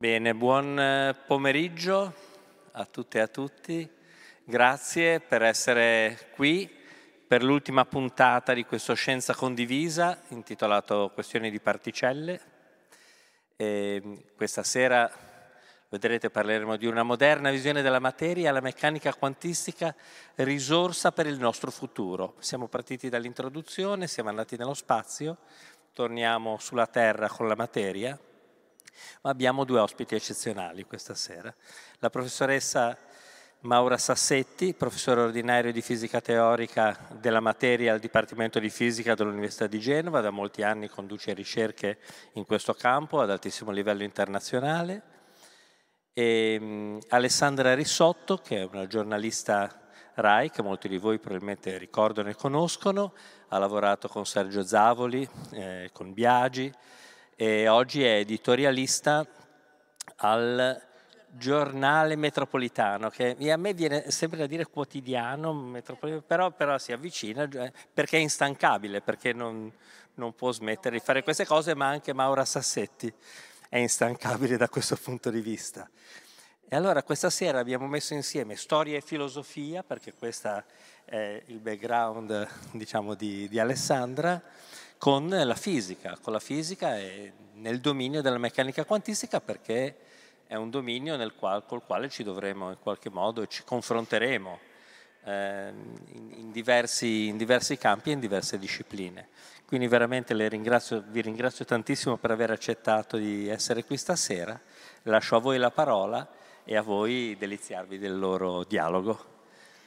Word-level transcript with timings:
Bene, 0.00 0.34
buon 0.34 0.80
eh, 0.80 1.14
pomeriggio 1.26 2.14
a 2.72 2.86
tutte 2.86 3.18
e 3.18 3.20
a 3.20 3.26
tutti. 3.26 3.86
Grazie 4.42 5.20
per 5.20 5.42
essere 5.42 6.30
qui 6.32 6.74
per 7.28 7.44
l'ultima 7.44 7.84
puntata 7.84 8.54
di 8.54 8.64
questo 8.64 8.94
Scienza 8.94 9.34
Condivisa 9.34 10.22
intitolato 10.28 11.10
Questioni 11.12 11.50
di 11.50 11.60
particelle. 11.60 12.40
E 13.56 14.00
mm, 14.02 14.14
questa 14.36 14.62
sera 14.62 15.06
vedrete 15.90 16.30
parleremo 16.30 16.76
di 16.76 16.86
una 16.86 17.02
moderna 17.02 17.50
visione 17.50 17.82
della 17.82 17.98
materia 17.98 18.52
la 18.52 18.62
meccanica 18.62 19.12
quantistica 19.12 19.94
risorsa 20.36 21.12
per 21.12 21.26
il 21.26 21.38
nostro 21.38 21.70
futuro. 21.70 22.36
Siamo 22.38 22.68
partiti 22.68 23.10
dall'introduzione, 23.10 24.06
siamo 24.06 24.30
andati 24.30 24.56
nello 24.56 24.72
spazio, 24.72 25.36
torniamo 25.92 26.56
sulla 26.58 26.86
Terra 26.86 27.28
con 27.28 27.46
la 27.46 27.54
materia 27.54 28.18
ma 29.22 29.30
abbiamo 29.30 29.64
due 29.64 29.80
ospiti 29.80 30.14
eccezionali 30.14 30.84
questa 30.84 31.14
sera. 31.14 31.54
La 31.98 32.10
professoressa 32.10 32.96
Maura 33.62 33.98
Sassetti, 33.98 34.72
professore 34.72 35.20
ordinario 35.20 35.70
di 35.70 35.82
fisica 35.82 36.22
teorica 36.22 36.98
della 37.20 37.40
materia 37.40 37.92
al 37.92 37.98
Dipartimento 37.98 38.58
di 38.58 38.70
Fisica 38.70 39.14
dell'Università 39.14 39.66
di 39.66 39.78
Genova, 39.78 40.22
da 40.22 40.30
molti 40.30 40.62
anni 40.62 40.88
conduce 40.88 41.34
ricerche 41.34 41.98
in 42.34 42.46
questo 42.46 42.72
campo 42.72 43.20
ad 43.20 43.30
altissimo 43.30 43.70
livello 43.70 44.02
internazionale. 44.02 45.02
E 46.14 46.98
Alessandra 47.08 47.74
Risotto, 47.74 48.38
che 48.38 48.62
è 48.62 48.64
una 48.64 48.86
giornalista 48.86 49.90
RAI, 50.14 50.50
che 50.50 50.62
molti 50.62 50.88
di 50.88 50.96
voi 50.96 51.18
probabilmente 51.18 51.76
ricordano 51.76 52.30
e 52.30 52.34
conoscono, 52.34 53.12
ha 53.48 53.58
lavorato 53.58 54.08
con 54.08 54.24
Sergio 54.24 54.62
Zavoli, 54.62 55.28
eh, 55.50 55.90
con 55.92 56.14
Biagi, 56.14 56.72
e 57.42 57.68
oggi 57.68 58.04
è 58.04 58.16
editorialista 58.16 59.26
al 60.16 60.78
giornale 61.30 62.14
metropolitano, 62.14 63.08
che 63.08 63.34
a 63.50 63.56
me 63.56 63.72
viene 63.72 64.10
sempre 64.10 64.36
da 64.36 64.46
dire 64.46 64.66
quotidiano, 64.66 65.80
però, 66.26 66.50
però, 66.50 66.76
si 66.76 66.92
avvicina 66.92 67.48
eh, 67.48 67.72
perché 67.94 68.18
è 68.18 68.20
instancabile, 68.20 69.00
perché 69.00 69.32
non, 69.32 69.72
non, 70.16 70.34
può 70.34 70.52
smettere 70.52 70.98
di 70.98 71.02
fare 71.02 71.22
queste 71.22 71.46
cose, 71.46 71.74
ma 71.74 71.86
anche 71.86 72.12
Maura 72.12 72.44
Sassetti 72.44 73.10
è 73.70 73.78
instancabile 73.78 74.58
da 74.58 74.68
questo 74.68 74.96
punto 74.96 75.30
di 75.30 75.40
vista. 75.40 75.88
E 76.68 76.76
allora 76.76 77.02
questa 77.02 77.30
sera 77.30 77.58
abbiamo 77.58 77.86
messo 77.86 78.12
insieme 78.12 78.54
storia 78.54 78.98
e 78.98 79.00
filosofia, 79.00 79.82
perché 79.82 80.12
questo 80.12 80.62
è 81.06 81.42
il 81.46 81.58
background 81.58 82.46
diciamo, 82.72 83.14
di, 83.14 83.48
di 83.48 83.58
Alessandra, 83.58 84.42
con 85.00 85.30
la 85.30 85.54
fisica, 85.54 86.18
con 86.20 86.34
la 86.34 86.40
fisica 86.40 86.98
e 86.98 87.32
nel 87.54 87.80
dominio 87.80 88.20
della 88.20 88.36
meccanica 88.36 88.84
quantistica 88.84 89.40
perché 89.40 89.96
è 90.46 90.56
un 90.56 90.68
dominio 90.68 91.16
nel 91.16 91.32
qual, 91.34 91.64
col 91.64 91.82
quale 91.86 92.10
ci 92.10 92.22
dovremo 92.22 92.68
in 92.68 92.76
qualche 92.78 93.08
modo 93.08 93.46
ci 93.46 93.64
confronteremo 93.64 94.58
eh, 95.24 95.68
in, 95.68 96.32
in, 96.36 96.52
diversi, 96.52 97.28
in, 97.28 97.38
diversi, 97.38 97.78
campi 97.78 98.10
e 98.10 98.12
in 98.12 98.20
diverse 98.20 98.58
discipline. 98.58 99.28
Quindi 99.64 99.86
veramente 99.86 100.34
ringrazio, 100.48 101.02
vi 101.06 101.22
ringrazio 101.22 101.64
tantissimo 101.64 102.18
per 102.18 102.32
aver 102.32 102.50
accettato 102.50 103.16
di 103.16 103.48
essere 103.48 103.84
qui 103.86 103.96
stasera, 103.96 104.60
lascio 105.04 105.34
a 105.34 105.40
voi 105.40 105.56
la 105.56 105.70
parola 105.70 106.28
e 106.62 106.76
a 106.76 106.82
voi 106.82 107.36
deliziarvi 107.38 107.96
del 107.96 108.18
loro 108.18 108.64
dialogo. 108.64 109.28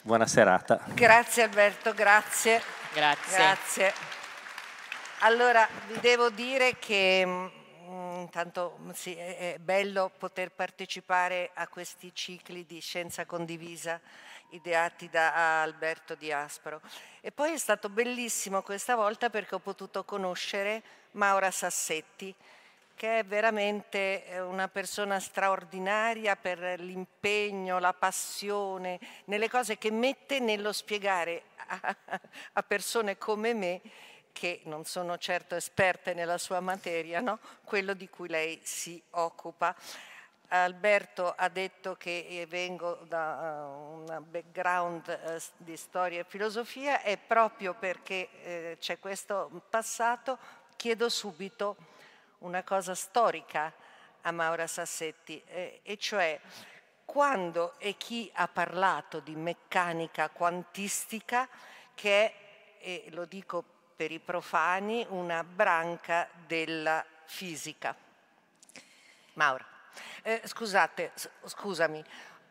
Buona 0.02 0.26
serata. 0.26 0.82
Grazie 0.96 1.44
Alberto, 1.44 1.94
grazie. 1.94 2.62
Grazie. 2.96 3.38
grazie. 3.38 4.22
Allora, 5.26 5.66
vi 5.88 6.02
devo 6.02 6.30
dire 6.30 6.78
che 6.80 7.24
mm, 7.26 8.20
intanto 8.20 8.78
sì, 8.92 9.16
è 9.16 9.56
bello 9.58 10.12
poter 10.18 10.52
partecipare 10.52 11.52
a 11.54 11.70
questi 11.70 12.14
cicli 12.14 12.66
di 12.66 12.82
scienza 12.82 13.26
condivisa 13.26 14.02
ideati 14.50 15.08
da 15.10 15.62
Alberto 15.62 16.16
Di 16.16 16.34
Aspro. 16.34 16.82
E 17.22 17.32
poi 17.32 17.54
è 17.54 17.58
stato 17.58 17.88
bellissimo 17.88 18.64
questa 18.64 18.96
volta 18.96 19.30
perché 19.30 19.56
ho 19.56 19.60
potuto 19.60 20.04
conoscere 20.04 20.84
Maura 21.12 21.52
Sassetti, 21.52 22.36
che 22.94 23.20
è 23.20 23.24
veramente 23.24 24.26
eh, 24.26 24.42
una 24.42 24.68
persona 24.68 25.22
straordinaria 25.22 26.36
per 26.36 26.82
l'impegno, 26.82 27.80
la 27.80 27.94
passione, 27.94 29.00
nelle 29.28 29.48
cose 29.48 29.78
che 29.78 29.90
mette 29.90 30.40
nello 30.42 30.74
spiegare 30.74 31.44
a, 31.68 31.96
a 32.52 32.64
persone 32.64 33.18
come 33.18 33.54
me 33.54 33.82
che 34.34 34.62
non 34.66 34.84
sono 34.84 35.18
certo 35.18 35.56
esperte 35.56 36.14
nella 36.14 36.38
sua 36.38 36.60
materia, 36.60 37.22
no? 37.22 37.40
quello 37.64 37.94
di 37.94 38.10
cui 38.10 38.28
lei 38.28 38.60
si 38.64 39.02
occupa. 39.12 39.74
Alberto 40.50 41.34
ha 41.36 41.48
detto 41.48 41.96
che 41.96 42.28
eh, 42.30 42.46
vengo 42.46 43.00
da 43.08 43.66
uh, 43.66 43.94
un 43.94 44.24
background 44.30 45.08
uh, 45.08 45.42
di 45.58 45.78
storia 45.78 46.20
e 46.20 46.26
filosofia 46.26 47.02
e 47.02 47.18
proprio 47.18 47.74
perché 47.74 48.76
c'è 48.78 49.00
questo 49.00 49.50
passato 49.70 50.38
chiedo 50.76 51.08
subito 51.10 51.78
una 52.40 52.62
cosa 52.64 52.94
storica 52.94 53.74
a 54.22 54.32
Maura 54.32 54.68
Sassetti, 54.68 55.42
eh, 55.48 55.80
e 55.84 55.98
cioè 55.98 56.40
quando 57.06 57.74
e 57.78 57.96
chi 57.96 58.30
ha 58.34 58.48
parlato 58.48 59.20
di 59.20 59.36
meccanica 59.36 60.30
quantistica 60.30 61.48
che 61.94 62.26
è, 62.26 62.34
e 62.80 63.06
lo 63.12 63.26
dico 63.26 63.64
per 64.04 64.12
i 64.12 64.20
profani 64.20 65.06
una 65.12 65.46
branca 65.46 66.28
della 66.46 67.06
fisica. 67.24 67.96
Maura. 69.36 69.66
Eh, 70.24 70.42
scusate, 70.44 71.14
scusami. 71.46 72.04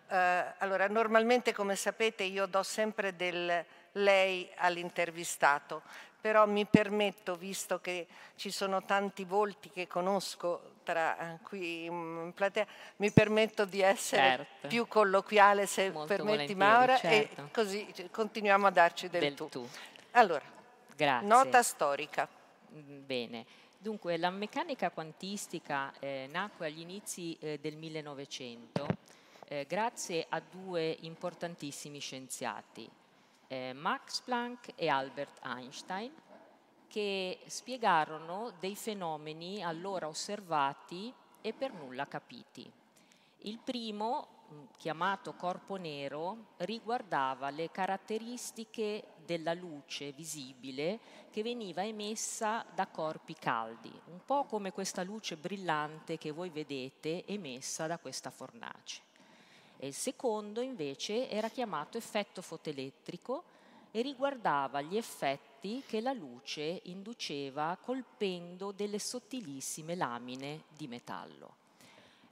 Eh, 0.08 0.44
allora, 0.56 0.88
normalmente, 0.88 1.52
come 1.52 1.76
sapete, 1.76 2.22
io 2.22 2.46
do 2.46 2.62
sempre 2.62 3.14
del 3.16 3.62
lei 3.92 4.50
all'intervistato, 4.56 5.82
però 6.18 6.46
mi 6.46 6.64
permetto, 6.64 7.36
visto 7.36 7.80
che 7.80 8.06
ci 8.36 8.50
sono 8.50 8.86
tanti 8.86 9.24
volti 9.24 9.68
che 9.68 9.86
conosco 9.86 10.76
tra 10.84 11.34
eh, 11.34 11.38
qui 11.42 11.84
in 11.84 12.32
platea, 12.34 12.66
mi 12.96 13.10
permetto 13.10 13.66
di 13.66 13.82
essere 13.82 14.22
certo. 14.22 14.68
più 14.68 14.88
colloquiale, 14.88 15.66
se 15.66 15.90
Molto 15.90 16.14
permetti 16.14 16.54
Maura, 16.54 16.96
certo. 16.96 17.42
e 17.42 17.50
così 17.52 18.08
continuiamo 18.10 18.66
a 18.66 18.70
darci 18.70 19.10
del, 19.10 19.20
del 19.20 19.34
tu. 19.34 19.50
tu. 19.50 19.68
Allora, 20.12 20.51
Grazie. 21.02 21.26
Nota 21.26 21.62
storica. 21.64 22.28
Mm, 22.74 23.04
bene. 23.04 23.44
Dunque, 23.76 24.16
la 24.16 24.30
meccanica 24.30 24.92
quantistica 24.92 25.92
eh, 25.98 26.28
nacque 26.30 26.66
agli 26.66 26.78
inizi 26.78 27.36
eh, 27.40 27.58
del 27.60 27.76
1900 27.76 28.86
eh, 29.48 29.66
grazie 29.68 30.26
a 30.28 30.40
due 30.40 30.96
importantissimi 31.00 31.98
scienziati, 31.98 32.88
eh, 33.48 33.72
Max 33.72 34.20
Planck 34.20 34.74
e 34.76 34.88
Albert 34.88 35.44
Einstein, 35.44 36.12
che 36.86 37.40
spiegarono 37.46 38.52
dei 38.60 38.76
fenomeni 38.76 39.60
allora 39.60 40.06
osservati 40.06 41.12
e 41.40 41.52
per 41.52 41.72
nulla 41.72 42.06
capiti. 42.06 42.70
Il 43.38 43.58
primo 43.58 44.28
chiamato 44.76 45.32
corpo 45.34 45.76
nero 45.76 46.36
riguardava 46.58 47.50
le 47.50 47.70
caratteristiche 47.70 49.11
della 49.24 49.54
luce 49.54 50.12
visibile 50.12 50.98
che 51.30 51.42
veniva 51.42 51.84
emessa 51.84 52.64
da 52.74 52.86
corpi 52.86 53.34
caldi, 53.34 53.92
un 54.06 54.20
po' 54.24 54.44
come 54.44 54.72
questa 54.72 55.02
luce 55.02 55.36
brillante 55.36 56.18
che 56.18 56.30
voi 56.30 56.50
vedete 56.50 57.24
emessa 57.26 57.86
da 57.86 57.98
questa 57.98 58.30
fornace. 58.30 59.00
E 59.76 59.86
il 59.86 59.94
secondo 59.94 60.60
invece 60.60 61.28
era 61.28 61.48
chiamato 61.48 61.98
effetto 61.98 62.42
fotoelettrico 62.42 63.44
e 63.90 64.00
riguardava 64.02 64.80
gli 64.80 64.96
effetti 64.96 65.82
che 65.86 66.00
la 66.00 66.12
luce 66.12 66.80
induceva 66.84 67.76
colpendo 67.80 68.72
delle 68.72 68.98
sottilissime 68.98 69.94
lamine 69.94 70.64
di 70.76 70.88
metallo. 70.88 71.61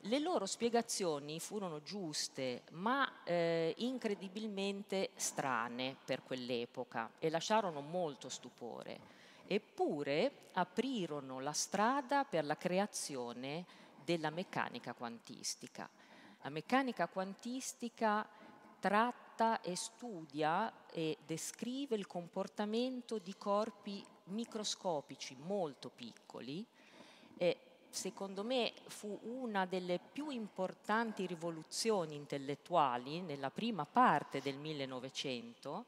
Le 0.05 0.19
loro 0.19 0.47
spiegazioni 0.47 1.41
furono 1.41 1.83
giuste, 1.83 2.63
ma 2.71 3.23
eh, 3.23 3.75
incredibilmente 3.79 5.11
strane 5.15 5.95
per 6.03 6.23
quell'epoca 6.23 7.11
e 7.19 7.29
lasciarono 7.29 7.83
molto 7.83 8.31
stupore. 8.31 8.99
Eppure 9.47 10.49
aprirono 10.53 11.41
la 11.41 11.53
strada 11.53 12.25
per 12.25 12.47
la 12.47 12.57
creazione 12.57 13.67
della 14.03 14.31
meccanica 14.31 14.95
quantistica. 14.95 15.87
La 16.41 16.49
meccanica 16.49 17.07
quantistica 17.07 18.27
tratta 18.79 19.61
e 19.61 19.77
studia 19.77 20.87
e 20.91 21.19
descrive 21.27 21.95
il 21.95 22.07
comportamento 22.07 23.19
di 23.19 23.35
corpi 23.37 24.03
microscopici 24.25 25.37
molto 25.37 25.91
piccoli 25.91 26.65
e 27.37 27.59
secondo 27.91 28.45
me 28.45 28.73
fu 28.87 29.19
una 29.23 29.67
delle 29.67 29.99
più 30.13 30.31
importanti 30.31 31.27
rivoluzioni 31.27 32.15
intellettuali 32.15 33.21
nella 33.21 33.51
prima 33.51 33.85
parte 33.85 34.41
del 34.41 34.57
1900 34.57 35.85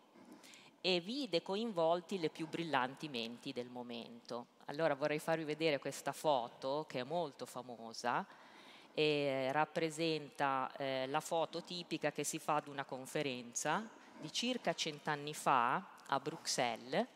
e 0.80 1.00
vide 1.00 1.42
coinvolti 1.42 2.18
le 2.18 2.28
più 2.28 2.48
brillanti 2.48 3.08
menti 3.08 3.52
del 3.52 3.68
momento. 3.68 4.46
Allora 4.66 4.94
vorrei 4.94 5.20
farvi 5.20 5.44
vedere 5.44 5.78
questa 5.78 6.12
foto 6.12 6.84
che 6.88 7.00
è 7.00 7.04
molto 7.04 7.46
famosa 7.46 8.26
e 8.92 9.50
rappresenta 9.52 10.70
eh, 10.76 11.06
la 11.06 11.20
foto 11.20 11.62
tipica 11.62 12.10
che 12.10 12.24
si 12.24 12.38
fa 12.38 12.56
ad 12.56 12.66
una 12.66 12.84
conferenza 12.84 13.88
di 14.20 14.30
circa 14.32 14.74
cent'anni 14.74 15.34
fa 15.34 15.86
a 16.06 16.20
Bruxelles 16.20 17.06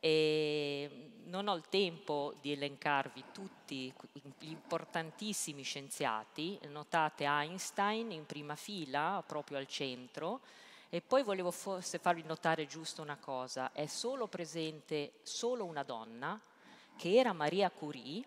e 0.00 1.10
non 1.24 1.46
ho 1.46 1.54
il 1.54 1.68
tempo 1.68 2.34
di 2.40 2.52
elencarvi 2.52 3.24
tutti 3.32 3.92
gli 4.12 4.48
importantissimi 4.48 5.62
scienziati, 5.62 6.58
notate 6.68 7.24
Einstein 7.24 8.10
in 8.10 8.26
prima 8.26 8.56
fila, 8.56 9.22
proprio 9.24 9.58
al 9.58 9.68
centro, 9.68 10.40
e 10.88 11.00
poi 11.00 11.22
volevo 11.22 11.52
forse 11.52 11.98
farvi 11.98 12.24
notare 12.24 12.66
giusto 12.66 13.00
una 13.00 13.16
cosa, 13.16 13.72
è 13.72 13.86
solo 13.86 14.26
presente 14.26 15.12
solo 15.22 15.64
una 15.64 15.84
donna, 15.84 16.40
che 16.96 17.14
era 17.14 17.32
Maria 17.32 17.70
Curie, 17.70 18.24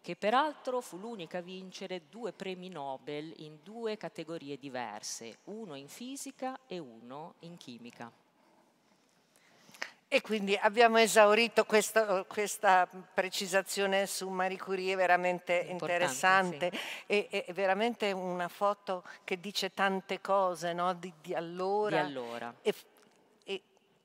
che 0.00 0.16
peraltro 0.16 0.80
fu 0.80 0.96
l'unica 0.98 1.38
a 1.38 1.42
vincere 1.42 2.08
due 2.08 2.32
premi 2.32 2.68
Nobel 2.68 3.34
in 3.38 3.58
due 3.62 3.96
categorie 3.96 4.56
diverse, 4.56 5.38
uno 5.44 5.74
in 5.74 5.88
fisica 5.88 6.60
e 6.66 6.78
uno 6.78 7.34
in 7.40 7.56
chimica. 7.56 8.10
E 10.08 10.20
quindi 10.20 10.56
abbiamo 10.56 10.98
esaurito 10.98 11.64
questo, 11.64 12.26
questa 12.28 12.88
precisazione 13.12 14.06
su 14.06 14.28
Marie 14.28 14.56
Curie, 14.56 14.94
veramente 14.94 15.66
interessante 15.68 16.70
sì. 16.72 16.78
e, 17.06 17.26
e, 17.28 17.52
veramente 17.52 18.12
una 18.12 18.46
foto 18.46 19.02
che 19.24 19.40
dice 19.40 19.74
tante 19.74 20.20
cose 20.20 20.72
no? 20.72 20.94
di, 20.94 21.12
di, 21.20 21.34
allora. 21.34 22.02
Di 22.02 22.06
allora. 22.06 22.54
E, 22.62 22.74
e, 23.46 23.62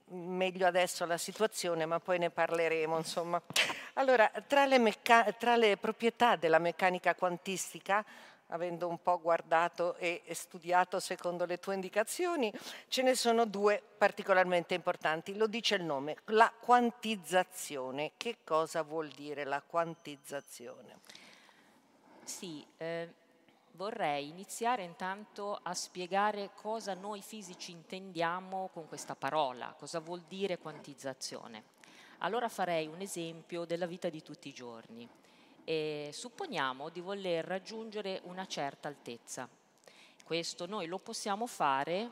meglio 0.07 0.65
adesso 0.65 1.06
la 1.06 1.19
situazione, 1.19 1.86
ma 1.86 2.00
poi 2.00 2.18
ne 2.18 2.31
parleremo. 2.31 2.97
Insomma. 2.97 3.39
Allora, 3.95 4.31
tra 4.47 4.65
le, 4.65 4.95
tra 5.38 5.57
le 5.57 5.75
proprietà 5.75 6.38
della 6.38 6.59
meccanica 6.59 7.13
quantistica 7.13 8.04
avendo 8.51 8.88
un 8.88 9.01
po' 9.01 9.19
guardato 9.19 9.95
e 9.95 10.24
studiato 10.31 11.00
secondo 11.00 11.45
le 11.45 11.57
tue 11.57 11.74
indicazioni, 11.74 12.51
ce 12.88 13.01
ne 13.01 13.15
sono 13.15 13.45
due 13.45 13.81
particolarmente 13.98 14.74
importanti. 14.74 15.36
Lo 15.36 15.48
dice 15.48 15.75
il 15.75 15.83
nome, 15.83 16.18
la 16.25 16.51
quantizzazione. 16.57 18.13
Che 18.18 18.38
cosa 18.44 18.83
vuol 18.83 19.09
dire 19.09 19.44
la 19.44 19.62
quantizzazione? 19.62 21.00
Sì, 22.24 22.65
eh, 22.77 23.13
vorrei 23.74 24.30
iniziare 24.30 24.83
intanto 24.83 25.59
a 25.62 25.74
spiegare 25.74 26.51
cosa 26.56 26.94
noi 26.94 27.21
fisici 27.21 27.71
intendiamo 27.71 28.69
con 28.74 28.88
questa 28.88 29.15
parola, 29.15 29.74
cosa 29.77 30.00
vuol 30.00 30.24
dire 30.27 30.57
quantizzazione. 30.57 31.63
Allora 32.19 32.50
farei 32.50 32.86
un 32.88 33.01
esempio 33.01 33.65
della 33.65 33.88
vita 33.88 34.09
di 34.09 34.21
tutti 34.21 34.50
i 34.50 34.54
giorni 34.54 35.09
e 35.63 36.09
supponiamo 36.13 36.89
di 36.89 36.99
voler 36.99 37.45
raggiungere 37.45 38.21
una 38.23 38.45
certa 38.45 38.87
altezza. 38.87 39.47
Questo 40.23 40.65
noi 40.65 40.87
lo 40.87 40.97
possiamo 40.97 41.47
fare 41.47 42.09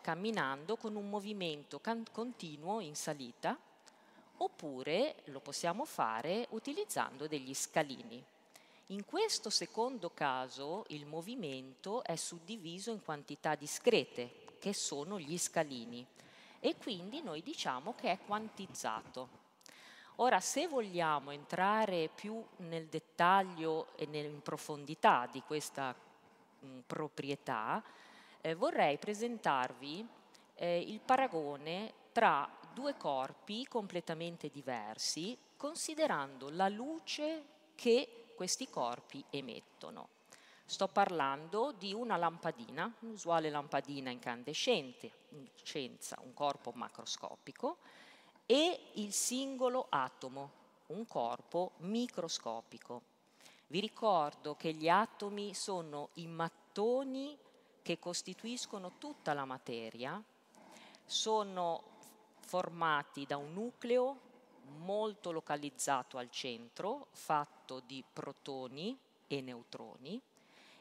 camminando 0.00 0.76
con 0.76 0.96
un 0.96 1.08
movimento 1.08 1.80
continuo 2.12 2.80
in 2.80 2.94
salita 2.94 3.56
oppure 4.38 5.16
lo 5.26 5.40
possiamo 5.40 5.84
fare 5.84 6.46
utilizzando 6.50 7.26
degli 7.26 7.54
scalini. 7.54 8.22
In 8.86 9.04
questo 9.04 9.48
secondo 9.48 10.10
caso 10.10 10.84
il 10.88 11.06
movimento 11.06 12.02
è 12.02 12.16
suddiviso 12.16 12.90
in 12.90 13.02
quantità 13.02 13.54
discrete, 13.54 14.56
che 14.58 14.74
sono 14.74 15.18
gli 15.18 15.38
scalini, 15.38 16.04
e 16.60 16.76
quindi 16.76 17.22
noi 17.22 17.42
diciamo 17.42 17.94
che 17.94 18.10
è 18.10 18.18
quantizzato. 18.26 19.41
Ora, 20.22 20.38
se 20.38 20.68
vogliamo 20.68 21.32
entrare 21.32 22.08
più 22.14 22.40
nel 22.58 22.86
dettaglio 22.86 23.88
e 23.96 24.06
in 24.08 24.40
profondità 24.40 25.28
di 25.28 25.42
questa 25.42 25.92
mh, 26.60 26.78
proprietà, 26.86 27.82
eh, 28.40 28.54
vorrei 28.54 28.98
presentarvi 28.98 30.06
eh, 30.54 30.78
il 30.78 31.00
paragone 31.00 31.92
tra 32.12 32.48
due 32.72 32.96
corpi 32.96 33.66
completamente 33.66 34.48
diversi, 34.48 35.36
considerando 35.56 36.50
la 36.50 36.68
luce 36.68 37.42
che 37.74 38.26
questi 38.36 38.70
corpi 38.70 39.24
emettono. 39.28 40.06
Sto 40.64 40.86
parlando 40.86 41.72
di 41.76 41.92
una 41.92 42.16
lampadina, 42.16 42.94
un'usuale 43.00 43.50
lampadina 43.50 44.10
incandescente, 44.10 45.10
un 45.30 46.32
corpo 46.32 46.70
macroscopico, 46.76 47.78
e 48.46 48.90
il 48.94 49.12
singolo 49.12 49.86
atomo, 49.88 50.50
un 50.86 51.06
corpo 51.06 51.72
microscopico. 51.78 53.02
Vi 53.68 53.80
ricordo 53.80 54.54
che 54.54 54.72
gli 54.74 54.88
atomi 54.88 55.54
sono 55.54 56.10
i 56.14 56.26
mattoni 56.26 57.38
che 57.80 57.98
costituiscono 57.98 58.92
tutta 58.98 59.32
la 59.32 59.44
materia, 59.44 60.22
sono 61.04 61.82
formati 62.40 63.24
da 63.26 63.36
un 63.36 63.52
nucleo 63.52 64.30
molto 64.78 65.32
localizzato 65.32 66.18
al 66.18 66.30
centro, 66.30 67.08
fatto 67.12 67.80
di 67.80 68.04
protoni 68.12 68.98
e 69.26 69.40
neutroni, 69.40 70.20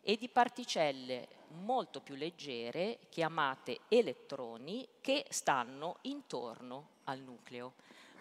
e 0.03 0.17
di 0.17 0.29
particelle 0.29 1.27
molto 1.63 2.01
più 2.01 2.15
leggere, 2.15 2.99
chiamate 3.09 3.81
elettroni, 3.87 4.87
che 5.01 5.25
stanno 5.29 5.97
intorno 6.01 6.87
al 7.05 7.19
nucleo. 7.19 7.73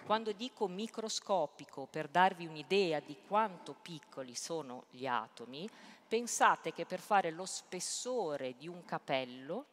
Quando 0.04 0.32
dico 0.32 0.66
microscopico, 0.66 1.86
per 1.86 2.08
darvi 2.08 2.46
un'idea 2.46 3.00
di 3.00 3.16
quanto 3.26 3.74
piccoli 3.80 4.34
sono 4.34 4.84
gli 4.90 5.06
atomi, 5.06 5.68
pensate 6.08 6.72
che 6.72 6.84
per 6.84 7.00
fare 7.00 7.30
lo 7.30 7.46
spessore 7.46 8.56
di 8.56 8.66
un 8.66 8.84
capello 8.84 9.66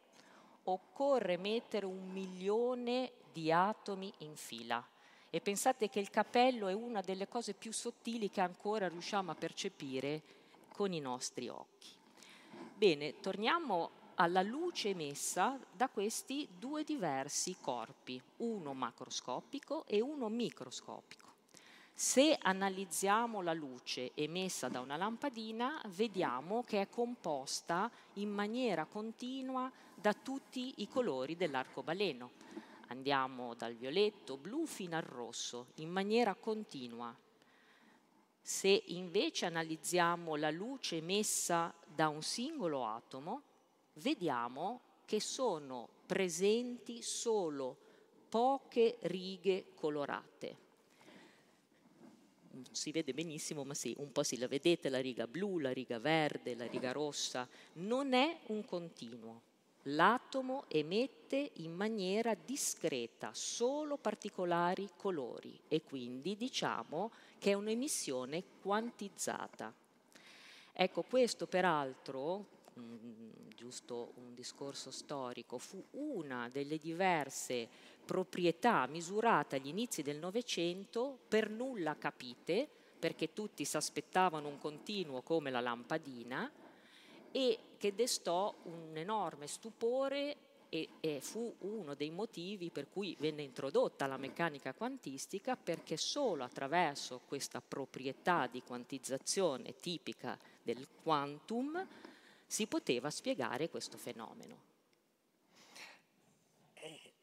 occorre 0.65 1.37
mettere 1.37 1.85
un 1.85 2.11
milione 2.11 3.13
di 3.31 3.51
atomi 3.51 4.13
in 4.19 4.35
fila. 4.35 4.85
E 5.29 5.41
pensate 5.41 5.89
che 5.89 5.99
il 5.99 6.09
capello 6.09 6.67
è 6.67 6.73
una 6.73 7.01
delle 7.01 7.27
cose 7.27 7.53
più 7.53 7.71
sottili 7.73 8.29
che 8.29 8.41
ancora 8.41 8.87
riusciamo 8.87 9.31
a 9.31 9.35
percepire 9.35 10.21
con 10.71 10.93
i 10.93 10.99
nostri 10.99 11.49
occhi. 11.49 11.96
Bene, 12.77 13.19
torniamo 13.21 13.89
alla 14.17 14.43
luce 14.43 14.89
emessa 14.89 15.59
da 15.71 15.89
questi 15.89 16.47
due 16.59 16.83
diversi 16.83 17.57
corpi, 17.59 18.21
uno 18.37 18.75
macroscopico 18.75 19.83
e 19.87 19.99
uno 19.99 20.29
microscopico. 20.29 21.25
Se 21.91 22.37
analizziamo 22.39 23.41
la 23.41 23.53
luce 23.53 24.11
emessa 24.13 24.67
da 24.67 24.79
una 24.79 24.95
lampadina, 24.95 25.81
vediamo 25.87 26.61
che 26.61 26.81
è 26.81 26.87
composta 26.87 27.89
in 28.13 28.29
maniera 28.29 28.85
continua 28.85 29.71
da 29.95 30.13
tutti 30.13 30.75
i 30.77 30.87
colori 30.87 31.35
dell'arcobaleno. 31.35 32.29
Andiamo 32.89 33.55
dal 33.55 33.73
violetto, 33.73 34.37
blu 34.37 34.67
fino 34.67 34.95
al 34.95 35.01
rosso, 35.01 35.69
in 35.77 35.89
maniera 35.89 36.35
continua. 36.35 37.11
Se 38.49 38.81
invece 38.85 39.45
analizziamo 39.45 40.37
la 40.37 40.49
luce 40.51 40.95
emessa 40.95 41.73
da 41.85 42.07
un 42.07 42.21
singolo 42.21 42.85
atomo, 42.85 43.41
vediamo 43.95 44.79
che 45.03 45.19
sono 45.19 45.89
presenti 46.05 47.01
solo 47.01 47.75
poche 48.29 48.99
righe 49.01 49.73
colorate. 49.75 50.57
Non 52.51 52.63
si 52.71 52.93
vede 52.93 53.13
benissimo, 53.13 53.65
ma 53.65 53.73
sì, 53.73 53.93
un 53.97 54.13
po' 54.13 54.23
sì, 54.23 54.37
la 54.37 54.47
vedete 54.47 54.87
la 54.87 55.01
riga 55.01 55.27
blu, 55.27 55.59
la 55.59 55.73
riga 55.73 55.99
verde, 55.99 56.55
la 56.55 56.67
riga 56.67 56.93
rossa. 56.93 57.45
Non 57.73 58.13
è 58.13 58.39
un 58.45 58.63
continuo. 58.63 59.41
L'atomo 59.91 60.65
emette 60.67 61.51
in 61.55 61.73
maniera 61.73 62.33
discreta 62.33 63.29
solo 63.33 63.97
particolari 63.97 64.89
colori 64.97 65.57
e 65.69 65.81
quindi 65.81 66.35
diciamo 66.35 67.11
che 67.37 67.51
è 67.51 67.53
un'emissione 67.53 68.43
quantizzata. 68.61 69.73
Ecco, 70.73 71.03
questo 71.03 71.47
peraltro, 71.47 72.45
mh, 72.73 72.81
mm, 72.81 73.29
giusto 73.55 74.11
un 74.15 74.33
discorso 74.33 74.91
storico, 74.91 75.57
fu 75.57 75.81
una 75.91 76.49
delle 76.49 76.77
diverse 76.77 77.67
proprietà 78.03 78.85
misurate 78.87 79.55
agli 79.55 79.67
inizi 79.67 80.01
del 80.01 80.17
Novecento, 80.17 81.17
per 81.29 81.49
nulla 81.49 81.95
capite, 81.97 82.67
perché 82.99 83.31
tutti 83.31 83.63
si 83.63 83.77
aspettavano 83.77 84.49
un 84.49 84.57
continuo 84.57 85.21
come 85.21 85.49
la 85.49 85.61
lampadina, 85.61 86.51
e 87.31 87.59
che 87.77 87.95
destò 87.95 88.53
un 88.63 88.95
enorme 88.95 89.47
stupore 89.47 90.37
e, 90.69 90.89
e, 90.99 91.21
fu 91.21 91.55
uno 91.59 91.93
dei 91.93 92.09
motivi 92.09 92.69
per 92.71 92.89
cui 92.89 93.15
venne 93.19 93.41
introdotta 93.41 94.05
la 94.05 94.17
meccanica 94.17 94.73
quantistica 94.73 95.55
perché 95.55 95.95
solo 95.95 96.43
attraverso 96.43 97.21
questa 97.25 97.61
proprietà 97.61 98.47
di 98.47 98.61
quantizzazione 98.61 99.75
tipica 99.77 100.37
del 100.61 100.87
quantum 101.01 101.87
si 102.45 102.67
poteva 102.67 103.09
spiegare 103.09 103.69
questo 103.69 103.97
fenomeno. 103.97 104.75
Eh, 106.73 107.13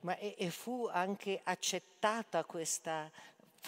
ma 0.00 0.16
e, 0.16 0.34
e 0.38 0.50
fu 0.50 0.86
anche 0.86 1.40
accettata 1.42 2.44
questa 2.44 3.10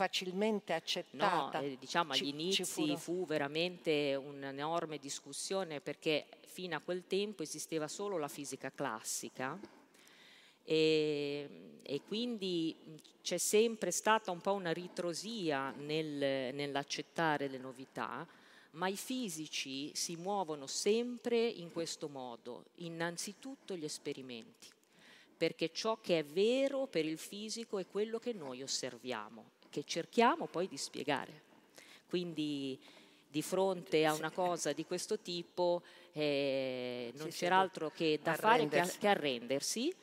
facilmente 0.00 0.72
accettata. 0.72 1.60
No, 1.60 1.66
eh, 1.66 1.76
diciamo 1.78 2.12
agli 2.12 2.28
inizi 2.28 2.96
fu 2.96 3.26
veramente 3.26 4.14
un'enorme 4.14 4.96
discussione 4.96 5.82
perché 5.82 6.26
fino 6.46 6.74
a 6.74 6.80
quel 6.80 7.06
tempo 7.06 7.42
esisteva 7.42 7.86
solo 7.86 8.16
la 8.16 8.28
fisica 8.28 8.70
classica 8.70 9.60
e, 10.64 11.80
e 11.82 12.00
quindi 12.06 12.74
c'è 13.20 13.36
sempre 13.36 13.90
stata 13.90 14.30
un 14.30 14.40
po' 14.40 14.54
una 14.54 14.72
ritrosia 14.72 15.70
nel, 15.72 16.54
nell'accettare 16.54 17.48
le 17.48 17.58
novità, 17.58 18.26
ma 18.72 18.88
i 18.88 18.96
fisici 18.96 19.94
si 19.94 20.16
muovono 20.16 20.66
sempre 20.66 21.46
in 21.46 21.70
questo 21.72 22.08
modo, 22.08 22.64
innanzitutto 22.76 23.76
gli 23.76 23.84
esperimenti, 23.84 24.68
perché 25.36 25.70
ciò 25.74 26.00
che 26.00 26.20
è 26.20 26.24
vero 26.24 26.86
per 26.86 27.04
il 27.04 27.18
fisico 27.18 27.78
è 27.78 27.86
quello 27.86 28.18
che 28.18 28.32
noi 28.32 28.62
osserviamo, 28.62 29.58
che 29.70 29.84
cerchiamo 29.84 30.46
poi 30.46 30.68
di 30.68 30.76
spiegare. 30.76 31.48
Quindi 32.08 32.78
di 33.28 33.42
fronte 33.42 34.04
a 34.04 34.12
una 34.12 34.30
cosa 34.30 34.72
di 34.72 34.84
questo 34.84 35.20
tipo 35.20 35.82
eh, 36.12 37.12
non 37.14 37.30
sì, 37.30 37.38
c'era 37.38 37.56
sì, 37.56 37.60
altro 37.60 37.90
che 37.90 38.18
da 38.20 38.34
fare 38.34 38.66
che, 38.68 38.92
che 38.98 39.08
arrendersi 39.08 39.94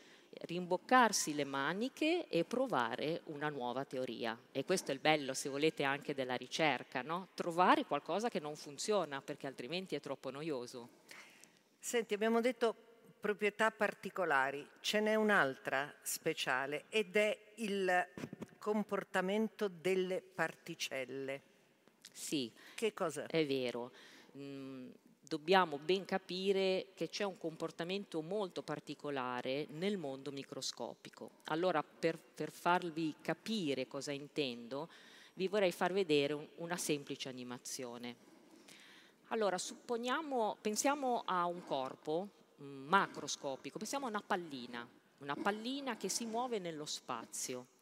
rimboccarsi 0.41 1.33
le 1.33 1.45
maniche 1.45 2.27
e 2.27 2.43
provare 2.43 3.21
una 3.25 3.49
nuova 3.49 3.85
teoria. 3.85 4.37
E 4.51 4.63
questo 4.65 4.91
è 4.91 4.93
il 4.93 4.99
bello, 4.99 5.33
se 5.33 5.49
volete, 5.49 5.83
anche 5.83 6.13
della 6.13 6.35
ricerca, 6.35 7.01
no? 7.01 7.29
trovare 7.33 7.85
qualcosa 7.85 8.29
che 8.29 8.39
non 8.39 8.55
funziona 8.55 9.21
perché 9.21 9.47
altrimenti 9.47 9.95
è 9.95 9.99
troppo 9.99 10.29
noioso. 10.29 10.89
Senti, 11.79 12.13
abbiamo 12.13 12.41
detto 12.41 12.75
proprietà 13.19 13.71
particolari, 13.71 14.67
ce 14.79 14.99
n'è 14.99 15.15
un'altra 15.15 15.93
speciale 16.01 16.85
ed 16.89 17.15
è 17.15 17.37
il 17.55 18.07
comportamento 18.67 19.69
delle 19.69 20.21
particelle. 20.21 21.41
Sì, 22.11 22.51
che 22.75 22.93
cosa? 22.93 23.25
È 23.25 23.45
vero. 23.45 23.93
Mm, 24.37 24.89
dobbiamo 25.21 25.77
ben 25.77 26.03
capire 26.03 26.87
che 26.93 27.07
c'è 27.07 27.23
un 27.23 27.37
comportamento 27.37 28.21
molto 28.21 28.63
particolare 28.63 29.67
nel 29.69 29.95
mondo 29.97 30.33
microscopico. 30.33 31.29
Allora, 31.45 31.81
per, 31.81 32.19
per 32.19 32.51
farvi 32.51 33.15
capire 33.21 33.87
cosa 33.87 34.11
intendo, 34.11 34.89
vi 35.35 35.47
vorrei 35.47 35.71
far 35.71 35.93
vedere 35.93 36.33
un, 36.33 36.45
una 36.55 36.75
semplice 36.75 37.29
animazione. 37.29 38.15
Allora, 39.27 39.57
supponiamo, 39.57 40.57
pensiamo 40.59 41.23
a 41.25 41.45
un 41.45 41.63
corpo 41.63 42.27
um, 42.57 42.65
macroscopico, 42.65 43.77
pensiamo 43.77 44.07
a 44.07 44.09
una 44.09 44.23
pallina, 44.27 44.85
una 45.19 45.35
pallina 45.35 45.95
che 45.95 46.09
si 46.09 46.25
muove 46.25 46.59
nello 46.59 46.85
spazio. 46.85 47.75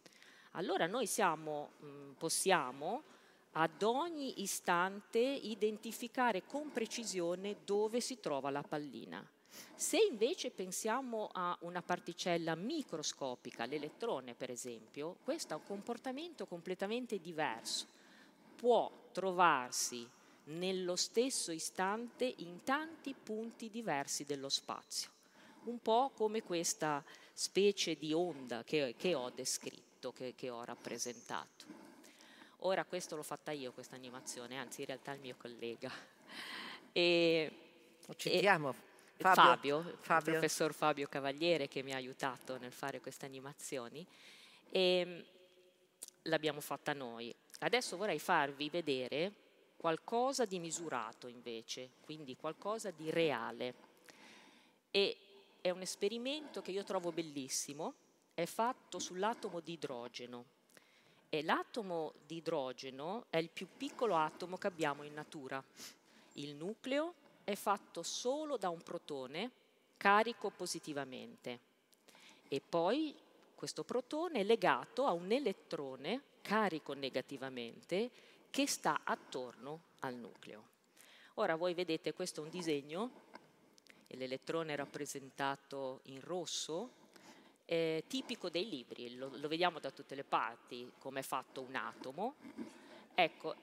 Allora 0.58 0.88
noi 0.88 1.06
siamo, 1.06 1.72
um, 1.82 2.16
possiamo 2.18 3.04
ad 3.54 3.84
ogni 3.84 4.42
istante 4.42 5.20
identificare 5.20 6.46
con 6.46 6.72
precisione 6.72 7.58
dove 7.66 8.00
si 8.00 8.20
trova 8.20 8.50
la 8.50 8.62
pallina. 8.62 9.26
Se 9.76 9.98
invece 9.98 10.52
pensiamo 10.52 11.30
a 11.32 11.58
una 11.62 11.82
particella 11.82 12.56
microscopica, 12.56 13.66
l'elettrone 13.66 14.34
per 14.34 14.50
esempio, 14.50 15.18
questo 15.24 15.54
ha 15.54 15.58
un 15.58 15.64
comportamento 15.64 16.46
completamente 16.46 17.20
diverso. 17.20 17.88
Può 18.56 18.90
trovarsi 19.12 20.08
nello 20.46 20.96
stesso 20.96 21.52
istante 21.52 22.34
in 22.38 22.64
tanti 22.64 23.14
punti 23.14 23.70
diversi 23.70 24.24
dello 24.26 24.50
spazio, 24.50 25.10
un 25.66 25.80
po' 25.80 26.12
come 26.16 26.44
questa 26.44 27.04
specie 27.34 27.96
di 27.96 28.14
onda 28.14 28.64
che, 28.64 28.96
che 28.98 29.16
ho 29.16 29.30
descritto, 29.30 29.85
che, 30.12 30.34
che 30.36 30.50
ho 30.50 30.64
rappresentato. 30.64 31.66
Ora 32.60 32.84
questo 32.86 33.16
l'ho 33.16 33.24
fatta 33.24 33.52
io, 33.52 33.72
questa 33.72 33.96
animazione, 33.96 34.58
anzi 34.58 34.82
in 34.82 34.88
realtà 34.88 35.12
il 35.12 35.20
mio 35.20 35.36
collega. 35.38 35.92
E, 36.92 37.52
citiamo 38.16 38.74
Fabio, 39.18 39.82
Fabio, 39.82 39.98
Fabio, 40.00 40.34
il 40.34 40.40
professor 40.40 40.74
Fabio 40.74 41.08
Cavaliere 41.08 41.68
che 41.68 41.84
mi 41.84 41.94
ha 41.94 41.98
aiutato 41.98 42.58
nel 42.58 42.72
fare 42.72 43.00
queste 43.00 43.26
animazioni 43.26 44.06
e 44.70 45.26
l'abbiamo 46.24 46.60
fatta 46.60 46.94
noi. 46.94 47.34
Adesso 47.60 47.98
vorrei 47.98 48.20
farvi 48.20 48.70
vedere 48.70 49.32
qualcosa 49.78 50.46
di 50.46 50.60
misurato 50.60 51.28
invece, 51.28 51.92
quindi 52.02 52.36
qualcosa 52.36 52.92
di 52.92 53.10
reale. 53.10 53.74
E 54.92 55.18
è 55.62 55.70
un 55.70 55.82
esperimento 55.82 56.62
che 56.62 56.72
io 56.72 56.84
trovo 56.84 57.12
bellissimo, 57.12 57.94
è 58.36 58.46
fatto 58.46 59.00
sull'atomo 59.00 59.62
di 59.62 59.74
idrogeno 59.74 60.46
e 61.30 61.42
l'atomo 61.42 62.13
di 62.27 62.36
idrogeno 62.36 63.25
è 63.30 63.38
il 63.38 63.50
più 63.50 63.68
piccolo 63.75 64.15
atomo 64.15 64.58
che 64.58 64.68
abbiamo 64.68 65.04
in 65.04 65.13
natura. 65.13 65.63
Il 66.34 66.54
nucleo 66.56 67.13
è 67.46 67.56
fatto 67.56 68.04
solo 68.04 68.58
da 68.58 68.70
un 68.70 68.82
protone 68.82 69.51
carico 69.96 70.50
positivamente 70.50 71.60
e 72.50 72.62
poi 72.62 73.15
questo 73.56 73.86
protone 73.86 74.42
è 74.42 74.44
legato 74.44 75.06
a 75.06 75.13
un 75.13 75.32
elettrone 75.32 76.22
carico 76.42 76.94
negativamente 76.94 78.12
che 78.50 78.68
sta 78.68 79.01
attorno 79.06 79.84
al 80.00 80.15
nucleo. 80.15 80.74
Ora 81.36 81.56
voi 81.56 81.74
vedete 81.74 82.13
questo 82.13 82.42
è 82.42 82.44
un 82.44 82.50
disegno, 82.50 83.24
l'elettrone 84.08 84.74
è 84.74 84.75
rappresentato 84.75 86.01
in 86.04 86.20
rosso 86.22 87.04
eh, 87.66 88.04
tipico 88.08 88.50
dei 88.50 88.70
libri, 88.70 89.16
lo, 89.16 89.32
lo, 89.36 89.48
vediamo 89.48 89.80
da 89.80 89.92
tutte 89.92 90.16
le 90.16 90.24
parti 90.24 90.92
come 91.00 91.20
è 91.20 91.24
fatto 91.24 91.62
un 91.62 91.76
atomo. 91.76 92.36
Ecco, 93.14 93.56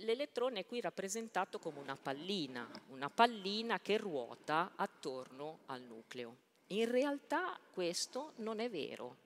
l'elettrone 0.00 0.60
è 0.60 0.66
qui 0.66 0.80
rappresentato 0.80 1.58
come 1.58 1.78
una 1.78 1.96
pallina, 1.96 2.68
una 2.88 3.08
pallina 3.08 3.80
che 3.80 3.96
ruota 3.96 4.72
attorno 4.76 5.60
al 5.66 5.82
nucleo. 5.82 6.36
In 6.68 6.90
realtà 6.90 7.58
questo 7.72 8.32
non 8.36 8.60
è 8.60 8.68
vero 8.68 9.16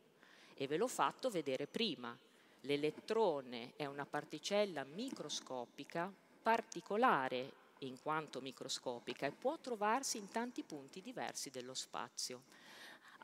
e 0.54 0.66
ve 0.66 0.76
l'ho 0.76 0.88
fatto 0.88 1.30
vedere 1.30 1.66
prima. 1.66 2.16
L'elettrone 2.60 3.72
è 3.76 3.86
una 3.86 4.06
particella 4.06 4.84
microscopica 4.84 6.12
particolare 6.42 7.64
in 7.80 8.00
quanto 8.00 8.40
microscopica 8.40 9.26
e 9.26 9.32
può 9.32 9.58
trovarsi 9.58 10.16
in 10.16 10.28
tanti 10.28 10.62
punti 10.62 11.02
diversi 11.02 11.50
dello 11.50 11.74
spazio. 11.74 12.42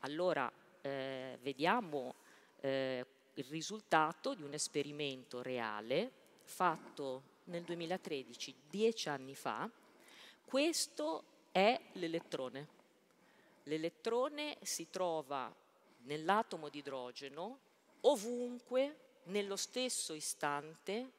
Allora 0.01 0.51
eh, 0.83 1.39
vediamo 1.41 2.13
eh, 2.59 3.05
il 3.35 3.45
risultato 3.45 4.33
di 4.33 4.43
un 4.43 4.53
esperimento 4.53 5.41
reale 5.41 6.11
fatto 6.43 7.31
nel 7.45 7.63
2013, 7.63 8.53
dieci 8.69 9.09
anni 9.09 9.33
fa. 9.33 9.69
Questo 10.45 11.23
è 11.51 11.79
l'elettrone. 11.93 12.67
L'elettrone 13.63 14.57
si 14.61 14.89
trova 14.89 15.53
nell'atomo 16.03 16.69
di 16.69 16.79
idrogeno 16.79 17.59
ovunque, 18.01 18.97
nello 19.25 19.55
stesso 19.55 20.13
istante, 20.13 21.11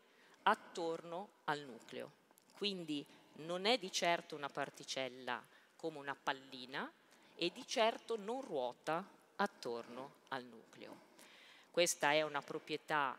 attorno 0.43 1.29
al 1.45 1.61
nucleo. 1.61 2.11
Quindi 2.53 3.05
non 3.37 3.65
è 3.65 3.79
di 3.79 3.91
certo 3.91 4.37
una 4.37 4.51
particella 4.51 5.43
come 5.77 5.99
una 5.99 6.15
pallina 6.15 6.91
e 7.35 7.51
di 7.51 7.67
certo 7.67 8.17
non 8.17 8.43
ruota 8.43 9.05
attorno 9.37 10.13
al 10.29 10.45
nucleo. 10.45 10.97
Questa 11.71 12.13
è 12.13 12.23
una 12.23 12.41
proprietà 12.41 13.17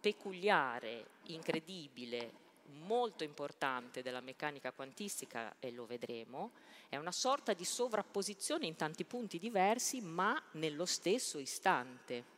peculiare, 0.00 1.06
incredibile, 1.24 2.42
molto 2.86 3.24
importante 3.24 4.02
della 4.02 4.20
meccanica 4.20 4.72
quantistica 4.72 5.56
e 5.60 5.70
lo 5.70 5.86
vedremo, 5.86 6.52
è 6.88 6.96
una 6.96 7.12
sorta 7.12 7.52
di 7.52 7.64
sovrapposizione 7.64 8.66
in 8.66 8.76
tanti 8.76 9.04
punti 9.04 9.38
diversi 9.38 10.00
ma 10.00 10.40
nello 10.52 10.86
stesso 10.86 11.38
istante. 11.38 12.32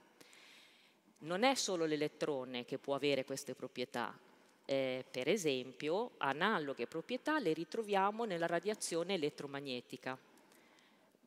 Non 1.19 1.43
è 1.43 1.55
solo 1.55 1.85
l'elettrone 1.85 2.65
che 2.65 2.79
può 2.79 2.95
avere 2.95 3.25
queste 3.25 3.55
proprietà, 3.55 4.17
eh, 4.65 5.05
per 5.09 5.29
esempio 5.29 6.13
analoghe 6.19 6.87
proprietà 6.87 7.39
le 7.39 7.53
ritroviamo 7.53 8.25
nella 8.25 8.47
radiazione 8.47 9.15
elettromagnetica 9.15 10.19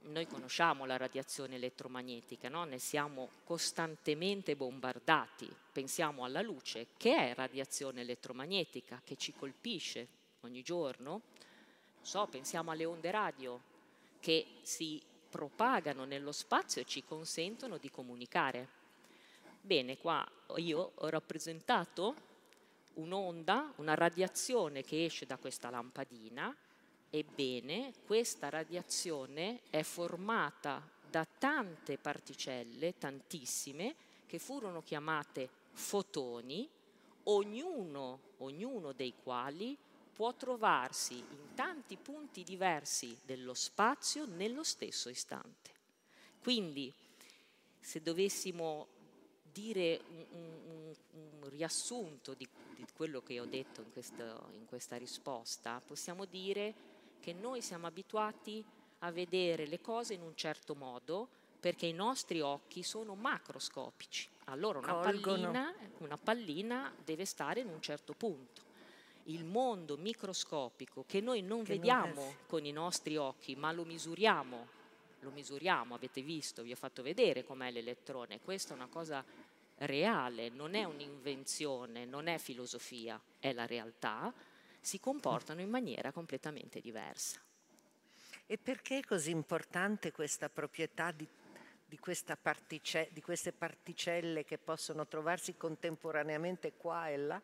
noi 0.04 0.26
conosciamo 0.28 0.86
la 0.86 0.98
radiazione 0.98 1.56
elettromagnetica, 1.56 2.50
no? 2.50 2.64
ne 2.64 2.80
siamo 2.80 3.30
costantemente 3.44 4.56
bombardati. 4.56 5.50
Pensiamo 5.72 6.24
alla 6.24 6.42
luce, 6.42 6.88
che 6.98 7.16
è 7.16 7.36
radiazione 7.36 8.02
elettromagnetica, 8.02 9.02
che 9.04 9.16
ci 9.16 9.34
colpisce 9.34 10.08
ogni 10.42 10.62
giorno. 10.62 11.22
So, 12.02 12.26
pensiamo 12.28 12.72
alle 12.72 12.86
onde 12.86 13.12
radio, 13.12 13.62
che 14.20 14.46
si 14.62 15.02
propagano 15.30 16.06
nello 16.06 16.32
spazio 16.32 16.82
e 16.82 16.86
ci 16.86 17.04
consentono 17.04 17.78
di 17.78 17.92
comunicare. 17.92 18.68
Bene, 19.62 19.98
qua 19.98 20.28
io 20.56 20.92
ho 20.96 21.10
rappresentato 21.10 22.28
un'onda, 22.94 23.74
una 23.78 23.94
radiazione 23.94 24.84
che 24.84 25.06
esce 25.06 25.26
da 25.26 25.38
questa 25.38 25.70
lampadina 25.70 26.56
Ebbene, 27.12 27.94
questa 28.06 28.50
radiazione 28.50 29.62
è 29.70 29.82
formata 29.82 30.88
da 31.10 31.26
tante 31.26 31.98
particelle, 31.98 32.98
tantissime, 32.98 33.96
che 34.28 34.38
furono 34.38 34.84
chiamate 34.84 35.50
fotoni, 35.72 36.70
ognuno, 37.24 38.20
ognuno 38.38 38.92
dei 38.92 39.16
quali 39.24 39.76
può 40.14 40.36
trovarsi 40.36 41.18
in 41.18 41.56
tanti 41.56 41.98
punti 41.98 42.44
diversi 42.44 43.18
dello 43.26 43.56
spazio 43.56 44.26
nello 44.26 44.64
stesso 44.64 45.10
istante. 45.10 45.72
Quindi, 46.42 46.94
se 47.80 48.02
dovessimo 48.02 48.88
dire 49.52 50.02
un, 50.10 50.26
un, 50.34 50.96
un 51.42 51.50
riassunto 51.50 52.34
di, 52.36 52.48
di, 52.76 52.86
quello 52.94 53.22
che 53.22 53.40
ho 53.40 53.46
detto 53.46 53.82
in, 53.82 53.92
questo, 53.92 54.50
in 54.54 54.66
questa 54.68 54.98
risposta, 54.98 55.82
possiamo 55.86 56.26
dire 56.26 56.89
che 57.20 57.34
noi 57.34 57.62
siamo 57.62 57.88
abituati 57.88 58.64
a 59.00 59.12
vedere 59.12 59.66
le 59.66 59.80
cose 59.80 60.14
in 60.14 60.22
un 60.22 60.36
certo 60.36 60.76
modo 60.76 61.28
perché 61.60 61.86
i 61.86 61.94
nostri 61.94 62.42
occhi 62.42 62.84
sono 62.84 63.16
macroscopici. 63.16 64.30
Allora 64.46 64.80
una 64.80 64.96
pallina, 64.96 65.74
una 65.98 66.18
pallina, 66.18 66.94
deve 67.04 67.26
stare 67.26 67.60
in 67.60 67.68
un 67.68 67.82
certo 67.82 68.14
punto. 68.14 68.68
Il 69.26 69.44
mondo 69.44 69.98
microscopico 69.98 71.04
che 71.06 71.22
noi 71.22 71.42
non 71.42 71.64
che 71.64 71.74
vediamo 71.74 72.22
non 72.22 72.36
con 72.48 72.66
i 72.66 72.72
nostri 72.72 73.18
occhi, 73.18 73.56
ma 73.56 73.72
lo 73.72 73.84
misuriamo, 73.84 74.68
lo 75.20 75.30
misuriamo, 75.32 75.94
avete 75.94 76.22
visto, 76.22 76.64
vi 76.64 76.72
ho 76.72 76.78
fatto 76.78 77.04
vedere 77.04 77.44
com'è 77.44 77.70
l'elettrone, 77.70 78.40
questa 78.40 78.74
è 78.74 78.76
una 78.76 78.88
cosa 78.88 79.24
reale, 79.80 80.50
non 80.50 80.74
è 80.74 80.84
un'invenzione, 80.84 82.06
non 82.06 82.28
è 82.28 82.38
filosofia, 82.38 83.22
è 83.38 83.54
la 83.54 83.66
realtà, 83.66 84.34
si 84.82 85.00
comportano 85.00 85.62
in 85.62 85.70
maniera 85.70 86.12
completamente 86.12 86.80
diversa. 86.80 87.40
E 88.46 88.58
perché 88.58 89.00
è 89.00 89.04
così 89.04 89.30
importante 89.32 90.12
questa 90.12 90.50
proprietà 90.50 91.12
di, 91.12 91.28
di, 91.86 92.00
partice, 92.42 93.10
di 93.12 93.22
queste 93.22 93.52
particelle 93.52 94.44
che 94.44 94.58
possono 94.58 95.06
trovarsi 95.08 95.56
contemporaneamente 95.56 96.74
qua 96.76 97.10
e 97.10 97.18
là? 97.18 97.42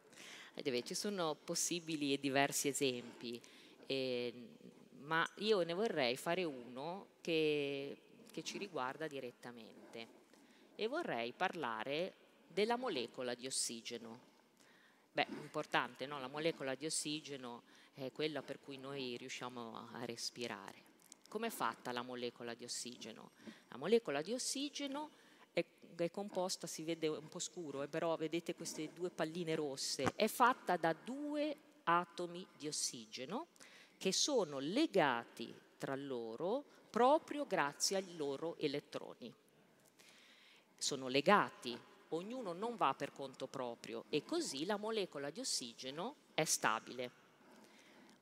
ci 0.83 0.93
sono 0.95 1.35
possibili 1.35 2.13
e 2.13 2.19
diversi 2.19 2.69
esempi, 2.69 3.39
eh, 3.85 4.33
ma 5.01 5.27
io 5.37 5.61
ne 5.63 5.73
vorrei 5.73 6.15
fare 6.15 6.43
uno 6.43 7.07
che, 7.21 7.97
che 8.31 8.43
ci 8.43 8.57
riguarda 8.57 9.07
direttamente 9.07 10.07
e 10.75 10.87
vorrei 10.87 11.33
parlare 11.33 12.13
della 12.47 12.77
molecola 12.77 13.33
di 13.33 13.47
ossigeno. 13.47 14.33
Beh, 15.15 15.27
importante, 15.29 16.05
no? 16.05 16.19
La 16.19 16.27
molecola 16.27 16.75
di 16.75 16.85
ossigeno 16.85 17.63
è 17.93 18.11
quella 18.11 18.41
per 18.41 18.59
cui 18.59 18.77
noi 18.77 19.15
riusciamo 19.15 19.87
a 19.93 20.03
respirare. 20.03 20.83
Come 21.29 21.47
è 21.47 21.51
fatta 21.51 21.93
la 21.93 22.01
molecola 22.01 22.53
di 22.53 22.65
ossigeno? 22.65 23.31
La 23.69 23.77
molecola 23.77 24.21
di 24.21 24.33
ossigeno 24.33 25.11
è 25.53 26.11
composta, 26.11 26.67
si 26.67 26.83
vede 26.83 27.07
un 27.07 27.29
po' 27.29 27.39
scuro, 27.39 27.81
eh, 27.81 27.87
però 27.87 28.17
vedete 28.17 28.55
queste 28.55 28.91
due 28.91 29.09
palline 29.09 29.55
rosse, 29.55 30.11
è 30.17 30.27
fatta 30.27 30.75
da 30.75 30.91
due 30.91 31.55
atomi 31.85 32.45
di 32.57 32.67
ossigeno 32.67 33.47
che 33.97 34.11
sono 34.11 34.59
legati 34.59 35.55
tra 35.77 35.95
loro 35.95 36.61
proprio 36.89 37.45
grazie 37.45 37.95
ai 37.95 38.17
loro 38.17 38.57
elettroni. 38.57 39.33
Sono 40.77 41.07
legati, 41.07 41.79
ognuno 42.09 42.53
non 42.53 42.75
va 42.75 42.93
per 42.93 43.11
conto 43.11 43.47
proprio 43.47 44.05
e 44.09 44.23
così 44.23 44.65
la 44.65 44.77
molecola 44.77 45.29
di 45.29 45.39
ossigeno 45.39 46.15
è 46.33 46.43
stabile. 46.43 47.11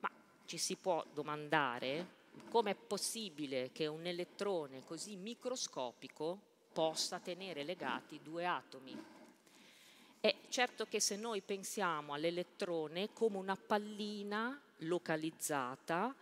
Ma 0.00 0.10
ci 0.44 0.58
si 0.58 0.76
può 0.76 1.04
domandare 1.12 2.22
come 2.50 2.72
è 2.72 2.74
possibile 2.74 3.70
che 3.72 3.86
un 3.86 4.06
elettrone 4.06 4.84
così 4.84 5.16
microscopico 5.16 6.52
possa 6.72 7.20
tenere 7.20 7.62
legati 7.62 8.20
due 8.22 8.46
atomi. 8.46 9.12
È 10.20 10.34
certo 10.48 10.86
che 10.86 11.00
se 11.00 11.16
noi 11.16 11.42
pensiamo 11.42 12.14
all'elettrone 12.14 13.12
come 13.12 13.36
una 13.36 13.56
pallina 13.56 14.60
localizzata, 14.78 16.14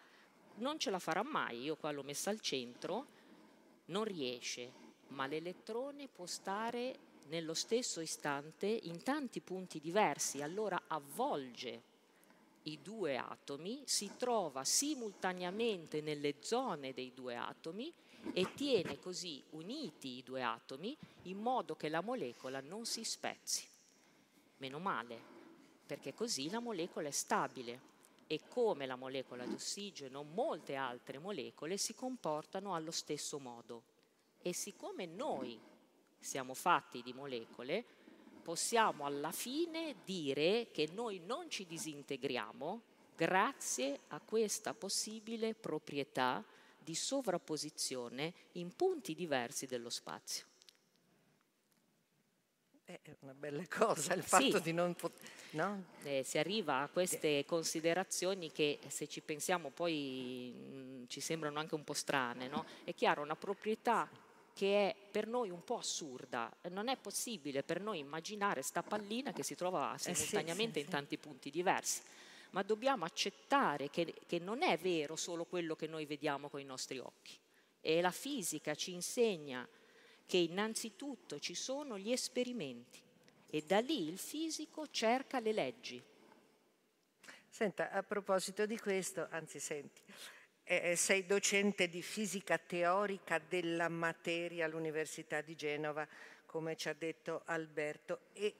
non 0.56 0.78
ce 0.78 0.90
la 0.90 0.98
farà 0.98 1.22
mai, 1.22 1.62
io 1.62 1.76
qua 1.76 1.92
l'ho 1.92 2.02
messa 2.02 2.30
al 2.30 2.40
centro, 2.40 3.06
non 3.86 4.04
riesce, 4.04 4.72
ma 5.08 5.26
l'elettrone 5.26 6.08
può 6.08 6.26
stare 6.26 7.10
nello 7.28 7.54
stesso 7.54 8.00
istante 8.00 8.66
in 8.66 9.02
tanti 9.02 9.40
punti 9.40 9.80
diversi, 9.80 10.42
allora 10.42 10.82
avvolge 10.86 11.90
i 12.64 12.78
due 12.82 13.16
atomi, 13.16 13.82
si 13.86 14.12
trova 14.16 14.64
simultaneamente 14.64 16.00
nelle 16.00 16.36
zone 16.40 16.92
dei 16.92 17.12
due 17.12 17.36
atomi 17.36 17.92
e 18.32 18.54
tiene 18.54 19.00
così 19.00 19.42
uniti 19.50 20.18
i 20.18 20.22
due 20.22 20.42
atomi 20.42 20.96
in 21.22 21.38
modo 21.38 21.74
che 21.74 21.88
la 21.88 22.00
molecola 22.02 22.60
non 22.60 22.86
si 22.86 23.02
spezzi. 23.02 23.66
Meno 24.58 24.78
male, 24.78 25.20
perché 25.84 26.14
così 26.14 26.48
la 26.50 26.60
molecola 26.60 27.08
è 27.08 27.10
stabile 27.10 27.90
e 28.28 28.40
come 28.48 28.86
la 28.86 28.96
molecola 28.96 29.44
di 29.44 29.54
ossigeno, 29.54 30.22
molte 30.22 30.76
altre 30.76 31.18
molecole 31.18 31.76
si 31.76 31.94
comportano 31.94 32.74
allo 32.74 32.92
stesso 32.92 33.38
modo. 33.38 33.82
E 34.40 34.54
siccome 34.54 35.06
noi 35.06 35.60
siamo 36.22 36.54
fatti 36.54 37.02
di 37.02 37.12
molecole, 37.12 37.84
possiamo 38.42 39.04
alla 39.04 39.32
fine 39.32 39.96
dire 40.04 40.68
che 40.70 40.88
noi 40.92 41.20
non 41.24 41.50
ci 41.50 41.66
disintegriamo 41.66 42.82
grazie 43.16 44.00
a 44.08 44.20
questa 44.20 44.72
possibile 44.72 45.54
proprietà 45.54 46.44
di 46.78 46.94
sovrapposizione 46.94 48.32
in 48.52 48.74
punti 48.74 49.14
diversi 49.14 49.66
dello 49.66 49.90
spazio. 49.90 50.46
È 52.84 52.98
una 53.20 53.34
bella 53.34 53.64
cosa 53.68 54.12
il 54.12 54.22
fatto 54.22 54.56
sì. 54.56 54.62
di 54.62 54.72
non 54.72 54.94
poter... 54.94 55.28
No? 55.50 55.84
Eh, 56.02 56.22
si 56.24 56.38
arriva 56.38 56.80
a 56.80 56.88
queste 56.88 57.44
considerazioni 57.44 58.50
che 58.50 58.80
se 58.88 59.06
ci 59.06 59.20
pensiamo 59.20 59.70
poi 59.70 60.52
mh, 60.54 60.74
mm, 60.74 61.04
ci 61.06 61.20
sembrano 61.20 61.58
anche 61.58 61.74
un 61.74 61.84
po' 61.84 61.94
strane. 61.94 62.48
No? 62.48 62.64
È 62.84 62.92
chiaro, 62.94 63.22
una 63.22 63.36
proprietà 63.36 64.08
che 64.54 64.90
è 64.90 64.96
per 65.10 65.26
noi 65.26 65.50
un 65.50 65.64
po' 65.64 65.78
assurda. 65.78 66.50
Non 66.70 66.88
è 66.88 66.96
possibile 66.96 67.62
per 67.62 67.80
noi 67.80 67.98
immaginare 67.98 68.62
sta 68.62 68.82
pallina 68.82 69.32
che 69.32 69.42
si 69.42 69.54
trova 69.54 69.96
simultaneamente 69.98 70.78
eh 70.78 70.82
sì, 70.82 70.88
sì, 70.88 70.94
in 70.94 71.00
tanti 71.00 71.18
punti 71.18 71.50
diversi 71.50 72.02
ma 72.52 72.62
dobbiamo 72.62 73.04
accettare 73.04 73.90
che, 73.90 74.14
che 74.26 74.38
non 74.38 74.62
è 74.62 74.76
vero 74.78 75.16
solo 75.16 75.44
quello 75.44 75.74
che 75.74 75.86
noi 75.86 76.06
vediamo 76.06 76.48
con 76.48 76.60
i 76.60 76.64
nostri 76.64 76.98
occhi. 76.98 77.38
E 77.80 78.00
la 78.00 78.10
fisica 78.10 78.74
ci 78.74 78.92
insegna 78.92 79.66
che 80.26 80.36
innanzitutto 80.36 81.38
ci 81.38 81.54
sono 81.54 81.98
gli 81.98 82.12
esperimenti 82.12 83.00
e 83.46 83.62
da 83.66 83.80
lì 83.80 84.08
il 84.08 84.18
fisico 84.18 84.86
cerca 84.88 85.40
le 85.40 85.52
leggi. 85.52 86.02
Senta, 87.48 87.90
a 87.90 88.02
proposito 88.02 88.64
di 88.64 88.78
questo, 88.78 89.26
anzi 89.30 89.58
senti, 89.58 90.00
eh, 90.80 90.96
sei 90.96 91.26
docente 91.26 91.88
di 91.88 92.00
fisica 92.00 92.56
teorica 92.56 93.38
della 93.38 93.88
materia 93.88 94.64
all'Università 94.64 95.40
di 95.40 95.54
Genova, 95.54 96.06
come 96.46 96.76
ci 96.76 96.88
ha 96.88 96.94
detto 96.94 97.42
Alberto, 97.46 98.20
e, 98.32 98.54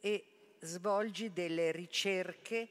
e 0.00 0.24
svolgi 0.60 1.32
delle 1.32 1.70
ricerche 1.70 2.68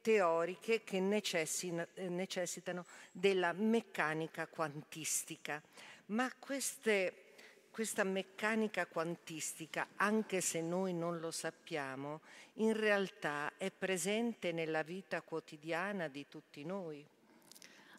teoriche 0.00 0.82
che 0.82 0.98
necessitano 0.98 2.86
della 3.12 3.52
meccanica 3.52 4.46
quantistica. 4.48 5.62
Ma 6.06 6.30
queste, 6.38 7.34
questa 7.70 8.02
meccanica 8.02 8.86
quantistica, 8.86 9.88
anche 9.96 10.40
se 10.40 10.60
noi 10.60 10.92
non 10.92 11.20
lo 11.20 11.30
sappiamo, 11.30 12.20
in 12.54 12.72
realtà 12.72 13.52
è 13.56 13.70
presente 13.70 14.50
nella 14.52 14.82
vita 14.82 15.22
quotidiana 15.22 16.08
di 16.08 16.26
tutti 16.28 16.64
noi. 16.64 17.06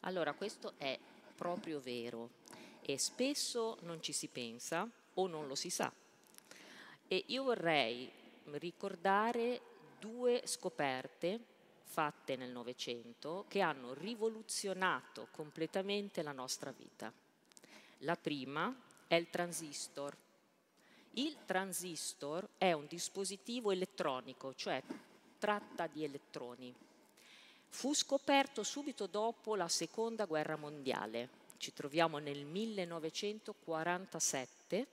Allora, 0.05 0.33
questo 0.33 0.73
è 0.77 0.99
proprio 1.35 1.79
vero 1.79 2.29
e 2.81 2.97
spesso 2.97 3.77
non 3.81 4.01
ci 4.01 4.11
si 4.11 4.27
pensa 4.27 4.87
o 5.15 5.27
non 5.27 5.47
lo 5.47 5.55
si 5.55 5.69
sa. 5.69 5.91
E 7.07 7.23
io 7.27 7.43
vorrei 7.43 8.11
ricordare 8.51 9.61
due 9.99 10.41
scoperte 10.45 11.39
fatte 11.83 12.35
nel 12.35 12.51
Novecento 12.51 13.45
che 13.47 13.61
hanno 13.61 13.93
rivoluzionato 13.93 15.27
completamente 15.31 16.21
la 16.21 16.31
nostra 16.31 16.71
vita. 16.71 17.11
La 17.99 18.15
prima 18.15 18.75
è 19.07 19.15
il 19.15 19.29
transistor. 19.29 20.17
Il 21.11 21.45
transistor 21.45 22.49
è 22.57 22.73
un 22.73 22.87
dispositivo 22.87 23.71
elettronico, 23.71 24.53
cioè 24.55 24.81
tratta 25.37 25.87
di 25.87 26.03
elettroni. 26.03 26.73
Fu 27.73 27.93
scoperto 27.95 28.63
subito 28.63 29.07
dopo 29.07 29.55
la 29.55 29.67
seconda 29.67 30.25
guerra 30.25 30.55
mondiale. 30.55 31.27
Ci 31.57 31.73
troviamo 31.73 32.19
nel 32.19 32.45
1947 32.45 34.87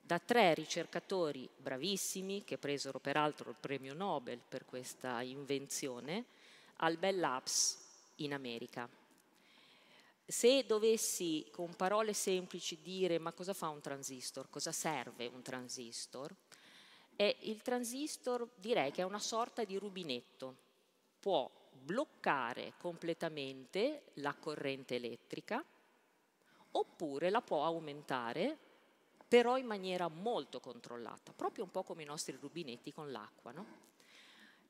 da 0.00 0.18
tre 0.18 0.54
ricercatori 0.54 1.46
bravissimi 1.56 2.42
che 2.42 2.56
presero 2.56 2.98
peraltro 2.98 3.50
il 3.50 3.56
premio 3.60 3.92
Nobel 3.92 4.40
per 4.48 4.64
questa 4.64 5.20
invenzione 5.20 6.24
al 6.76 6.96
Bell 6.96 7.20
Labs 7.20 7.76
in 8.16 8.32
America. 8.32 8.88
Se 10.24 10.64
dovessi 10.66 11.46
con 11.52 11.76
parole 11.76 12.14
semplici 12.14 12.78
dire 12.82 13.18
ma 13.18 13.32
cosa 13.32 13.52
fa 13.52 13.68
un 13.68 13.82
transistor, 13.82 14.48
cosa 14.48 14.72
serve 14.72 15.26
un 15.26 15.42
transistor, 15.42 16.34
E 17.14 17.36
il 17.40 17.60
transistor 17.62 18.48
direi 18.54 18.90
che 18.90 19.02
è 19.02 19.04
una 19.04 19.18
sorta 19.18 19.64
di 19.64 19.76
rubinetto, 19.76 20.66
può 21.18 21.50
bloccare 21.70 22.74
completamente 22.78 24.04
la 24.14 24.34
corrente 24.34 24.96
elettrica 24.96 25.64
oppure 26.72 27.30
la 27.30 27.40
può 27.40 27.64
aumentare 27.64 28.58
però 29.28 29.58
in 29.58 29.66
maniera 29.66 30.08
molto 30.08 30.58
controllata, 30.58 31.32
proprio 31.36 31.64
un 31.64 31.70
po' 31.70 31.82
come 31.82 32.02
i 32.02 32.06
nostri 32.06 32.36
rubinetti 32.40 32.92
con 32.92 33.12
l'acqua. 33.12 33.52
No? 33.52 33.66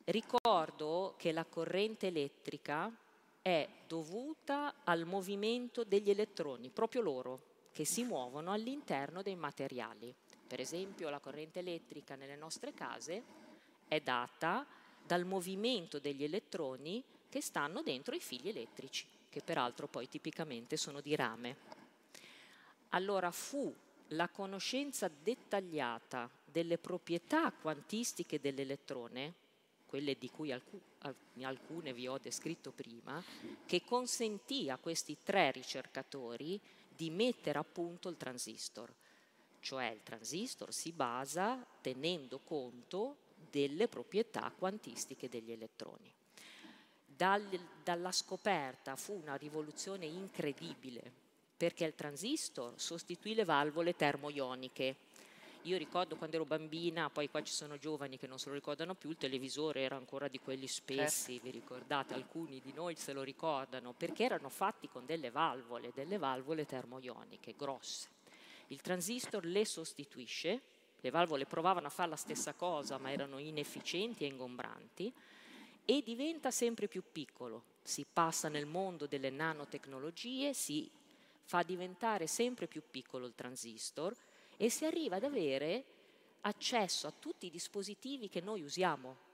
Ricordo 0.04 1.14
che 1.16 1.30
la 1.30 1.44
corrente 1.44 2.08
elettrica 2.08 2.92
è 3.40 3.68
dovuta 3.87 4.74
al 4.82 5.04
movimento 5.04 5.84
degli 5.84 6.11
elettroni, 6.11 6.70
proprio 6.70 7.02
loro, 7.02 7.40
che 7.72 7.84
si 7.84 8.02
muovono 8.02 8.50
all'interno 8.50 9.22
dei 9.22 9.37
materiali. 9.37 10.12
Per 10.46 10.58
esempio 10.58 11.08
la 11.08 11.20
corrente 11.20 11.61
elettrica 11.61 12.16
nelle 12.16 12.34
nostre 12.34 12.74
case 12.74 13.22
è 13.87 14.00
data 14.00 14.66
dal 15.08 15.24
movimento 15.24 15.98
degli 15.98 16.22
elettroni 16.22 17.02
che 17.30 17.40
stanno 17.40 17.80
dentro 17.80 18.14
i 18.14 18.20
fili 18.20 18.50
elettrici, 18.50 19.06
che 19.30 19.40
peraltro 19.40 19.88
poi 19.88 20.06
tipicamente 20.06 20.76
sono 20.76 21.00
di 21.00 21.16
rame. 21.16 21.56
Allora 22.90 23.30
fu 23.30 23.74
la 24.08 24.28
conoscenza 24.28 25.08
dettagliata 25.08 26.28
delle 26.44 26.76
proprietà 26.76 27.50
quantistiche 27.52 28.38
dell'elettrone, 28.38 29.32
quelle 29.86 30.18
di 30.18 30.28
cui 30.28 30.52
alcune 30.52 31.94
vi 31.94 32.06
ho 32.06 32.18
descritto 32.18 32.70
prima, 32.70 33.24
che 33.64 33.84
consentì 33.84 34.68
a 34.68 34.76
questi 34.76 35.16
tre 35.24 35.52
ricercatori 35.52 36.60
di 36.86 37.08
mettere 37.08 37.58
a 37.58 37.64
punto 37.64 38.10
il 38.10 38.18
transistor. 38.18 38.92
Cioè 39.60 39.86
il 39.86 40.02
transistor 40.02 40.70
si 40.70 40.92
basa 40.92 41.66
tenendo 41.80 42.40
conto 42.40 43.16
delle 43.50 43.88
proprietà 43.88 44.52
quantistiche 44.56 45.28
degli 45.28 45.52
elettroni. 45.52 46.12
Dal, 47.04 47.44
dalla 47.82 48.12
scoperta 48.12 48.94
fu 48.94 49.12
una 49.20 49.34
rivoluzione 49.34 50.06
incredibile 50.06 51.26
perché 51.58 51.84
il 51.84 51.96
transistor 51.96 52.74
sostituì 52.76 53.34
le 53.34 53.44
valvole 53.44 53.96
termoioniche. 53.96 54.96
Io 55.62 55.76
ricordo 55.76 56.14
quando 56.14 56.37
ero 56.37 56.44
bambina, 56.44 57.11
poi 57.11 57.28
qua 57.28 57.42
ci 57.42 57.52
sono 57.52 57.76
giovani 57.78 58.16
che 58.16 58.28
non 58.28 58.38
se 58.38 58.48
lo 58.48 58.54
ricordano 58.54 58.94
più, 58.94 59.11
il 59.11 59.16
televisore 59.16 59.80
era 59.80 59.96
ancora 59.96 60.28
di 60.28 60.38
quelli 60.38 60.68
spessi, 60.68 61.32
certo. 61.32 61.44
vi 61.44 61.50
ricordate? 61.50 62.14
Alcuni 62.14 62.61
di 62.61 62.72
noi 62.72 62.94
se 62.94 63.12
lo 63.12 63.22
ricordano, 63.22 63.92
perché 63.92 64.22
erano 64.22 64.48
fatti 64.48 64.88
con 64.88 65.04
delle 65.04 65.30
valvole, 65.30 65.90
delle 65.92 66.16
valvole 66.16 66.64
termoioniche 66.64 67.54
grosse. 67.56 68.08
Il 68.68 68.80
transistor 68.80 69.44
le 69.44 69.64
sostituisce, 69.64 70.61
le 71.00 71.11
valvole 71.11 71.46
provavano 71.46 71.87
a 71.87 71.90
fare 71.90 72.11
la 72.11 72.16
stessa 72.16 72.54
cosa 72.54 72.98
ma 72.98 73.12
erano 73.12 73.38
inefficienti 73.38 74.24
e 74.24 74.28
ingombranti 74.28 75.12
e 75.84 76.02
diventa 76.04 76.50
sempre 76.50 76.88
più 76.88 77.02
piccolo. 77.11 77.62
Si 77.82 78.04
passa 78.11 78.48
nel 78.48 78.66
mondo 78.66 79.06
delle 79.06 79.30
nanotecnologie, 79.30 80.52
si 80.52 80.90
fa 81.44 81.62
diventare 81.62 82.26
sempre 82.26 82.66
più 82.66 82.82
piccolo 82.90 83.24
il 83.24 83.34
transistor 83.34 84.14
e 84.58 84.68
si 84.68 84.84
arriva 84.84 85.16
ad 85.16 85.24
avere 85.24 85.84
accesso 86.42 87.06
a 87.06 87.12
tutti 87.18 87.46
i 87.46 87.50
dispositivi 87.50 88.28
che 88.28 88.42
noi 88.42 88.62
usiamo. 88.62 89.26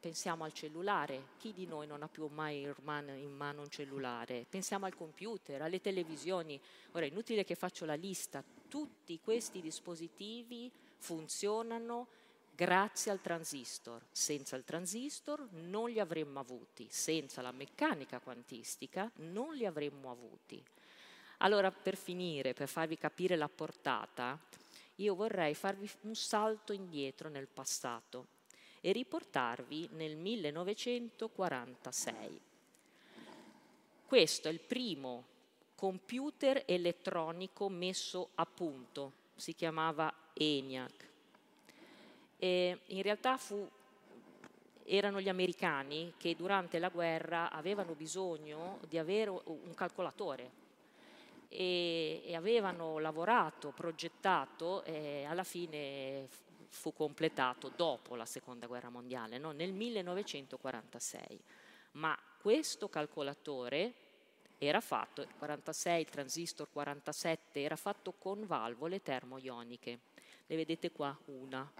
Pensiamo 0.00 0.44
al 0.44 0.52
cellulare, 0.52 1.30
chi 1.36 1.52
di 1.52 1.66
noi 1.66 1.86
non 1.86 2.02
ha 2.02 2.08
più 2.08 2.26
mai 2.28 2.62
in 2.62 3.34
mano 3.34 3.60
un 3.60 3.68
cellulare? 3.68 4.46
Pensiamo 4.48 4.86
al 4.86 4.94
computer, 4.94 5.60
alle 5.60 5.80
televisioni. 5.80 6.58
Ora 6.92 7.04
è 7.04 7.08
inutile 7.08 7.44
che 7.44 7.56
faccio 7.56 7.84
la 7.84 7.94
lista, 7.94 8.42
tutti 8.68 9.20
questi 9.20 9.60
dispositivi 9.60 10.70
funzionano 10.98 12.08
grazie 12.54 13.12
al 13.12 13.20
transistor. 13.20 14.04
Senza 14.10 14.56
il 14.56 14.64
transistor 14.64 15.48
non 15.52 15.90
li 15.90 16.00
avremmo 16.00 16.40
avuti, 16.40 16.88
senza 16.90 17.40
la 17.40 17.52
meccanica 17.52 18.18
quantistica 18.18 19.10
non 19.16 19.54
li 19.54 19.64
avremmo 19.64 20.10
avuti. 20.10 20.62
Allora, 21.38 21.70
per 21.70 21.96
finire, 21.96 22.52
per 22.52 22.68
farvi 22.68 22.98
capire 22.98 23.36
la 23.36 23.48
portata, 23.48 24.36
io 24.96 25.14
vorrei 25.14 25.54
farvi 25.54 25.88
un 26.02 26.16
salto 26.16 26.72
indietro 26.72 27.28
nel 27.28 27.46
passato 27.46 28.26
e 28.80 28.90
riportarvi 28.90 29.90
nel 29.92 30.16
1946. 30.16 32.40
Questo 34.04 34.48
è 34.48 34.50
il 34.50 34.60
primo 34.60 35.26
computer 35.76 36.64
elettronico 36.66 37.68
messo 37.68 38.30
a 38.34 38.46
punto, 38.46 39.12
si 39.36 39.54
chiamava 39.54 40.12
ENIAC. 40.38 41.06
E 42.38 42.78
in 42.86 43.02
realtà 43.02 43.36
fu, 43.36 43.68
erano 44.84 45.20
gli 45.20 45.28
americani 45.28 46.14
che 46.16 46.36
durante 46.36 46.78
la 46.78 46.88
guerra 46.88 47.50
avevano 47.50 47.94
bisogno 47.94 48.78
di 48.88 48.96
avere 48.96 49.30
un 49.30 49.74
calcolatore 49.74 50.66
e, 51.48 52.22
e 52.24 52.36
avevano 52.36 52.98
lavorato, 52.98 53.70
progettato 53.70 54.84
e 54.84 55.24
alla 55.24 55.44
fine 55.44 56.28
fu 56.68 56.92
completato 56.92 57.72
dopo 57.74 58.14
la 58.14 58.26
seconda 58.26 58.66
guerra 58.66 58.90
mondiale, 58.90 59.38
no? 59.38 59.52
nel 59.52 59.72
1946. 59.72 61.40
Ma 61.92 62.16
questo 62.40 62.88
calcolatore 62.88 63.94
era 64.58 64.80
fatto, 64.80 65.22
il 65.22 65.34
46, 65.38 66.00
il 66.00 66.08
transistor 66.08 66.68
47, 66.70 67.62
era 67.62 67.76
fatto 67.76 68.12
con 68.12 68.44
valvole 68.46 69.02
termoioniche. 69.02 70.00
Le 70.50 70.56
vedete 70.56 70.90
qua 70.90 71.14
una. 71.26 71.70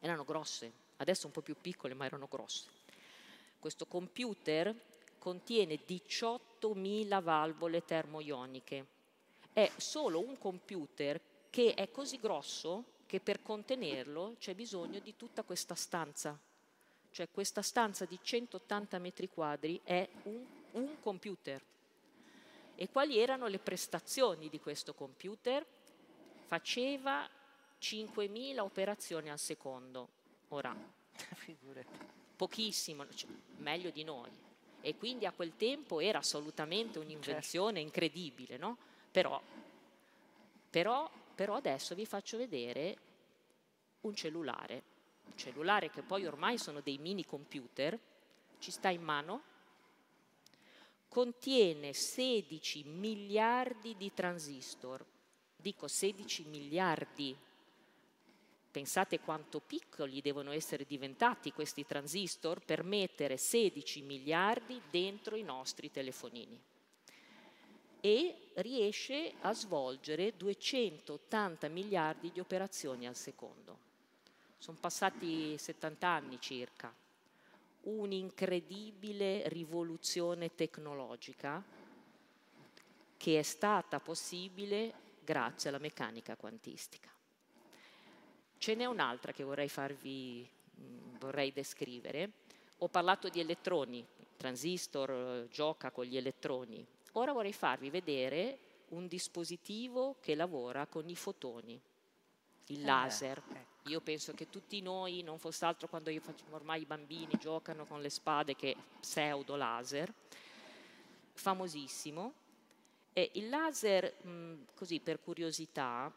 Erano 0.00 0.24
grosse, 0.24 0.72
adesso 0.96 1.26
un 1.26 1.32
po' 1.32 1.42
più 1.42 1.54
piccole, 1.60 1.94
ma 1.94 2.04
erano 2.04 2.26
grosse. 2.28 2.68
Questo 3.60 3.86
computer 3.86 4.74
contiene 5.16 5.78
18.000 5.86 7.22
valvole 7.22 7.84
termoioniche. 7.84 8.86
È 9.52 9.70
solo 9.76 10.18
un 10.18 10.36
computer 10.38 11.20
che 11.50 11.74
è 11.74 11.88
così 11.92 12.18
grosso 12.18 12.84
che 13.06 13.20
per 13.20 13.42
contenerlo 13.42 14.34
c'è 14.40 14.56
bisogno 14.56 14.98
di 14.98 15.14
tutta 15.14 15.44
questa 15.44 15.76
stanza. 15.76 16.36
Cioè 17.12 17.28
questa 17.30 17.62
stanza 17.62 18.04
di 18.04 18.18
180 18.20 18.98
metri 18.98 19.28
quadri 19.28 19.80
è 19.84 20.08
un, 20.24 20.44
un 20.72 21.00
computer. 21.00 21.62
E 22.74 22.88
quali 22.88 23.18
erano 23.18 23.46
le 23.46 23.60
prestazioni 23.60 24.48
di 24.48 24.58
questo 24.58 24.94
computer? 24.94 25.64
Faceva 26.46 27.30
5.000 27.82 28.60
operazioni 28.60 29.28
al 29.28 29.40
secondo. 29.40 30.08
Ora, 30.48 30.74
pochissimo, 32.36 33.12
cioè, 33.12 33.28
meglio 33.58 33.90
di 33.90 34.04
noi. 34.04 34.30
E 34.80 34.96
quindi 34.96 35.26
a 35.26 35.32
quel 35.32 35.56
tempo 35.56 36.00
era 36.00 36.18
assolutamente 36.18 37.00
un'invenzione 37.00 37.80
certo. 37.80 37.86
incredibile, 37.86 38.56
no? 38.56 38.76
Però, 39.10 39.40
però, 40.70 41.10
però 41.34 41.56
adesso 41.56 41.94
vi 41.94 42.06
faccio 42.06 42.36
vedere 42.36 42.96
un 44.02 44.14
cellulare, 44.14 44.82
un 45.26 45.36
cellulare 45.36 45.90
che 45.90 46.02
poi 46.02 46.24
ormai 46.24 46.58
sono 46.58 46.80
dei 46.80 46.98
mini 46.98 47.24
computer, 47.26 47.98
ci 48.58 48.70
sta 48.70 48.90
in 48.90 49.02
mano, 49.02 49.42
contiene 51.08 51.92
16 51.92 52.84
miliardi 52.84 53.96
di 53.96 54.12
transistor, 54.14 55.04
dico 55.56 55.86
16 55.86 56.44
miliardi 56.44 57.36
Pensate 58.72 59.20
quanto 59.20 59.60
piccoli 59.60 60.22
devono 60.22 60.50
essere 60.50 60.86
diventati 60.86 61.52
questi 61.52 61.84
transistor 61.84 62.64
per 62.64 62.82
mettere 62.82 63.36
16 63.36 64.00
miliardi 64.00 64.80
dentro 64.90 65.36
i 65.36 65.42
nostri 65.42 65.90
telefonini. 65.90 66.58
E 68.00 68.48
riesce 68.54 69.34
a 69.42 69.52
svolgere 69.52 70.34
280 70.38 71.68
miliardi 71.68 72.32
di 72.32 72.40
operazioni 72.40 73.06
al 73.06 73.14
secondo. 73.14 73.78
Sono 74.56 74.78
passati 74.80 75.58
70 75.58 76.08
anni 76.08 76.40
circa. 76.40 76.94
Un'incredibile 77.82 79.50
rivoluzione 79.50 80.54
tecnologica 80.54 81.62
che 83.18 83.38
è 83.38 83.42
stata 83.42 84.00
possibile 84.00 84.94
grazie 85.22 85.68
alla 85.68 85.78
meccanica 85.78 86.36
quantistica. 86.36 87.11
Ce 88.62 88.76
n'è 88.76 88.84
un'altra 88.84 89.32
che 89.32 89.42
vorrei 89.42 89.68
farvi, 89.68 90.48
mm, 90.80 91.16
vorrei 91.18 91.52
descrivere. 91.52 92.30
Ho 92.78 92.86
parlato 92.86 93.28
di 93.28 93.40
elettroni, 93.40 93.98
il 93.98 94.28
transistor 94.36 95.48
gioca 95.48 95.90
con 95.90 96.04
gli 96.04 96.16
elettroni. 96.16 96.86
Ora 97.14 97.32
vorrei 97.32 97.52
farvi 97.52 97.90
vedere 97.90 98.58
un 98.90 99.08
dispositivo 99.08 100.14
che 100.20 100.36
lavora 100.36 100.86
con 100.86 101.08
i 101.08 101.16
fotoni, 101.16 101.72
il 102.66 102.80
eh, 102.82 102.84
laser. 102.84 103.42
Ecco. 103.52 103.88
Io 103.90 104.00
penso 104.00 104.32
che 104.32 104.48
tutti 104.48 104.80
noi, 104.80 105.22
non 105.22 105.40
fosse 105.40 105.64
altro 105.64 105.88
quando 105.88 106.10
io 106.10 106.20
faccio, 106.20 106.44
ormai 106.50 106.82
i 106.82 106.86
bambini 106.86 107.36
giocano 107.40 107.84
con 107.84 108.00
le 108.00 108.10
spade 108.10 108.54
che 108.54 108.76
pseudo 109.00 109.56
laser, 109.56 110.14
famosissimo. 111.32 112.32
E 113.12 113.28
il 113.34 113.48
laser, 113.48 114.24
mh, 114.24 114.66
così 114.76 115.00
per 115.00 115.20
curiosità, 115.20 116.12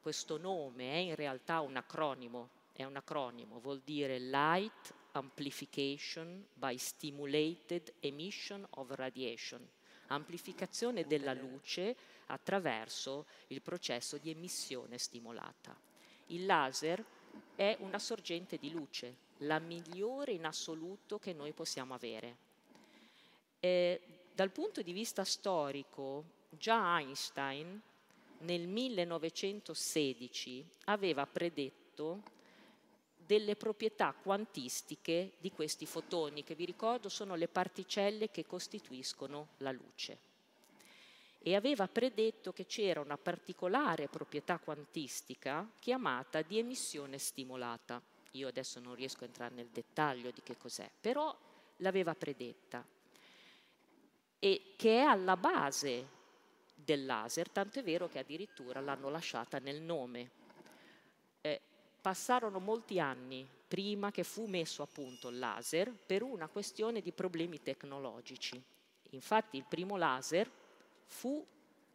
questo 0.00 0.36
nome 0.36 0.92
è 0.92 0.96
in 0.96 1.14
realtà 1.14 1.60
un 1.60 1.76
acronimo 1.76 2.50
è 2.76 2.84
un 2.84 2.96
acronimo, 2.96 3.58
vuol 3.58 3.80
dire 3.82 4.18
Light 4.18 4.92
Amplification 5.12 6.46
by 6.52 6.76
Stimulated 6.76 7.90
Emission 8.00 8.66
of 8.72 8.90
Radiation, 8.90 9.66
amplificazione 10.08 11.06
della 11.06 11.32
luce 11.32 11.96
attraverso 12.26 13.24
il 13.46 13.62
processo 13.62 14.18
di 14.18 14.28
emissione 14.28 14.98
stimolata. 14.98 15.74
Il 16.26 16.44
laser 16.44 17.02
è 17.54 17.74
una 17.80 17.98
sorgente 17.98 18.58
di 18.58 18.70
luce, 18.70 19.16
la 19.38 19.58
migliore 19.58 20.32
in 20.32 20.44
assoluto 20.44 21.18
che 21.18 21.32
noi 21.32 21.52
possiamo 21.52 21.94
avere. 21.94 22.36
Eh, 23.58 24.00
dal 24.34 24.50
punto 24.50 24.82
di 24.82 24.92
vista 24.92 25.24
storico, 25.24 26.24
già 26.50 26.98
Einstein 26.98 27.80
nel 28.40 28.66
1916 28.66 30.64
aveva 30.84 31.26
predetto 31.26 32.22
delle 33.16 33.56
proprietà 33.56 34.12
quantistiche 34.12 35.32
di 35.38 35.50
questi 35.50 35.84
fotoni, 35.84 36.44
che 36.44 36.54
vi 36.54 36.64
ricordo 36.64 37.08
sono 37.08 37.34
le 37.34 37.48
particelle 37.48 38.30
che 38.30 38.46
costituiscono 38.46 39.48
la 39.58 39.72
luce. 39.72 40.18
E 41.40 41.54
aveva 41.54 41.88
predetto 41.88 42.52
che 42.52 42.66
c'era 42.66 43.00
una 43.00 43.18
particolare 43.18 44.08
proprietà 44.08 44.58
quantistica 44.58 45.68
chiamata 45.78 46.42
di 46.42 46.58
emissione 46.58 47.18
stimolata. 47.18 48.00
Io 48.32 48.48
adesso 48.48 48.80
non 48.80 48.94
riesco 48.94 49.24
a 49.24 49.26
entrare 49.26 49.54
nel 49.54 49.68
dettaglio 49.68 50.30
di 50.30 50.42
che 50.42 50.56
cos'è, 50.56 50.90
però 51.00 51.36
l'aveva 51.78 52.14
predetta 52.14 52.84
e 54.38 54.74
che 54.76 54.98
è 54.98 55.02
alla 55.02 55.36
base 55.36 56.14
del 56.76 57.04
laser, 57.04 57.48
tanto 57.50 57.80
è 57.80 57.82
vero 57.82 58.08
che 58.08 58.18
addirittura 58.18 58.80
l'hanno 58.80 59.08
lasciata 59.08 59.58
nel 59.58 59.80
nome. 59.80 60.30
Eh, 61.40 61.60
passarono 62.00 62.60
molti 62.60 63.00
anni 63.00 63.48
prima 63.66 64.12
che 64.12 64.22
fu 64.22 64.46
messo 64.46 64.82
a 64.82 64.86
punto 64.86 65.28
il 65.28 65.38
laser 65.38 65.90
per 65.90 66.22
una 66.22 66.46
questione 66.46 67.00
di 67.00 67.10
problemi 67.10 67.60
tecnologici. 67.62 68.62
Infatti 69.10 69.56
il 69.56 69.64
primo 69.68 69.96
laser 69.96 70.50
fu 71.06 71.44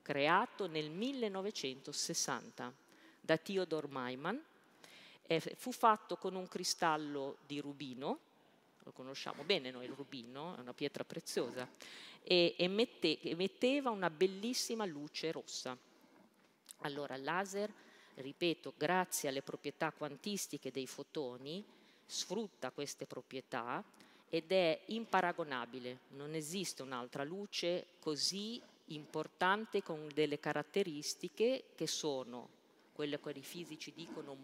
creato 0.01 0.67
nel 0.67 0.89
1960 0.89 2.73
da 3.21 3.37
Theodor 3.37 3.87
Maiman, 3.87 4.43
e 5.31 5.39
fu 5.39 5.71
fatto 5.71 6.17
con 6.17 6.35
un 6.35 6.45
cristallo 6.49 7.37
di 7.45 7.61
rubino, 7.61 8.19
lo 8.79 8.91
conosciamo 8.91 9.43
bene 9.43 9.71
noi 9.71 9.85
il 9.85 9.93
rubino, 9.93 10.57
è 10.57 10.59
una 10.59 10.73
pietra 10.73 11.05
preziosa, 11.05 11.65
e 12.23 12.55
emette, 12.57 13.19
emetteva 13.21 13.89
una 13.89 14.09
bellissima 14.09 14.85
luce 14.85 15.31
rossa. 15.31 15.77
Allora 16.79 17.15
il 17.15 17.23
laser 17.23 17.71
ripeto, 18.15 18.73
grazie 18.77 19.29
alle 19.29 19.41
proprietà 19.41 19.91
quantistiche 19.91 20.71
dei 20.71 20.87
fotoni, 20.87 21.63
sfrutta 22.05 22.71
queste 22.71 23.05
proprietà 23.05 23.83
ed 24.29 24.51
è 24.51 24.79
imparagonabile. 24.87 25.99
Non 26.09 26.33
esiste 26.33 26.81
un'altra 26.81 27.23
luce 27.23 27.85
così 27.99 28.61
importante 28.87 29.81
con 29.83 30.09
delle 30.13 30.39
caratteristiche 30.39 31.65
che 31.75 31.87
sono 31.87 32.59
quelle 32.93 33.19
che 33.19 33.29
i 33.31 33.41
fisici 33.41 33.93
dicono 33.95 34.35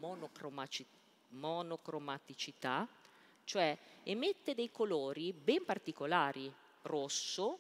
monocromaticità, 1.30 2.88
cioè 3.44 3.78
emette 4.04 4.56
dei 4.56 4.72
colori 4.72 5.34
ben 5.34 5.64
particolari, 5.64 6.52
rosso, 6.84 7.60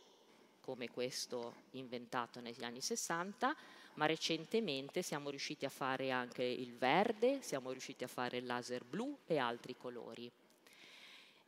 come 0.68 0.90
questo 0.90 1.54
inventato 1.72 2.42
negli 2.42 2.62
anni 2.66 2.82
60, 2.82 3.56
ma 3.94 4.06
recentemente 4.06 5.02
siamo 5.02 5.30
riusciti 5.30 5.64
a 5.64 5.70
fare 5.70 6.12
anche 6.12 6.44
il 6.44 6.76
verde, 6.76 7.42
siamo 7.42 7.72
riusciti 7.72 8.04
a 8.04 8.08
fare 8.08 8.36
il 8.36 8.46
laser 8.46 8.84
blu 8.84 9.18
e 9.26 9.38
altri 9.38 9.78
colori. 9.78 10.30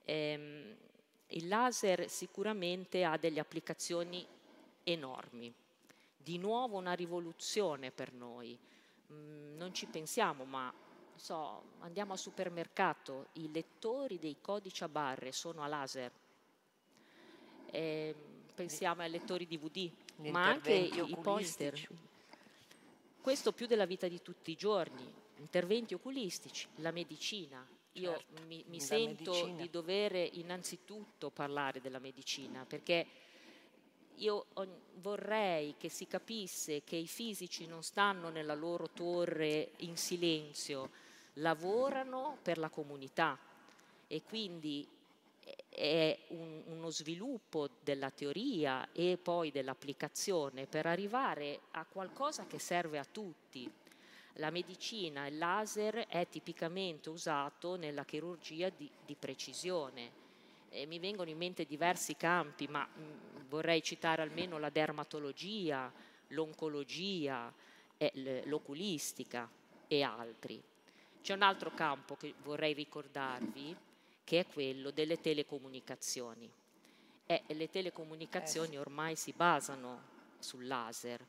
Ehm, 0.05 0.73
il 1.27 1.47
laser 1.49 2.09
sicuramente 2.09 3.03
ha 3.03 3.17
delle 3.17 3.41
applicazioni 3.41 4.25
enormi, 4.85 5.53
di 6.15 6.37
nuovo 6.37 6.77
una 6.77 6.93
rivoluzione 6.93 7.91
per 7.91 8.13
noi. 8.13 8.57
Mm, 9.11 9.57
non 9.57 9.73
ci 9.73 9.85
pensiamo, 9.87 10.45
ma 10.45 10.73
so, 11.15 11.63
andiamo 11.79 12.13
al 12.13 12.19
supermercato, 12.19 13.27
i 13.33 13.51
lettori 13.51 14.17
dei 14.17 14.37
codici 14.39 14.81
a 14.85 14.87
barre 14.87 15.33
sono 15.33 15.61
a 15.61 15.67
laser. 15.67 16.09
Eh, 17.71 18.28
pensiamo 18.59 19.03
ai 19.03 19.09
lettori 19.09 19.47
DVD, 19.47 19.89
ma 20.31 20.47
anche 20.47 20.73
i 20.73 21.17
poster 21.21 21.87
questo 23.21 23.51
più 23.51 23.67
della 23.67 23.85
vita 23.85 24.07
di 24.07 24.21
tutti 24.21 24.51
i 24.51 24.55
giorni, 24.55 25.05
interventi 25.37 25.93
oculistici, 25.93 26.67
la 26.77 26.91
medicina. 26.91 27.65
Io 27.93 28.11
certo, 28.11 28.41
mi, 28.47 28.63
mi 28.67 28.79
sento 28.79 29.31
medicina. 29.31 29.61
di 29.61 29.69
dover 29.69 30.29
innanzitutto 30.33 31.29
parlare 31.29 31.81
della 31.81 31.99
medicina 31.99 32.65
perché 32.65 33.05
io 34.15 34.47
vorrei 34.95 35.75
che 35.77 35.89
si 35.89 36.07
capisse 36.07 36.83
che 36.83 36.95
i 36.95 37.07
fisici 37.07 37.65
non 37.65 37.83
stanno 37.83 38.29
nella 38.29 38.55
loro 38.55 38.89
torre 38.89 39.71
in 39.77 39.95
silenzio, 39.95 40.89
lavorano 41.33 42.37
per 42.41 42.57
la 42.57 42.69
comunità 42.69 43.37
e 44.07 44.21
quindi 44.23 44.87
è 45.79 46.17
un, 46.31 46.61
uno 46.65 46.89
sviluppo 46.89 47.69
della 47.81 48.09
teoria 48.09 48.89
e 48.91 49.17
poi 49.17 49.49
dell'applicazione 49.49 50.65
per 50.65 50.85
arrivare 50.85 51.61
a 51.71 51.85
qualcosa 51.85 52.45
che 52.47 52.59
serve 52.59 52.99
a 52.99 53.05
tutti. 53.09 53.71
La 54.33 54.49
medicina, 54.49 55.25
il 55.27 55.37
laser 55.37 56.05
è 56.07 56.27
tipicamente 56.27 57.09
usato 57.09 57.77
nella 57.77 58.03
chirurgia 58.03 58.67
di, 58.67 58.91
di 59.05 59.15
precisione. 59.15 60.27
E 60.69 60.85
mi 60.85 60.99
vengono 60.99 61.29
in 61.29 61.37
mente 61.37 61.63
diversi 61.63 62.17
campi, 62.17 62.67
ma 62.67 62.85
mm, 62.85 63.47
vorrei 63.47 63.81
citare 63.81 64.21
almeno 64.21 64.59
la 64.59 64.69
dermatologia, 64.69 65.89
l'oncologia, 66.27 67.51
l'oculistica 68.43 69.49
e 69.87 70.03
altri. 70.03 70.61
C'è 71.21 71.33
un 71.33 71.41
altro 71.41 71.73
campo 71.73 72.17
che 72.17 72.33
vorrei 72.43 72.73
ricordarvi, 72.73 73.75
che 74.29 74.41
è 74.41 74.45
quello 74.45 74.91
delle 74.91 75.19
telecomunicazioni. 75.19 76.47
E 77.25 77.41
le 77.47 77.67
telecomunicazioni 77.67 78.75
eh 78.75 78.77
ormai 78.77 79.15
si 79.15 79.33
basano 79.35 80.03
sul 80.37 80.67
laser. 80.67 81.25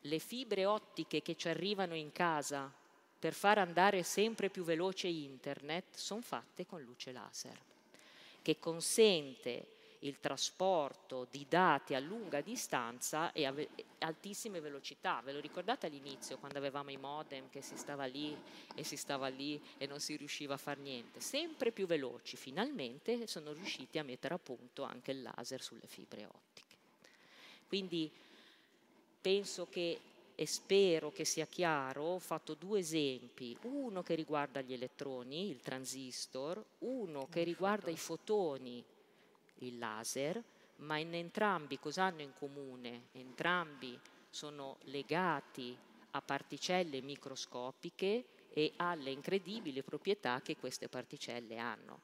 Le 0.00 0.18
fibre 0.18 0.64
ottiche 0.64 1.20
che 1.20 1.36
ci 1.36 1.48
arrivano 1.48 1.94
in 1.94 2.12
casa 2.12 2.72
per 3.18 3.34
far 3.34 3.58
andare 3.58 4.02
sempre 4.04 4.48
più 4.48 4.64
veloce 4.64 5.06
internet 5.06 5.96
sono 5.96 6.22
fatte 6.22 6.64
con 6.64 6.80
luce 6.80 7.12
laser, 7.12 7.60
che 8.40 8.58
consente 8.58 9.66
il 10.04 10.20
trasporto 10.20 11.26
di 11.30 11.46
dati 11.48 11.94
a 11.94 11.98
lunga 11.98 12.40
distanza 12.40 13.32
e 13.32 13.46
a 13.46 13.54
altissime 13.98 14.60
velocità. 14.60 15.20
Ve 15.24 15.32
lo 15.32 15.40
ricordate 15.40 15.86
all'inizio 15.86 16.38
quando 16.38 16.58
avevamo 16.58 16.90
i 16.90 16.96
modem 16.96 17.48
che 17.48 17.62
si 17.62 17.76
stava 17.76 18.04
lì 18.04 18.36
e 18.74 18.84
si 18.84 18.96
stava 18.96 19.28
lì 19.28 19.60
e 19.78 19.86
non 19.86 20.00
si 20.00 20.16
riusciva 20.16 20.54
a 20.54 20.58
fare 20.58 20.80
niente? 20.80 21.20
Sempre 21.20 21.72
più 21.72 21.86
veloci, 21.86 22.36
finalmente 22.36 23.26
sono 23.26 23.52
riusciti 23.52 23.98
a 23.98 24.04
mettere 24.04 24.34
a 24.34 24.38
punto 24.38 24.82
anche 24.82 25.12
il 25.12 25.22
laser 25.22 25.62
sulle 25.62 25.86
fibre 25.86 26.26
ottiche. 26.26 26.76
Quindi 27.66 28.10
penso 29.20 29.66
che 29.68 30.00
e 30.36 30.46
spero 30.46 31.12
che 31.12 31.24
sia 31.24 31.46
chiaro, 31.46 32.02
ho 32.02 32.18
fatto 32.18 32.54
due 32.54 32.80
esempi, 32.80 33.56
uno 33.62 34.02
che 34.02 34.16
riguarda 34.16 34.60
gli 34.60 34.72
elettroni, 34.72 35.48
il 35.48 35.60
transistor, 35.60 36.62
uno 36.80 37.28
che 37.30 37.44
riguarda 37.44 37.88
i 37.90 37.96
fotoni, 37.96 38.84
il 39.58 39.78
laser, 39.78 40.42
ma 40.76 40.98
in 40.98 41.14
entrambi 41.14 41.78
cosa 41.78 42.04
hanno 42.04 42.22
in 42.22 42.32
comune? 42.34 43.08
Entrambi 43.12 43.98
sono 44.28 44.78
legati 44.82 45.76
a 46.10 46.20
particelle 46.20 47.00
microscopiche 47.00 48.24
e 48.52 48.72
alle 48.76 49.10
incredibili 49.10 49.82
proprietà 49.82 50.40
che 50.42 50.56
queste 50.56 50.88
particelle 50.88 51.58
hanno. 51.58 52.00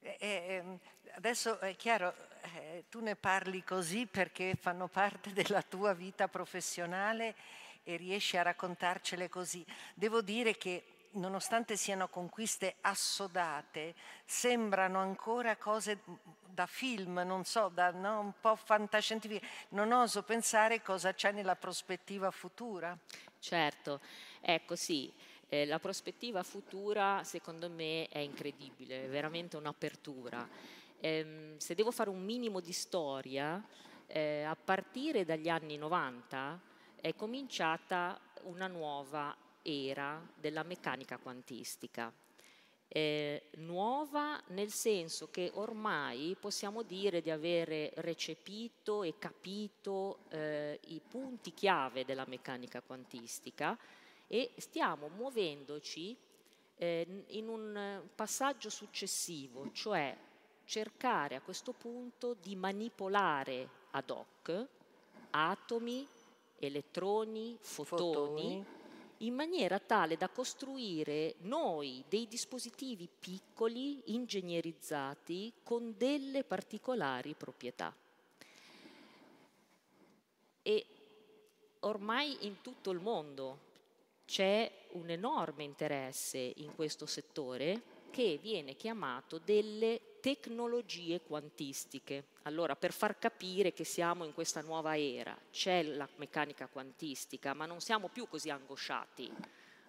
Eh, 0.00 0.16
eh, 0.20 0.78
adesso 1.12 1.60
è 1.60 1.76
chiaro, 1.76 2.12
eh, 2.54 2.84
tu 2.88 3.00
ne 3.00 3.14
parli 3.14 3.62
così 3.62 4.06
perché 4.06 4.56
fanno 4.56 4.88
parte 4.88 5.32
della 5.34 5.62
tua 5.62 5.92
vita 5.92 6.28
professionale 6.28 7.34
e 7.84 7.96
riesci 7.96 8.36
a 8.36 8.42
raccontarcele 8.42 9.28
così. 9.28 9.64
Devo 9.94 10.22
dire 10.22 10.56
che 10.56 10.84
nonostante 11.12 11.76
siano 11.76 12.08
conquiste 12.08 12.76
assodate, 12.80 13.94
sembrano 14.24 14.98
ancora 14.98 15.56
cose 15.56 16.00
da 16.48 16.66
film, 16.66 17.22
non 17.24 17.44
so, 17.44 17.68
da, 17.68 17.90
no, 17.90 18.20
un 18.20 18.32
po' 18.40 18.56
fantascientifiche. 18.56 19.46
Non 19.70 19.92
oso 19.92 20.22
pensare 20.22 20.82
cosa 20.82 21.14
c'è 21.14 21.32
nella 21.32 21.56
prospettiva 21.56 22.30
futura. 22.30 22.96
Certo, 23.38 24.00
ecco 24.40 24.76
sì. 24.76 25.12
Eh, 25.48 25.66
la 25.66 25.78
prospettiva 25.78 26.42
futura 26.42 27.22
secondo 27.24 27.68
me 27.68 28.08
è 28.08 28.18
incredibile, 28.18 29.04
è 29.04 29.08
veramente 29.08 29.56
un'apertura. 29.56 30.48
Eh, 30.98 31.54
se 31.58 31.74
devo 31.74 31.90
fare 31.90 32.08
un 32.08 32.22
minimo 32.22 32.60
di 32.60 32.72
storia, 32.72 33.62
eh, 34.06 34.42
a 34.44 34.56
partire 34.56 35.24
dagli 35.24 35.48
anni 35.48 35.76
90 35.76 36.60
è 37.00 37.14
cominciata 37.14 38.18
una 38.44 38.66
nuova 38.66 39.36
era 39.62 40.20
della 40.34 40.62
meccanica 40.62 41.18
quantistica. 41.18 42.12
Eh, 42.94 43.44
nuova 43.56 44.38
nel 44.48 44.70
senso 44.70 45.30
che 45.30 45.50
ormai 45.54 46.36
possiamo 46.38 46.82
dire 46.82 47.22
di 47.22 47.30
avere 47.30 47.90
recepito 47.96 49.02
e 49.02 49.14
capito 49.18 50.18
eh, 50.28 50.78
i 50.88 51.00
punti 51.00 51.54
chiave 51.54 52.04
della 52.04 52.26
meccanica 52.26 52.82
quantistica 52.82 53.78
e 54.26 54.52
stiamo 54.58 55.08
muovendoci 55.08 56.14
eh, 56.76 57.24
in 57.28 57.48
un 57.48 58.02
passaggio 58.14 58.68
successivo, 58.68 59.70
cioè 59.72 60.14
cercare 60.64 61.36
a 61.36 61.40
questo 61.40 61.72
punto 61.72 62.36
di 62.42 62.54
manipolare 62.56 63.68
ad 63.92 64.10
hoc 64.10 64.66
atomi, 65.30 66.06
elettroni, 66.58 67.56
fotoni, 67.58 67.96
fotoni 67.96 68.80
in 69.22 69.34
maniera 69.34 69.78
tale 69.78 70.16
da 70.16 70.28
costruire 70.28 71.36
noi 71.40 72.04
dei 72.08 72.26
dispositivi 72.26 73.08
piccoli, 73.08 74.14
ingegnerizzati, 74.14 75.52
con 75.62 75.94
delle 75.96 76.44
particolari 76.44 77.34
proprietà. 77.34 77.94
E 80.62 80.86
ormai 81.80 82.46
in 82.46 82.60
tutto 82.60 82.90
il 82.90 83.00
mondo 83.00 83.70
c'è 84.24 84.70
un 84.92 85.10
enorme 85.10 85.64
interesse 85.64 86.38
in 86.56 86.74
questo 86.74 87.06
settore 87.06 87.90
che 88.10 88.38
viene 88.40 88.76
chiamato 88.76 89.38
delle 89.38 90.00
tecnologie 90.22 91.20
quantistiche. 91.20 92.26
Allora, 92.42 92.76
per 92.76 92.92
far 92.92 93.18
capire 93.18 93.72
che 93.72 93.82
siamo 93.82 94.24
in 94.24 94.32
questa 94.32 94.60
nuova 94.60 94.96
era, 94.96 95.36
c'è 95.50 95.82
la 95.82 96.08
meccanica 96.16 96.68
quantistica, 96.68 97.54
ma 97.54 97.66
non 97.66 97.80
siamo 97.80 98.08
più 98.08 98.28
così 98.28 98.48
angosciati 98.48 99.30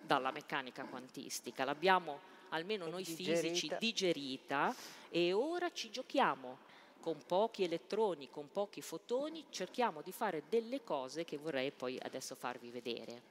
dalla 0.02 0.32
meccanica 0.32 0.86
quantistica, 0.86 1.64
l'abbiamo 1.64 2.20
almeno 2.50 2.88
noi 2.88 3.04
digerita. 3.04 3.42
fisici 3.42 3.76
digerita 3.78 4.76
e 5.10 5.34
ora 5.34 5.72
ci 5.72 5.92
giochiamo 5.92 6.58
con 7.00 7.24
pochi 7.26 7.64
elettroni, 7.64 8.30
con 8.32 8.50
pochi 8.50 8.82
fotoni, 8.82 9.46
cerchiamo 9.50 10.02
di 10.02 10.12
fare 10.12 10.44
delle 10.50 10.84
cose 10.84 11.26
che 11.26 11.38
vorrei 11.38 11.72
poi 11.72 12.00
adesso 12.02 12.34
farvi 12.34 12.72
vedere. 12.72 13.22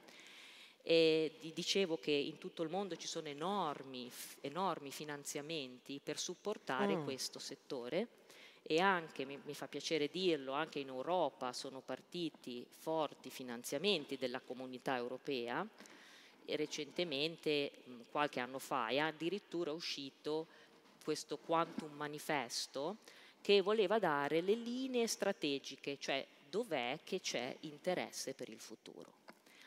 E 0.85 1.31
dicevo 1.53 1.97
che 1.97 2.11
in 2.11 2.37
tutto 2.37 2.61
il 2.61 2.69
mondo 2.69 2.97
ci 2.97 3.07
sono 3.07 3.29
enormi, 3.29 4.11
enormi 4.41 4.91
finanziamenti 4.91 6.01
per 6.03 6.19
supportare 6.19 6.97
mm. 6.97 7.03
questo 7.05 7.39
settore 7.39 8.07
e 8.61 8.79
anche, 8.79 9.25
mi, 9.25 9.39
mi, 9.43 9.53
fa 9.53 9.67
piacere 9.67 10.09
dirlo, 10.11 10.53
anche 10.53 10.79
in 10.79 10.87
Europa 10.87 11.53
sono 11.53 11.81
partiti 11.81 12.65
forti 12.67 13.29
finanziamenti 13.29 14.17
della 14.17 14.39
comunità 14.39 14.95
europea 14.95 15.65
e 16.45 16.55
recentemente, 16.55 17.71
qualche 18.11 18.39
anno 18.39 18.59
fa, 18.59 18.87
è 18.87 18.97
addirittura 18.97 19.71
uscito 19.71 20.47
questo 21.03 21.37
Quantum 21.37 21.91
Manifesto 21.93 22.97
che 23.41 23.61
voleva 23.61 23.99
dare 23.99 24.41
le 24.41 24.55
linee 24.55 25.07
strategiche, 25.07 25.97
cioè 25.99 26.25
dov'è 26.49 26.99
che 27.03 27.19
c'è 27.19 27.55
interesse 27.61 28.33
per 28.33 28.49
il 28.49 28.59
futuro. 28.59 29.22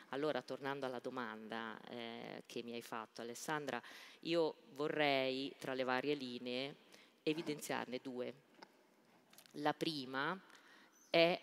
Allora, 0.09 0.41
tornando 0.41 0.85
alla 0.85 0.99
domanda 0.99 1.77
eh, 1.89 2.43
che 2.45 2.63
mi 2.63 2.73
hai 2.73 2.81
fatto, 2.81 3.21
Alessandra, 3.21 3.81
io 4.21 4.55
vorrei, 4.73 5.53
tra 5.57 5.73
le 5.73 5.83
varie 5.83 6.13
linee, 6.13 6.75
evidenziarne 7.23 7.99
due. 8.01 8.33
La 9.53 9.73
prima 9.73 10.39
è 11.09 11.39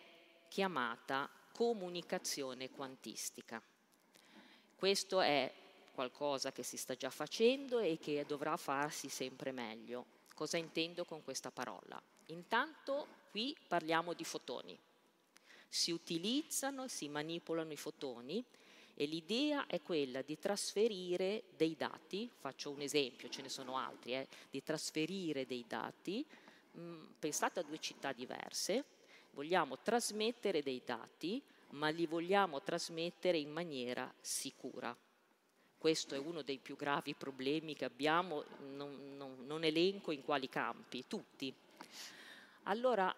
chiamata 0.48 1.28
comunicazione 1.52 2.70
quantistica. 2.70 3.62
Questo 4.74 5.20
è 5.20 5.52
qualcosa 5.94 6.52
che 6.52 6.62
si 6.62 6.76
sta 6.76 6.96
già 6.96 7.10
facendo 7.10 7.78
e 7.78 7.98
che 7.98 8.24
dovrà 8.26 8.56
farsi 8.56 9.08
sempre 9.08 9.52
meglio. 9.52 10.06
Cosa 10.34 10.56
intendo 10.56 11.04
con 11.04 11.22
questa 11.22 11.50
parola? 11.50 12.00
Intanto 12.26 13.06
qui 13.30 13.56
parliamo 13.66 14.14
di 14.14 14.24
fotoni, 14.24 14.78
si 15.74 15.90
utilizzano 15.90 16.86
si 16.86 17.08
manipolano 17.08 17.72
i 17.72 17.76
fotoni 17.76 18.44
e 18.94 19.06
l'idea 19.06 19.66
è 19.66 19.82
quella 19.82 20.22
di 20.22 20.38
trasferire 20.38 21.42
dei 21.56 21.74
dati, 21.76 22.30
faccio 22.32 22.70
un 22.70 22.80
esempio, 22.80 23.28
ce 23.28 23.42
ne 23.42 23.48
sono 23.48 23.76
altri, 23.76 24.14
eh, 24.14 24.28
di 24.52 24.62
trasferire 24.62 25.46
dei 25.46 25.64
dati, 25.66 26.24
mh, 26.70 26.80
mm, 26.80 27.04
pensate 27.18 27.58
a 27.58 27.64
due 27.64 27.80
città 27.80 28.12
diverse, 28.12 28.84
vogliamo 29.32 29.76
trasmettere 29.80 30.62
dei 30.62 30.80
dati, 30.84 31.42
ma 31.70 31.88
li 31.88 32.06
vogliamo 32.06 32.62
trasmettere 32.62 33.38
in 33.38 33.50
maniera 33.50 34.14
sicura. 34.20 34.96
Questo 35.76 36.14
è 36.14 36.18
uno 36.18 36.42
dei 36.42 36.58
più 36.58 36.76
gravi 36.76 37.14
problemi 37.14 37.74
che 37.74 37.84
abbiamo, 37.84 38.44
non, 38.76 39.16
non, 39.16 39.44
non 39.44 39.64
elenco 39.64 40.12
in 40.12 40.22
quali 40.22 40.48
campi, 40.48 41.04
tutti. 41.08 41.52
Allora, 42.62 43.14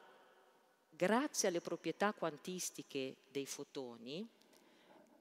grazie 0.96 1.48
alle 1.48 1.60
proprietà 1.60 2.12
quantistiche 2.12 3.16
dei 3.30 3.46
fotoni 3.46 4.26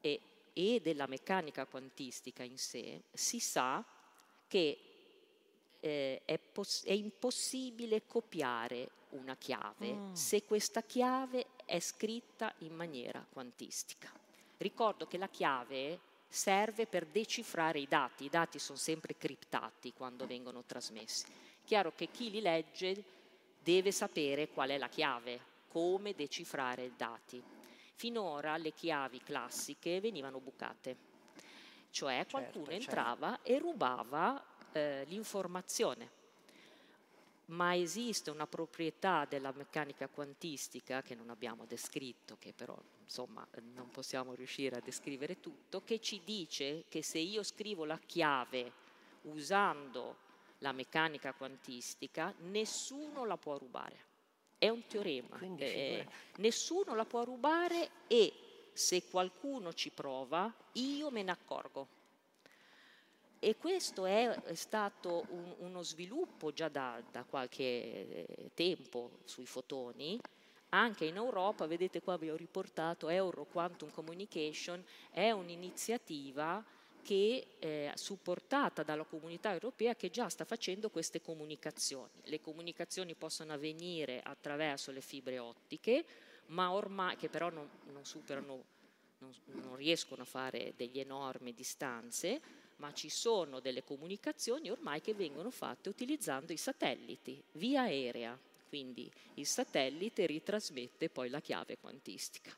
e, 0.02 0.20
e 0.54 0.82
della 0.82 1.06
meccanica 1.06 1.66
quantistica 1.66 2.44
in 2.44 2.58
sé, 2.58 3.02
si 3.14 3.40
sa 3.40 3.84
che 4.48 4.78
eh, 5.80 6.22
è, 6.24 6.40
è, 6.84 6.92
impossibile 6.92 8.06
copiare 8.08 8.90
una 9.10 9.36
chiave 9.36 9.94
mm. 9.94 10.14
se 10.14 10.44
questa 10.44 10.82
chiave 10.82 11.48
è 11.66 11.80
scritta 11.80 12.54
in 12.60 12.74
maniera 12.74 13.26
quantistica. 13.32 14.12
Ricordo 14.58 15.06
che 15.06 15.18
la 15.18 15.30
chiave 15.30 16.00
serve 16.28 16.86
per 16.86 17.06
decifrare 17.06 17.80
i 17.80 17.88
dati, 17.88 18.26
i 18.26 18.30
dati 18.30 18.60
sono 18.60 18.78
sempre 18.78 19.18
criptati 19.18 19.94
quando 19.94 20.26
vengono 20.26 20.64
trasmessi. 20.66 21.26
Chiaro 21.64 21.94
che 21.96 22.10
chi 22.12 22.30
li 22.30 22.42
legge 22.42 23.04
deve 23.62 23.92
sapere 23.92 24.50
qual 24.50 24.70
è 24.70 24.78
la 24.78 24.90
chiave, 24.90 25.54
come 25.76 26.16
decifrare 26.16 26.86
i 26.86 26.94
dati. 26.96 27.44
Finora 27.96 28.56
le 28.56 28.72
chiavi 28.72 29.20
classiche 29.20 30.00
venivano 30.00 30.40
bucate, 30.40 30.96
cioè 31.90 32.16
certo, 32.16 32.38
qualcuno 32.38 32.66
certo, 32.68 32.80
entrava 32.80 33.30
certo. 33.32 33.50
e 33.50 33.60
rubava 33.60 34.46
eh, 34.72 35.04
l'informazione. 35.10 36.24
Ma 37.48 37.76
esiste 37.76 38.32
una 38.32 38.48
proprietà 38.48 39.26
della 39.26 39.52
meccanica 39.52 40.08
quantistica 40.08 41.02
che 41.02 41.14
non 41.14 41.30
abbiamo 41.30 41.66
descritto, 41.66 42.38
che 42.40 42.54
però 42.54 42.82
insomma 43.04 43.46
non 43.74 43.90
possiamo 43.90 44.34
riuscire 44.34 44.78
a 44.78 44.82
descrivere 44.82 45.42
tutto, 45.42 45.84
che 45.84 46.00
ci 46.00 46.22
dice 46.24 46.86
che 46.88 47.04
se 47.04 47.20
io 47.20 47.44
scrivo 47.44 47.84
la 47.84 48.00
chiave 48.00 48.72
usando 49.24 50.24
la 50.60 50.72
meccanica 50.72 51.34
quantistica, 51.34 52.34
nessuno 52.44 53.26
la 53.26 53.36
può 53.36 53.58
rubare 53.58 54.14
è 54.58 54.70
un 54.70 54.86
teorema, 54.88 55.39
eh, 55.58 56.08
nessuno 56.38 56.96
la 56.96 57.06
può 57.06 57.24
rubare 57.24 57.89
e 58.08 58.34
se 58.74 59.04
qualcuno 59.10 59.74
ci 59.74 59.91
prova 59.91 60.54
io 60.74 61.10
me 61.12 61.24
ne 61.24 61.32
accorgo. 61.32 61.88
E 63.39 63.58
questo 63.58 64.06
è 64.06 64.39
stato 64.54 65.26
un, 65.30 65.56
uno 65.60 65.84
sviluppo 65.84 66.52
già 66.52 66.68
da, 66.68 67.02
da 67.12 67.24
qualche 67.24 67.63
eh, 67.63 68.52
tempo 68.54 69.20
sui 69.26 69.46
fotoni, 69.46 70.20
anche 70.70 71.06
in 71.06 71.15
Europa, 71.15 71.68
vedete 71.68 72.02
qua 72.02 72.18
vi 72.18 72.30
ho 72.30 72.36
riportato 72.36 73.08
Euro 73.08 73.46
Quantum 73.46 73.91
Communication, 73.91 74.84
è 75.12 75.32
un'iniziativa 75.32 76.63
che 77.06 77.46
è 77.60 77.91
supportata 77.94 78.82
dalla 78.82 79.04
comunità 79.04 79.54
europea 79.54 79.96
che 79.96 80.10
già 80.10 80.28
sta 80.28 80.44
facendo 80.44 80.89
queste 80.89 81.22
comunicazioni. 81.22 82.10
Le 82.24 82.41
comunicazioni 82.41 83.13
possono 83.13 83.54
avvenire 83.54 84.22
attraverso 84.24 84.91
le 84.91 85.02
fibre 85.02 85.38
ottiche, 85.38 86.04
ma 86.48 86.72
ormai, 86.72 87.15
che 87.15 87.30
però 87.30 87.52
non, 87.52 87.70
non 87.91 88.04
superano, 88.06 88.63
non, 89.20 89.32
non 89.46 89.76
riescono 89.76 90.24
a 90.24 90.26
fare 90.26 90.74
delle 90.76 91.02
enormi 91.02 91.54
distanze, 91.54 92.41
ma 92.78 92.91
ci 92.91 93.10
sono 93.10 93.60
delle 93.60 93.84
comunicazioni 93.84 94.71
ormai 94.71 95.00
che 95.00 95.13
vengono 95.13 95.52
fatte 95.52 95.90
utilizzando 95.90 96.54
i 96.54 96.58
satelliti, 96.58 97.40
via 97.52 97.84
aerea. 97.84 98.36
Quindi 98.67 99.10
il 99.36 99.46
satellite 99.46 100.25
ritrasmette 100.25 101.10
poi 101.10 101.29
la 101.29 101.40
chiave 101.40 101.77
quantistica. 101.77 102.52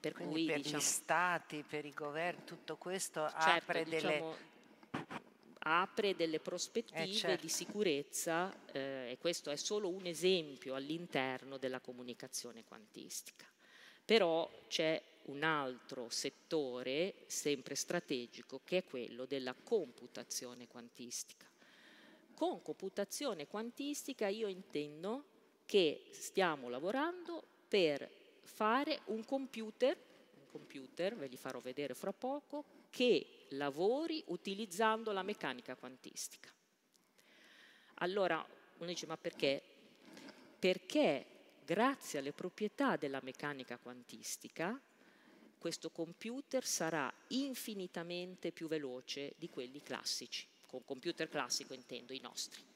Per 0.00 0.12
cui, 0.12 0.46
per 0.46 0.56
diciamo, 0.56 0.78
gli 0.78 0.80
stati, 0.80 1.62
per 1.62 1.84
i 1.84 1.92
governi, 1.92 2.44
tutto 2.44 2.76
questo 2.76 3.28
certo, 3.30 3.70
apre 3.70 3.84
delle... 3.84 4.12
Diciamo, 4.12 4.48
apre 5.62 6.16
delle 6.16 6.40
prospettive 6.40 7.02
eh, 7.02 7.12
certo. 7.12 7.42
di 7.42 7.48
sicurezza 7.48 8.50
eh, 8.72 9.10
e 9.10 9.18
questo 9.18 9.50
è 9.50 9.56
solo 9.56 9.90
un 9.90 10.06
esempio 10.06 10.74
all'interno 10.74 11.58
della 11.58 11.80
comunicazione 11.80 12.64
quantistica. 12.64 13.46
Però 14.04 14.50
c'è 14.68 15.00
un 15.26 15.42
altro 15.42 16.08
settore 16.08 17.14
sempre 17.26 17.74
strategico 17.74 18.62
che 18.64 18.78
è 18.78 18.84
quello 18.84 19.26
della 19.26 19.54
computazione 19.54 20.66
quantistica. 20.66 21.48
Con 22.34 22.62
computazione 22.62 23.46
quantistica 23.46 24.28
io 24.28 24.48
intendo 24.48 25.24
che 25.66 26.06
stiamo 26.10 26.68
lavorando 26.68 27.44
per 27.68 28.19
fare 28.50 29.00
un 29.06 29.24
computer, 29.24 29.96
un 30.34 30.46
computer, 30.50 31.16
ve 31.16 31.28
li 31.28 31.36
farò 31.36 31.60
vedere 31.60 31.94
fra 31.94 32.12
poco, 32.12 32.64
che 32.90 33.46
lavori 33.50 34.22
utilizzando 34.26 35.12
la 35.12 35.22
meccanica 35.22 35.76
quantistica. 35.76 36.50
Allora 37.94 38.44
uno 38.78 38.88
dice 38.88 39.06
ma 39.06 39.16
perché? 39.16 39.62
Perché 40.58 41.26
grazie 41.64 42.18
alle 42.18 42.32
proprietà 42.32 42.96
della 42.96 43.20
meccanica 43.22 43.78
quantistica 43.78 44.78
questo 45.58 45.90
computer 45.90 46.64
sarà 46.64 47.12
infinitamente 47.28 48.50
più 48.50 48.66
veloce 48.66 49.34
di 49.36 49.50
quelli 49.50 49.82
classici. 49.82 50.46
Con 50.66 50.84
computer 50.84 51.28
classico 51.28 51.74
intendo 51.74 52.14
i 52.14 52.20
nostri. 52.20 52.69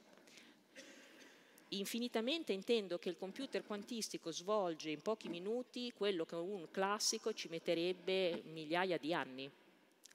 Infinitamente 1.74 2.52
intendo 2.52 2.98
che 2.98 3.08
il 3.08 3.16
computer 3.16 3.64
quantistico 3.64 4.30
svolge 4.30 4.90
in 4.90 5.02
pochi 5.02 5.28
minuti 5.28 5.92
quello 5.92 6.24
che 6.24 6.36
un 6.36 6.70
classico 6.70 7.32
ci 7.32 7.48
metterebbe 7.48 8.42
migliaia 8.44 8.96
di 8.96 9.12
anni. 9.12 9.50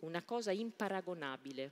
Una 0.02 0.24
cosa 0.24 0.52
imparagonabile. 0.52 1.72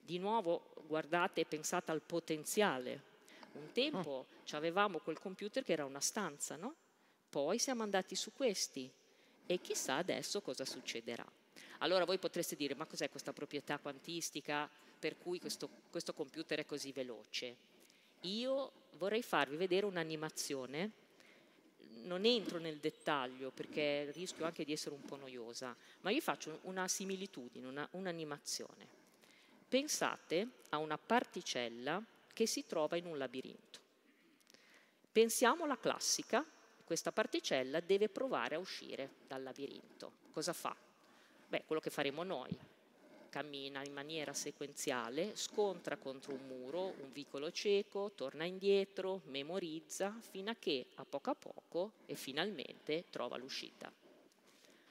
Di 0.00 0.18
nuovo 0.18 0.74
guardate 0.86 1.42
e 1.42 1.46
pensate 1.46 1.90
al 1.90 2.02
potenziale. 2.02 3.08
Un 3.52 3.72
tempo 3.72 4.26
mm. 4.28 4.54
avevamo 4.54 4.98
quel 4.98 5.18
computer 5.18 5.64
che 5.64 5.72
era 5.72 5.86
una 5.86 6.00
stanza, 6.00 6.56
no? 6.56 6.74
Poi 7.30 7.58
siamo 7.58 7.82
andati 7.82 8.14
su 8.14 8.32
questi 8.34 8.90
e 9.46 9.60
chissà 9.60 9.96
adesso 9.96 10.42
cosa 10.42 10.66
succederà. 10.66 11.24
Allora 11.78 12.04
voi 12.04 12.18
potreste 12.18 12.54
dire, 12.54 12.74
ma 12.74 12.84
cos'è 12.84 13.08
questa 13.08 13.32
proprietà 13.32 13.78
quantistica 13.78 14.68
per 14.98 15.16
cui 15.16 15.40
questo, 15.40 15.70
questo 15.88 16.12
computer 16.12 16.58
è 16.58 16.66
così 16.66 16.92
veloce? 16.92 17.69
Io 18.22 18.72
vorrei 18.98 19.22
farvi 19.22 19.56
vedere 19.56 19.86
un'animazione, 19.86 20.90
non 22.02 22.24
entro 22.24 22.58
nel 22.58 22.78
dettaglio 22.78 23.50
perché 23.50 24.10
rischio 24.12 24.44
anche 24.44 24.64
di 24.64 24.72
essere 24.72 24.94
un 24.94 25.02
po' 25.02 25.16
noiosa, 25.16 25.74
ma 26.00 26.10
vi 26.10 26.20
faccio 26.20 26.58
una 26.62 26.86
similitudine, 26.88 27.66
una, 27.66 27.88
un'animazione. 27.92 28.98
Pensate 29.68 30.48
a 30.70 30.78
una 30.78 30.98
particella 30.98 32.02
che 32.32 32.46
si 32.46 32.66
trova 32.66 32.96
in 32.96 33.06
un 33.06 33.16
labirinto. 33.16 33.78
Pensiamo 35.12 35.64
alla 35.64 35.78
classica, 35.78 36.44
questa 36.84 37.12
particella 37.12 37.80
deve 37.80 38.08
provare 38.08 38.54
a 38.54 38.58
uscire 38.58 39.16
dal 39.26 39.42
labirinto. 39.42 40.12
Cosa 40.30 40.52
fa? 40.52 40.76
Beh, 41.48 41.64
quello 41.66 41.80
che 41.80 41.90
faremo 41.90 42.22
noi, 42.22 42.56
cammina 43.30 43.82
in 43.82 43.94
maniera 43.94 44.34
sequenziale, 44.34 45.34
scontra 45.34 45.96
contro 45.96 46.34
un 46.34 46.46
muro, 46.46 46.94
un 47.00 47.10
vicolo 47.12 47.50
cieco, 47.50 48.12
torna 48.14 48.44
indietro, 48.44 49.22
memorizza, 49.26 50.14
fino 50.20 50.50
a 50.50 50.56
che 50.58 50.86
a 50.96 51.04
poco 51.04 51.30
a 51.30 51.34
poco 51.34 51.92
e 52.04 52.14
finalmente 52.14 53.06
trova 53.08 53.38
l'uscita. 53.38 53.90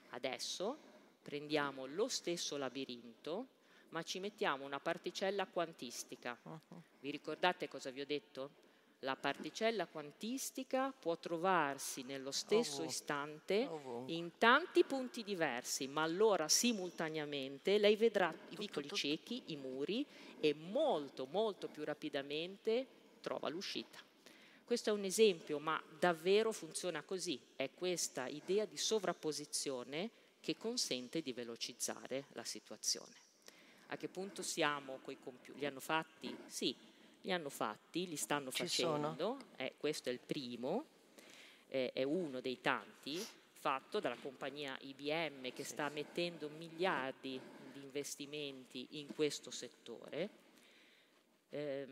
Adesso 0.08 0.76
prendiamo 1.22 1.86
lo 1.86 2.08
stesso 2.08 2.56
labirinto, 2.56 3.46
ma 3.90 4.02
ci 4.02 4.18
mettiamo 4.18 4.64
una 4.64 4.80
particella 4.80 5.46
quantistica. 5.46 6.36
Uh-huh. 6.42 6.82
Vi 6.98 7.10
ricordate 7.10 7.68
cosa 7.68 7.90
vi 7.90 8.00
ho 8.00 8.06
detto? 8.06 8.69
La 9.00 9.16
particella 9.16 9.86
quantistica 9.86 10.92
può 10.92 11.16
trovarsi 11.16 12.02
nello 12.02 12.30
stesso 12.30 12.82
oh, 12.82 12.84
istante 12.84 13.64
oh, 13.64 14.04
in 14.08 14.32
tanti 14.36 14.84
punti 14.84 15.22
diversi, 15.22 15.88
ma 15.88 16.02
allora 16.02 16.48
simultaneamente 16.48 17.78
lei 17.78 17.96
vedrà 17.96 18.34
i 18.50 18.56
vicoli 18.56 18.90
ciechi, 18.92 19.44
i 19.46 19.56
muri 19.56 20.06
e 20.38 20.52
molto, 20.52 21.26
molto 21.26 21.68
più 21.68 21.82
rapidamente 21.82 22.86
trova 23.22 23.48
l'uscita. 23.48 23.98
Questo 24.62 24.90
è 24.90 24.92
un 24.92 25.04
esempio, 25.04 25.58
ma 25.58 25.82
davvero 25.98 26.52
funziona 26.52 27.02
così. 27.02 27.40
È 27.56 27.70
questa 27.74 28.26
idea 28.28 28.66
di 28.66 28.76
sovrapposizione 28.76 30.10
che 30.40 30.56
consente 30.56 31.22
di 31.22 31.32
velocizzare 31.32 32.26
la 32.34 32.44
situazione. 32.44 33.14
A 33.88 33.96
che 33.96 34.08
punto 34.08 34.42
siamo 34.42 34.98
con 35.02 35.12
i 35.12 35.18
computer? 35.18 35.58
Li 35.58 35.66
hanno 35.66 35.80
fatti? 35.80 36.36
Sì, 36.46 36.76
li 37.22 37.32
hanno 37.32 37.50
fatti, 37.50 38.06
li 38.06 38.16
stanno 38.16 38.50
Ci 38.50 38.62
facendo, 38.62 39.38
eh, 39.56 39.74
questo 39.76 40.08
è 40.08 40.12
il 40.12 40.20
primo, 40.20 40.84
eh, 41.68 41.90
è 41.92 42.02
uno 42.02 42.40
dei 42.40 42.60
tanti, 42.60 43.24
fatto 43.52 44.00
dalla 44.00 44.16
compagnia 44.16 44.76
IBM 44.80 45.52
che 45.52 45.64
sta 45.64 45.88
mettendo 45.90 46.48
miliardi 46.48 47.38
di 47.72 47.82
investimenti 47.82 48.86
in 48.92 49.14
questo 49.14 49.50
settore. 49.50 50.30
Eh, 51.50 51.86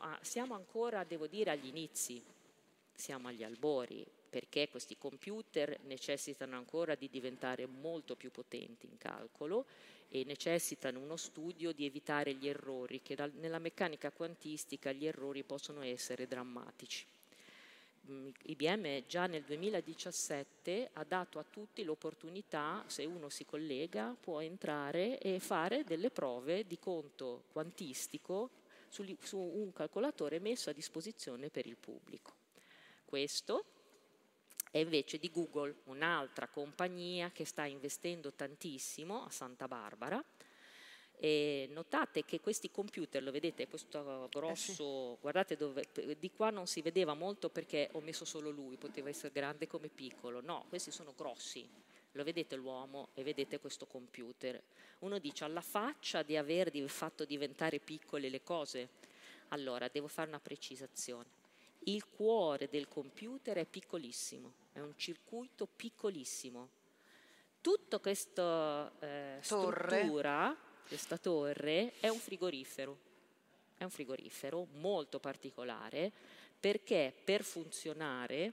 a, 0.00 0.18
siamo 0.22 0.54
ancora, 0.54 1.04
devo 1.04 1.26
dire, 1.26 1.50
agli 1.50 1.68
inizi, 1.68 2.22
siamo 2.92 3.28
agli 3.28 3.42
albori, 3.42 4.04
perché 4.28 4.68
questi 4.68 4.98
computer 4.98 5.78
necessitano 5.84 6.56
ancora 6.56 6.94
di 6.94 7.08
diventare 7.08 7.64
molto 7.66 8.14
più 8.14 8.30
potenti 8.30 8.86
in 8.86 8.98
calcolo 8.98 9.64
e 10.08 10.24
necessitano 10.24 11.00
uno 11.00 11.16
studio 11.16 11.72
di 11.72 11.84
evitare 11.84 12.34
gli 12.34 12.48
errori, 12.48 13.02
che 13.02 13.14
dal, 13.14 13.32
nella 13.34 13.58
meccanica 13.58 14.10
quantistica 14.10 14.92
gli 14.92 15.06
errori 15.06 15.42
possono 15.42 15.82
essere 15.82 16.26
drammatici. 16.26 17.06
Mm, 18.10 18.28
IBM 18.44 19.04
già 19.06 19.26
nel 19.26 19.42
2017 19.42 20.90
ha 20.94 21.04
dato 21.04 21.38
a 21.38 21.44
tutti 21.44 21.84
l'opportunità, 21.84 22.82
se 22.86 23.04
uno 23.04 23.28
si 23.28 23.44
collega, 23.44 24.16
può 24.18 24.40
entrare 24.40 25.18
e 25.18 25.38
fare 25.40 25.84
delle 25.84 26.10
prove 26.10 26.66
di 26.66 26.78
conto 26.78 27.44
quantistico 27.52 28.50
su, 28.88 29.04
su 29.20 29.38
un 29.38 29.72
calcolatore 29.72 30.38
messo 30.38 30.70
a 30.70 30.72
disposizione 30.72 31.50
per 31.50 31.66
il 31.66 31.76
pubblico. 31.76 32.32
Questo 33.04 33.64
è 34.78 34.82
invece 34.82 35.18
di 35.18 35.30
Google, 35.30 35.74
un'altra 35.84 36.48
compagnia 36.48 37.30
che 37.30 37.44
sta 37.44 37.64
investendo 37.64 38.32
tantissimo 38.32 39.24
a 39.24 39.30
Santa 39.30 39.66
Barbara. 39.66 40.22
E 41.20 41.68
notate 41.72 42.24
che 42.24 42.40
questi 42.40 42.70
computer, 42.70 43.20
lo 43.20 43.32
vedete, 43.32 43.66
questo 43.66 44.28
grosso, 44.30 44.70
eh 44.70 45.14
sì. 45.14 45.20
guardate 45.20 45.56
dove, 45.56 45.88
di 46.16 46.30
qua 46.30 46.50
non 46.50 46.68
si 46.68 46.80
vedeva 46.80 47.14
molto 47.14 47.50
perché 47.50 47.88
ho 47.92 48.00
messo 48.00 48.24
solo 48.24 48.50
lui, 48.50 48.76
poteva 48.76 49.08
essere 49.08 49.32
grande 49.32 49.66
come 49.66 49.88
piccolo, 49.88 50.40
no, 50.40 50.66
questi 50.68 50.92
sono 50.92 51.14
grossi, 51.16 51.68
lo 52.12 52.22
vedete 52.22 52.54
l'uomo 52.54 53.08
e 53.14 53.24
vedete 53.24 53.58
questo 53.58 53.86
computer. 53.86 54.62
Uno 55.00 55.18
dice 55.18 55.42
alla 55.42 55.60
faccia 55.60 56.22
di 56.22 56.36
aver 56.36 56.70
fatto 56.88 57.24
diventare 57.24 57.80
piccole 57.80 58.28
le 58.28 58.44
cose, 58.44 58.88
allora 59.48 59.88
devo 59.88 60.06
fare 60.06 60.28
una 60.28 60.38
precisazione 60.38 61.38
il 61.84 62.06
cuore 62.06 62.68
del 62.68 62.88
computer 62.88 63.56
è 63.56 63.64
piccolissimo, 63.64 64.52
è 64.78 64.82
un 64.82 64.96
circuito 64.96 65.66
piccolissimo. 65.66 66.70
Tutta 67.60 67.98
questa 67.98 68.92
eh, 69.00 69.38
struttura, 69.40 70.56
questa 70.86 71.18
torre, 71.18 71.94
è 72.00 72.08
un 72.08 72.18
frigorifero. 72.18 73.06
È 73.76 73.84
un 73.84 73.90
frigorifero 73.90 74.66
molto 74.74 75.18
particolare 75.18 76.10
perché 76.58 77.12
per 77.24 77.42
funzionare 77.42 78.52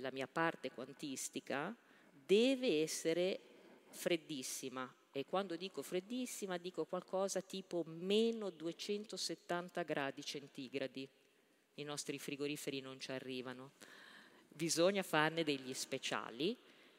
la 0.00 0.10
mia 0.12 0.26
parte 0.26 0.70
quantistica 0.70 1.74
deve 2.12 2.82
essere 2.82 3.40
freddissima 3.88 4.92
e 5.12 5.24
quando 5.24 5.56
dico 5.56 5.82
freddissima 5.82 6.58
dico 6.58 6.84
qualcosa 6.84 7.40
tipo 7.40 7.84
meno 7.86 8.50
270 8.50 9.82
gradi 9.82 10.24
centigradi 10.24 11.08
i 11.74 11.82
nostri 11.82 12.18
frigoriferi 12.18 12.80
non 12.80 13.00
ci 13.00 13.12
arrivano. 13.12 13.72
Bisogna 14.56 15.02
farne 15.02 15.42
degli 15.42 15.74
speciali 15.74 16.56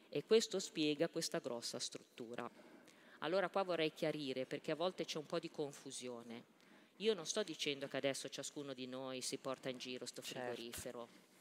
e 0.09 0.25
questo 0.25 0.59
spiega 0.59 1.07
questa 1.07 1.39
grossa 1.39 1.79
struttura. 1.79 2.51
Allora 3.19 3.47
qua 3.47 3.63
vorrei 3.63 3.93
chiarire 3.93 4.45
perché 4.45 4.71
a 4.71 4.75
volte 4.75 5.05
c'è 5.05 5.17
un 5.17 5.25
po' 5.25 5.39
di 5.39 5.49
confusione. 5.49 6.43
Io 6.97 7.13
non 7.13 7.25
sto 7.25 7.43
dicendo 7.43 7.87
che 7.87 7.95
adesso 7.95 8.27
ciascuno 8.27 8.73
di 8.73 8.87
noi 8.87 9.21
si 9.21 9.37
porta 9.37 9.69
in 9.69 9.77
giro 9.77 9.99
questo 9.99 10.21
certo. 10.21 10.53
frigorifero. 10.53 11.07
Certo. 11.09 11.33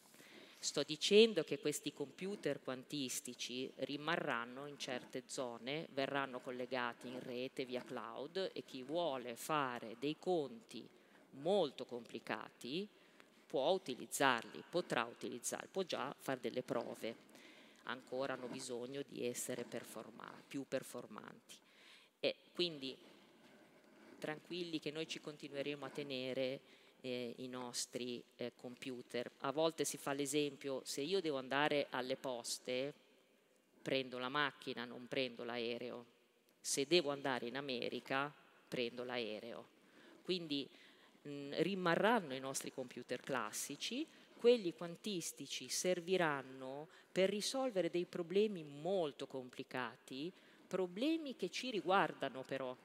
Sto 0.61 0.85
dicendo 0.85 1.43
che 1.43 1.59
questi 1.59 1.93
computer 1.93 2.63
quantistici 2.63 3.69
rimarranno 3.79 4.67
in 4.67 4.79
certe 4.79 5.25
zone, 5.27 5.89
verranno 5.91 6.39
collegati 6.39 7.09
in 7.09 7.19
rete 7.21 7.65
via 7.65 7.83
cloud 7.83 8.51
e 8.53 8.63
chi 8.65 8.85
vuole 8.85 9.35
fare 9.35 9.97
dei 9.99 10.17
conti 10.17 10.89
molto 11.33 11.85
complicati 11.85 12.89
può 13.47 13.71
utilizzarli, 13.71 14.63
potrà 14.69 15.05
utilizzarli, 15.05 15.69
può 15.71 15.83
già 15.83 16.15
fare 16.19 16.41
delle 16.41 16.63
prove, 16.63 17.17
ancora 17.85 18.35
hanno 18.35 18.47
bisogno 18.47 19.03
di 19.07 19.27
essere 19.27 19.65
performa- 19.65 20.33
più 20.47 20.65
performanti. 20.67 21.57
E 22.21 22.37
quindi 22.53 22.97
tranquilli 24.19 24.81
che 24.81 24.91
noi 24.91 25.07
ci 25.07 25.21
continueremo 25.21 25.85
a 25.85 25.91
tenere 25.91 26.61
eh, 27.03 27.35
i 27.39 27.49
nostri 27.49 28.23
eh, 28.37 28.53
computer. 28.57 29.31
A 29.41 29.53
volte 29.53 29.85
si 29.85 29.99
fa 29.99 30.15
l'esempio, 30.15 30.81
se 30.85 31.03
io 31.03 31.21
devo 31.21 31.37
andare 31.37 31.89
alle 31.91 32.17
poste, 32.17 32.95
prendo 33.83 34.19
la 34.19 34.31
macchina, 34.31 34.87
non 34.87 35.07
prendo 35.07 35.45
l'aereo. 35.45 36.07
Se 36.59 36.87
devo 36.87 37.11
andare 37.11 37.47
in 37.47 37.57
America, 37.57 38.35
prendo 38.67 39.05
l'aereo. 39.05 39.69
Quindi 40.23 40.67
rimarranno 41.25 42.35
i 42.35 42.41
nostri 42.41 42.73
computer 42.73 43.21
classici, 43.21 44.07
quelli 44.37 44.75
quantistici 44.75 45.69
serviranno 45.69 46.89
per 47.11 47.31
risolvere 47.31 47.89
dei 47.89 48.05
problemi 48.05 48.63
molto 48.63 49.27
complicati, 49.27 50.31
problemi 50.67 51.35
che 51.37 51.51
ci 51.51 51.71
riguardano 51.71 52.43
però. 52.43 52.77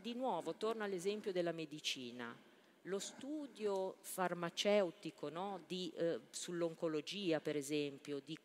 Di 0.00 0.14
nuovo, 0.14 0.54
torno 0.54 0.84
all'esempio 0.84 1.32
della 1.32 1.52
medicina. 1.52 2.36
Lo 2.82 2.98
studio 2.98 3.96
farmaceutico 4.00 5.28
no, 5.28 5.62
di, 5.66 5.90
eh, 5.96 6.20
sull'oncologia, 6.30 7.40
per 7.40 7.56
esempio, 7.56 8.20
di, 8.24 8.36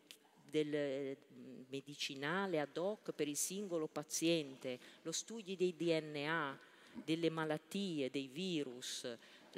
del 0.49 1.17
medicinale 1.69 2.59
ad 2.59 2.77
hoc 2.77 3.11
per 3.11 3.27
il 3.27 3.35
singolo 3.35 3.87
paziente, 3.87 4.79
lo 5.01 5.11
studio 5.11 5.55
dei 5.55 5.75
DNA, 5.75 6.59
delle 6.93 7.29
malattie, 7.29 8.09
dei 8.09 8.27
virus, 8.27 9.07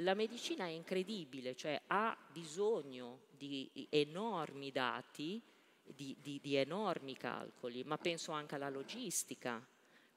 la 0.00 0.14
medicina 0.14 0.66
è 0.66 0.70
incredibile, 0.70 1.54
cioè 1.54 1.80
ha 1.86 2.16
bisogno 2.30 3.20
di 3.30 3.86
enormi 3.90 4.70
dati, 4.70 5.40
di, 5.82 6.16
di, 6.20 6.40
di 6.42 6.56
enormi 6.56 7.16
calcoli, 7.16 7.84
ma 7.84 7.96
penso 7.96 8.32
anche 8.32 8.56
alla 8.56 8.68
logistica, 8.68 9.64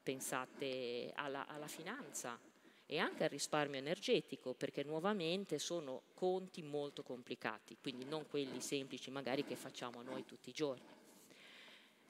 pensate 0.01 1.11
alla, 1.15 1.47
alla 1.47 1.67
finanza 1.67 2.39
e 2.85 2.97
anche 2.97 3.23
al 3.23 3.29
risparmio 3.29 3.77
energetico, 3.77 4.53
perché 4.53 4.83
nuovamente 4.83 5.59
sono 5.59 6.01
conti 6.15 6.63
molto 6.63 7.03
complicati, 7.03 7.77
quindi 7.79 8.03
non 8.05 8.25
quelli 8.27 8.61
semplici 8.61 9.11
magari 9.11 9.45
che 9.45 9.55
facciamo 9.55 10.01
noi 10.01 10.25
tutti 10.25 10.49
i 10.49 10.53
giorni. 10.53 10.97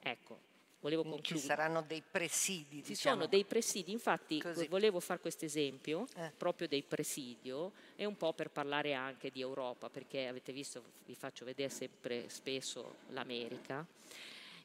Ecco, 0.00 0.49
volevo 0.80 1.02
concludere. 1.02 1.38
Ci 1.38 1.46
saranno 1.46 1.82
dei 1.82 2.02
presidi. 2.02 2.82
Ci 2.82 2.92
diciamo. 2.92 3.16
sono 3.16 3.26
dei 3.26 3.44
presidi, 3.44 3.92
infatti 3.92 4.40
Così. 4.40 4.66
volevo 4.66 5.00
fare 5.00 5.20
questo 5.20 5.44
esempio 5.44 6.06
eh. 6.16 6.32
proprio 6.36 6.68
dei 6.68 6.82
presidio 6.82 7.72
e 7.96 8.04
un 8.04 8.16
po' 8.16 8.32
per 8.32 8.50
parlare 8.50 8.94
anche 8.94 9.30
di 9.30 9.40
Europa, 9.40 9.88
perché 9.88 10.26
avete 10.26 10.52
visto, 10.52 10.82
vi 11.04 11.14
faccio 11.14 11.44
vedere 11.44 11.70
sempre 11.70 12.28
spesso 12.28 12.96
l'America. 13.08 13.86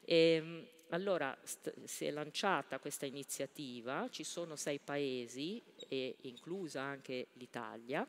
E, 0.04 0.14
ehm, 0.14 0.66
allora 0.90 1.36
st- 1.42 1.84
si 1.84 2.04
è 2.04 2.10
lanciata 2.10 2.78
questa 2.78 3.06
iniziativa, 3.06 4.08
ci 4.10 4.22
sono 4.22 4.54
sei 4.56 4.78
paesi, 4.78 5.60
e 5.88 6.16
inclusa 6.22 6.80
anche 6.80 7.28
l'Italia, 7.34 8.06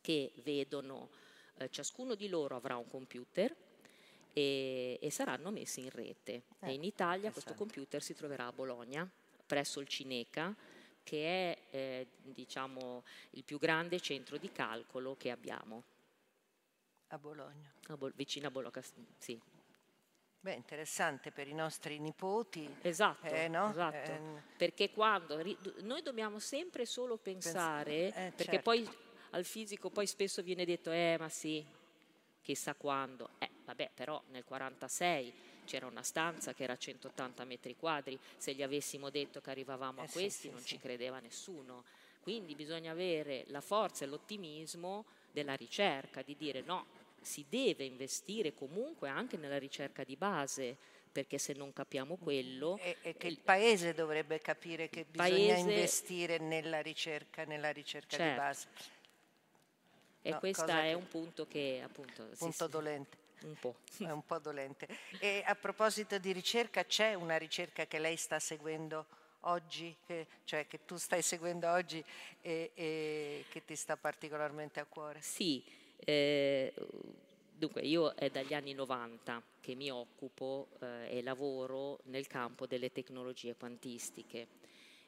che 0.00 0.32
vedono, 0.42 1.10
eh, 1.58 1.68
ciascuno 1.68 2.14
di 2.14 2.28
loro 2.28 2.56
avrà 2.56 2.76
un 2.76 2.88
computer 2.88 3.54
e, 4.36 4.98
e 5.00 5.10
saranno 5.10 5.50
messi 5.50 5.80
in 5.80 5.88
rete. 5.88 6.42
Eh, 6.60 6.68
e 6.68 6.72
in 6.74 6.84
Italia 6.84 7.32
questo 7.32 7.54
computer 7.54 8.02
si 8.02 8.14
troverà 8.14 8.48
a 8.48 8.52
Bologna, 8.52 9.10
presso 9.46 9.80
il 9.80 9.88
Cineca, 9.88 10.54
che 11.02 11.24
è 11.24 11.58
eh, 11.70 12.06
diciamo, 12.22 13.02
il 13.30 13.44
più 13.44 13.58
grande 13.58 13.98
centro 13.98 14.36
di 14.36 14.52
calcolo 14.52 15.16
che 15.16 15.30
abbiamo. 15.30 15.84
A 17.08 17.18
Bologna. 17.18 17.72
A 17.86 17.96
Bo- 17.96 18.12
vicino 18.14 18.48
a 18.48 18.50
Bologna, 18.50 18.82
sì. 19.16 19.40
Beh, 20.40 20.52
interessante 20.52 21.32
per 21.32 21.48
i 21.48 21.54
nostri 21.54 21.98
nipoti. 21.98 22.68
Esatto, 22.82 23.34
eh, 23.34 23.48
no? 23.48 23.70
esatto. 23.70 24.12
Eh, 24.12 24.42
perché 24.58 24.90
quando 24.90 25.40
ri- 25.40 25.56
noi 25.80 26.02
dobbiamo 26.02 26.38
sempre 26.40 26.84
solo 26.84 27.16
pensare, 27.16 28.10
Pens- 28.12 28.16
eh, 28.16 28.32
perché 28.36 28.52
certo. 28.52 28.70
poi 28.70 28.88
al 29.30 29.44
fisico 29.44 29.88
poi 29.88 30.06
spesso 30.06 30.42
viene 30.42 30.66
detto, 30.66 30.90
eh 30.90 31.16
ma 31.18 31.30
sì, 31.30 31.64
chissà 32.42 32.74
quando. 32.74 33.30
Vabbè, 33.66 33.90
però 33.92 34.22
nel 34.30 34.44
46 34.44 35.32
c'era 35.64 35.86
una 35.86 36.02
stanza 36.02 36.54
che 36.54 36.62
era 36.62 36.76
180 36.76 37.44
metri 37.44 37.76
quadri, 37.76 38.18
se 38.36 38.54
gli 38.54 38.62
avessimo 38.62 39.10
detto 39.10 39.40
che 39.40 39.50
arrivavamo 39.50 40.00
eh 40.00 40.04
a 40.04 40.08
questi 40.10 40.48
sì, 40.48 40.50
non 40.50 40.60
sì. 40.60 40.66
ci 40.68 40.78
credeva 40.78 41.18
nessuno. 41.18 41.84
Quindi 42.22 42.54
bisogna 42.54 42.92
avere 42.92 43.44
la 43.48 43.60
forza 43.60 44.04
e 44.04 44.08
l'ottimismo 44.08 45.04
della 45.30 45.54
ricerca, 45.54 46.22
di 46.22 46.36
dire 46.36 46.62
no, 46.62 46.86
si 47.20 47.44
deve 47.48 47.84
investire 47.84 48.54
comunque 48.54 49.08
anche 49.08 49.36
nella 49.36 49.58
ricerca 49.58 50.04
di 50.04 50.16
base, 50.16 50.76
perché 51.10 51.38
se 51.38 51.52
non 51.52 51.72
capiamo 51.72 52.16
quello... 52.16 52.78
E, 52.80 52.96
e 53.02 53.16
che 53.16 53.26
il 53.26 53.38
paese 53.38 53.94
dovrebbe 53.94 54.38
capire 54.38 54.88
che 54.88 55.04
bisogna 55.04 55.28
paese, 55.28 55.58
investire 55.58 56.38
nella 56.38 56.80
ricerca, 56.80 57.44
nella 57.44 57.70
ricerca 57.70 58.16
certo. 58.16 58.30
di 58.30 58.38
base. 58.38 58.68
E 60.22 60.30
no, 60.30 60.38
questo 60.38 60.66
è 60.66 60.92
un 60.92 61.08
punto 61.08 61.46
che 61.46 61.80
appunto... 61.82 62.28
Punto 62.36 62.64
sì, 62.64 62.70
dolente. 62.70 63.24
Un 63.42 63.54
po'. 63.58 63.76
È 63.98 64.10
un 64.10 64.24
po' 64.24 64.38
dolente. 64.38 64.88
E 65.20 65.42
a 65.46 65.54
proposito 65.54 66.18
di 66.18 66.32
ricerca, 66.32 66.84
c'è 66.84 67.14
una 67.14 67.36
ricerca 67.36 67.86
che 67.86 67.98
lei 67.98 68.16
sta 68.16 68.38
seguendo 68.38 69.06
oggi, 69.40 69.94
che, 70.06 70.26
cioè 70.44 70.66
che 70.66 70.84
tu 70.84 70.96
stai 70.96 71.22
seguendo 71.22 71.70
oggi 71.70 72.02
e, 72.40 72.70
e, 72.74 73.44
che 73.48 73.64
ti 73.64 73.76
sta 73.76 73.96
particolarmente 73.96 74.80
a 74.80 74.84
cuore? 74.84 75.20
Sì, 75.20 75.62
eh, 75.98 76.72
dunque 77.52 77.82
io 77.82 78.12
è 78.14 78.30
dagli 78.30 78.54
anni 78.54 78.74
90 78.74 79.42
che 79.60 79.74
mi 79.74 79.90
occupo 79.90 80.68
eh, 80.80 81.18
e 81.18 81.22
lavoro 81.22 82.00
nel 82.04 82.26
campo 82.26 82.66
delle 82.66 82.92
tecnologie 82.92 83.56
quantistiche 83.56 84.48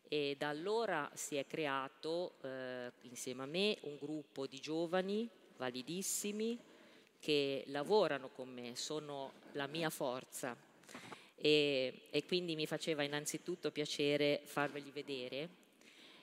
e 0.09 0.37
da 0.39 0.49
allora 0.49 1.11
si 1.15 1.37
è 1.37 1.47
creato 1.47 2.35
eh, 2.43 2.91
insieme 3.03 3.43
a 3.43 3.47
me 3.47 3.77
un 3.83 3.99
gruppo 3.99 4.47
di 4.47 4.59
giovani 4.59 5.29
validissimi 5.57 6.59
che 7.19 7.65
lavorano 7.67 8.29
con 8.31 8.49
me, 8.49 8.77
sono 8.77 9.33
la 9.53 9.67
mia 9.67 9.91
forza 9.91 10.57
e, 11.35 12.03
e 12.11 12.25
quindi 12.27 12.57
mi 12.57 12.67
faceva 12.67 13.03
innanzitutto 13.03 13.71
piacere 13.71 14.41
farveli 14.45 14.91
vedere. 14.91 15.49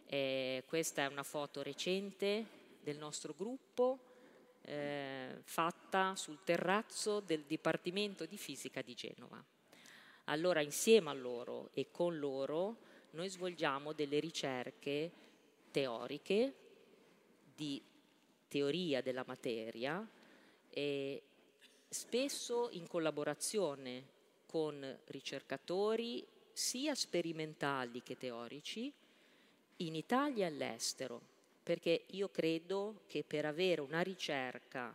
Eh, 0.08 0.64
questa 0.68 1.04
è 1.04 1.08
una 1.08 1.24
foto 1.24 1.64
recente 1.64 2.46
del 2.82 2.98
nostro 2.98 3.34
gruppo 3.36 4.00
eh, 4.62 5.42
fatta 5.44 6.16
sul 6.16 6.40
terrazzo 6.44 7.20
del 7.20 7.44
Dipartimento 7.44 8.26
di 8.26 8.38
Fisica 8.38 8.82
di 8.82 8.94
Genova. 8.94 9.44
Allora 10.26 10.62
insieme 10.62 11.10
a 11.10 11.14
loro 11.14 11.70
e 11.74 11.90
con 11.92 12.18
loro 12.18 12.78
noi 13.12 13.30
svolgiamo 13.30 13.94
delle 13.94 14.20
ricerche 14.20 15.12
teoriche 15.72 16.54
di 17.56 17.82
teoria 18.48 19.02
della 19.02 19.24
materia 19.26 20.06
e 20.78 21.22
spesso 21.88 22.68
in 22.72 22.86
collaborazione 22.86 24.04
con 24.46 25.00
ricercatori 25.06 26.28
sia 26.52 26.94
sperimentali 26.94 28.04
che 28.04 28.18
teorici 28.18 28.92
in 29.78 29.96
Italia 29.96 30.48
e 30.48 30.50
all'estero, 30.50 31.22
perché 31.64 32.04
io 32.08 32.28
credo 32.28 33.04
che 33.08 33.24
per 33.24 33.46
avere 33.46 33.80
una 33.80 34.02
ricerca, 34.02 34.94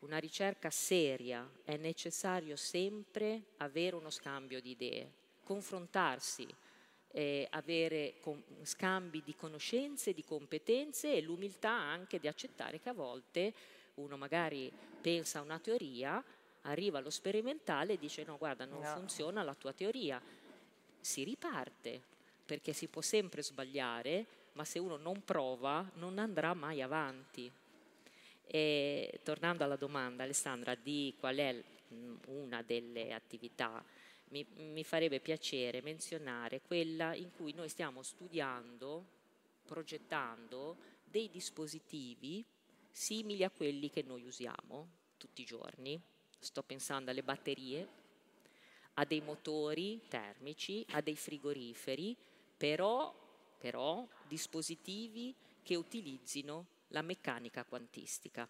una 0.00 0.18
ricerca 0.18 0.68
seria, 0.70 1.48
è 1.64 1.76
necessario 1.76 2.56
sempre 2.56 3.50
avere 3.58 3.94
uno 3.94 4.10
scambio 4.10 4.60
di 4.60 4.70
idee, 4.70 5.12
confrontarsi, 5.44 6.46
eh, 7.12 7.46
avere 7.50 8.14
scambi 8.62 9.22
di 9.22 9.36
conoscenze, 9.36 10.12
di 10.12 10.24
competenze 10.24 11.14
e 11.14 11.20
l'umiltà 11.20 11.70
anche 11.70 12.18
di 12.18 12.26
accettare 12.26 12.80
che 12.80 12.88
a 12.88 12.94
volte 12.94 13.54
uno 13.94 14.16
magari 14.16 14.72
pensa 15.00 15.38
a 15.38 15.42
una 15.42 15.58
teoria, 15.58 16.22
arriva 16.62 16.98
allo 16.98 17.10
sperimentale 17.10 17.94
e 17.94 17.98
dice 17.98 18.24
no 18.24 18.36
guarda 18.38 18.64
non 18.64 18.80
no. 18.80 18.88
funziona 18.88 19.42
la 19.42 19.54
tua 19.54 19.72
teoria, 19.72 20.20
si 21.00 21.22
riparte 21.24 22.00
perché 22.44 22.72
si 22.72 22.88
può 22.88 23.00
sempre 23.00 23.42
sbagliare, 23.42 24.26
ma 24.52 24.64
se 24.64 24.78
uno 24.78 24.96
non 24.96 25.24
prova 25.24 25.88
non 25.94 26.18
andrà 26.18 26.54
mai 26.54 26.82
avanti. 26.82 27.50
E, 28.46 29.20
tornando 29.22 29.64
alla 29.64 29.76
domanda 29.76 30.22
Alessandra 30.22 30.74
di 30.74 31.14
qual 31.18 31.36
è 31.36 31.62
una 32.26 32.60
delle 32.62 33.14
attività 33.14 33.82
mi, 34.34 34.46
mi 34.56 34.84
farebbe 34.84 35.20
piacere 35.20 35.80
menzionare 35.80 36.60
quella 36.60 37.14
in 37.14 37.30
cui 37.30 37.52
noi 37.52 37.68
stiamo 37.68 38.02
studiando, 38.02 39.04
progettando 39.64 40.76
dei 41.04 41.30
dispositivi 41.30 42.44
simili 42.94 43.42
a 43.42 43.50
quelli 43.50 43.90
che 43.90 44.02
noi 44.02 44.24
usiamo 44.24 44.88
tutti 45.16 45.42
i 45.42 45.44
giorni. 45.44 46.00
Sto 46.38 46.62
pensando 46.62 47.10
alle 47.10 47.24
batterie, 47.24 47.88
a 48.94 49.04
dei 49.04 49.20
motori 49.20 50.00
termici, 50.06 50.86
a 50.90 51.00
dei 51.00 51.16
frigoriferi, 51.16 52.16
però, 52.56 53.12
però 53.58 54.06
dispositivi 54.28 55.34
che 55.64 55.74
utilizzino 55.74 56.66
la 56.88 57.02
meccanica 57.02 57.64
quantistica 57.64 58.48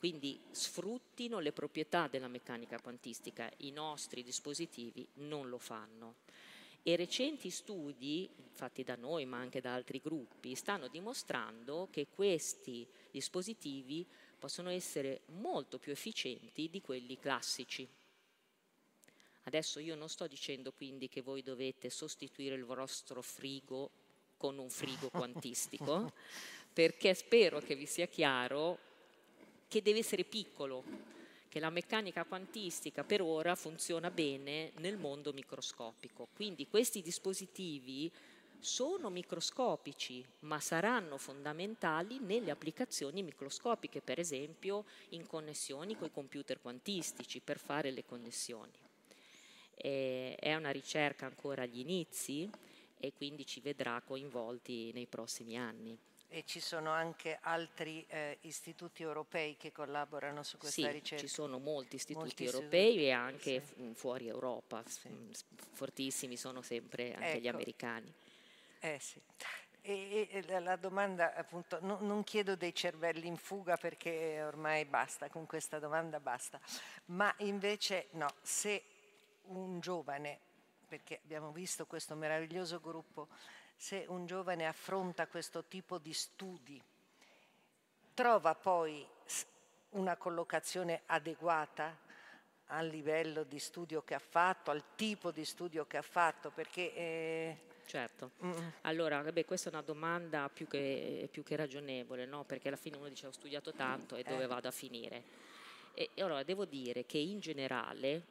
quindi 0.00 0.40
sfruttino 0.50 1.40
le 1.40 1.52
proprietà 1.52 2.08
della 2.08 2.26
meccanica 2.26 2.80
quantistica. 2.80 3.52
I 3.58 3.70
nostri 3.70 4.22
dispositivi 4.22 5.06
non 5.16 5.50
lo 5.50 5.58
fanno. 5.58 6.14
E 6.82 6.96
recenti 6.96 7.50
studi, 7.50 8.28
fatti 8.52 8.82
da 8.82 8.96
noi 8.96 9.26
ma 9.26 9.38
anche 9.38 9.60
da 9.60 9.74
altri 9.74 10.00
gruppi, 10.02 10.54
stanno 10.54 10.88
dimostrando 10.88 11.88
che 11.90 12.06
questi 12.08 12.86
dispositivi 13.10 14.06
possono 14.38 14.70
essere 14.70 15.20
molto 15.26 15.78
più 15.78 15.92
efficienti 15.92 16.70
di 16.70 16.80
quelli 16.80 17.18
classici. 17.18 17.86
Adesso 19.44 19.78
io 19.80 19.94
non 19.94 20.08
sto 20.08 20.26
dicendo 20.26 20.72
quindi 20.72 21.08
che 21.08 21.20
voi 21.20 21.42
dovete 21.42 21.90
sostituire 21.90 22.54
il 22.54 22.64
vostro 22.64 23.20
frigo 23.22 23.90
con 24.36 24.58
un 24.58 24.70
frigo 24.70 25.08
quantistico, 25.12 26.12
perché 26.72 27.14
spero 27.14 27.60
che 27.60 27.74
vi 27.74 27.86
sia 27.86 28.06
chiaro 28.06 28.78
che 29.68 29.82
deve 29.82 29.98
essere 29.98 30.24
piccolo, 30.24 30.82
che 31.50 31.58
la 31.58 31.68
meccanica 31.68 32.24
quantistica 32.24 33.02
per 33.02 33.20
ora 33.20 33.56
funziona 33.56 34.08
bene 34.08 34.70
nel 34.76 34.96
mondo 34.96 35.32
microscopico. 35.32 36.28
Quindi 36.32 36.68
questi 36.68 37.02
dispositivi 37.02 38.10
sono 38.60 39.10
microscopici, 39.10 40.24
ma 40.40 40.60
saranno 40.60 41.18
fondamentali 41.18 42.20
nelle 42.20 42.52
applicazioni 42.52 43.24
microscopiche, 43.24 44.00
per 44.00 44.20
esempio 44.20 44.84
in 45.08 45.26
connessioni 45.26 45.96
con 45.96 46.06
i 46.06 46.12
computer 46.12 46.60
quantistici, 46.60 47.40
per 47.40 47.58
fare 47.58 47.90
le 47.90 48.04
connessioni. 48.04 48.78
E 49.74 50.36
è 50.36 50.54
una 50.54 50.70
ricerca 50.70 51.26
ancora 51.26 51.62
agli 51.62 51.80
inizi 51.80 52.48
e 52.96 53.12
quindi 53.12 53.44
ci 53.44 53.60
vedrà 53.60 54.00
coinvolti 54.02 54.92
nei 54.92 55.08
prossimi 55.08 55.58
anni. 55.58 55.98
E 56.32 56.44
ci 56.46 56.60
sono 56.60 56.90
anche 56.90 57.38
altri 57.42 58.06
eh, 58.08 58.38
istituti 58.42 59.02
europei 59.02 59.56
che 59.56 59.72
collaborano 59.72 60.44
su 60.44 60.58
questa 60.58 60.82
sì, 60.82 60.90
ricerca? 60.92 61.26
ci 61.26 61.28
sono 61.28 61.58
molti 61.58 61.96
istituti 61.96 62.24
molti 62.24 62.44
europei 62.44 62.86
istituti. 62.86 63.04
e 63.04 63.10
anche 63.10 63.62
sì. 63.66 63.90
fuori 63.94 64.28
Europa, 64.28 64.82
sì. 64.86 65.08
fortissimi 65.72 66.36
sono 66.36 66.62
sempre 66.62 67.14
anche 67.14 67.32
ecco. 67.32 67.38
gli 67.38 67.48
americani. 67.48 68.14
Eh 68.78 68.98
sì. 69.00 69.20
E, 69.82 70.28
e 70.30 70.60
la 70.60 70.76
domanda 70.76 71.34
appunto, 71.34 71.78
no, 71.80 71.98
non 72.00 72.22
chiedo 72.22 72.54
dei 72.54 72.74
cervelli 72.74 73.26
in 73.26 73.36
fuga 73.36 73.76
perché 73.76 74.40
ormai 74.42 74.84
basta, 74.84 75.28
con 75.28 75.46
questa 75.46 75.80
domanda 75.80 76.20
basta, 76.20 76.60
ma 77.06 77.34
invece 77.38 78.06
no, 78.12 78.28
se 78.42 78.84
un 79.44 79.80
giovane, 79.80 80.38
perché 80.86 81.20
abbiamo 81.24 81.50
visto 81.50 81.86
questo 81.86 82.14
meraviglioso 82.14 82.78
gruppo, 82.78 83.28
se 83.80 84.04
un 84.08 84.26
giovane 84.26 84.66
affronta 84.66 85.26
questo 85.26 85.64
tipo 85.64 85.96
di 85.96 86.12
studi, 86.12 86.78
trova 88.12 88.54
poi 88.54 89.06
una 89.92 90.18
collocazione 90.18 91.00
adeguata 91.06 91.96
al 92.66 92.88
livello 92.88 93.42
di 93.42 93.58
studio 93.58 94.02
che 94.02 94.12
ha 94.14 94.18
fatto, 94.18 94.70
al 94.70 94.84
tipo 94.96 95.30
di 95.30 95.46
studio 95.46 95.86
che 95.86 95.96
ha 95.96 96.02
fatto, 96.02 96.50
perché... 96.50 96.94
Eh, 96.94 97.56
Certo, 97.86 98.32
mm. 98.44 98.68
allora 98.82 99.22
beh, 99.22 99.46
questa 99.46 99.70
è 99.70 99.72
una 99.72 99.82
domanda 99.82 100.48
più 100.50 100.68
che, 100.68 101.26
più 101.32 101.42
che 101.42 101.56
ragionevole, 101.56 102.26
no? 102.26 102.44
perché 102.44 102.68
alla 102.68 102.76
fine 102.76 102.98
uno 102.98 103.08
dice 103.08 103.26
ho 103.28 103.32
studiato 103.32 103.72
tanto 103.72 104.14
e 104.14 104.22
dove 104.22 104.44
eh. 104.44 104.46
vado 104.46 104.68
a 104.68 104.72
finire? 104.72 105.24
E, 105.94 106.10
e 106.14 106.22
allora 106.22 106.44
devo 106.44 106.66
dire 106.66 107.06
che 107.06 107.18
in 107.18 107.40
generale 107.40 108.22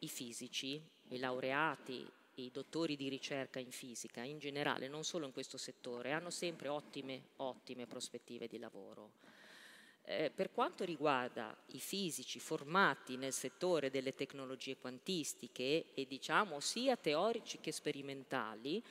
i 0.00 0.08
fisici, 0.08 0.80
i 1.08 1.18
laureati, 1.18 2.08
i 2.42 2.50
dottori 2.50 2.96
di 2.96 3.08
ricerca 3.08 3.58
in 3.58 3.70
fisica, 3.70 4.22
in 4.22 4.38
generale, 4.38 4.88
non 4.88 5.04
solo 5.04 5.26
in 5.26 5.32
questo 5.32 5.56
settore, 5.56 6.12
hanno 6.12 6.30
sempre 6.30 6.68
ottime, 6.68 7.28
ottime 7.36 7.86
prospettive 7.86 8.46
di 8.46 8.58
lavoro. 8.58 9.12
Eh, 10.02 10.30
per 10.34 10.50
quanto 10.52 10.84
riguarda 10.84 11.54
i 11.72 11.80
fisici 11.80 12.38
formati 12.38 13.16
nel 13.16 13.32
settore 13.32 13.90
delle 13.90 14.14
tecnologie 14.14 14.78
quantistiche 14.78 15.92
e 15.92 16.06
diciamo 16.06 16.60
sia 16.60 16.96
teorici 16.96 17.58
che 17.60 17.72
sperimentali, 17.72 18.82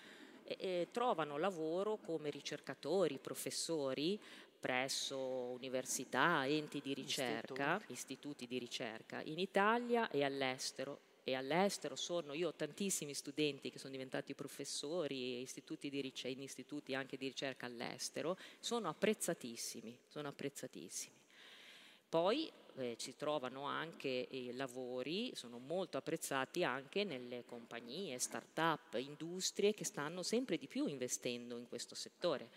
eh, 0.44 0.88
trovano 0.92 1.38
lavoro 1.38 1.98
come 1.98 2.30
ricercatori, 2.30 3.18
professori 3.18 4.20
presso 4.60 5.18
università, 5.18 6.48
enti 6.48 6.82
di 6.82 6.94
ricerca, 6.94 7.76
istituti. 7.76 7.92
istituti 7.94 8.48
di 8.48 8.58
ricerca 8.58 9.22
in 9.22 9.40
Italia 9.40 10.10
e 10.10 10.24
all'estero 10.24 11.02
e 11.28 11.36
all'estero 11.36 11.98
sono, 11.98 12.32
io 12.32 12.48
ho 12.48 12.54
tantissimi 12.54 13.14
studenti 13.14 13.70
che 13.70 13.80
sono 13.80 13.92
diventati 13.92 14.34
professori 14.34 15.42
istituti 15.42 15.90
ricerca, 15.90 16.30
in 16.30 16.42
istituti 16.42 16.96
anche 16.96 17.18
di 17.18 17.28
ricerca 17.28 17.66
all'estero, 17.66 18.38
sono 18.62 18.88
apprezzatissimi, 18.88 19.98
sono 20.08 20.30
apprezzatissimi. 20.30 21.16
Poi 22.08 22.50
eh, 22.78 22.96
ci 22.98 23.18
trovano 23.18 23.64
anche 23.64 24.30
eh, 24.30 24.54
lavori, 24.54 25.34
sono 25.36 25.58
molto 25.58 25.98
apprezzati 25.98 26.64
anche 26.64 27.04
nelle 27.04 27.44
compagnie, 27.46 28.18
start-up, 28.20 28.94
industrie 28.94 29.74
che 29.74 29.84
stanno 29.84 30.24
sempre 30.24 30.58
di 30.58 30.68
più 30.68 30.88
investendo 30.88 31.58
in 31.58 31.68
questo 31.68 31.94
settore. 31.94 32.48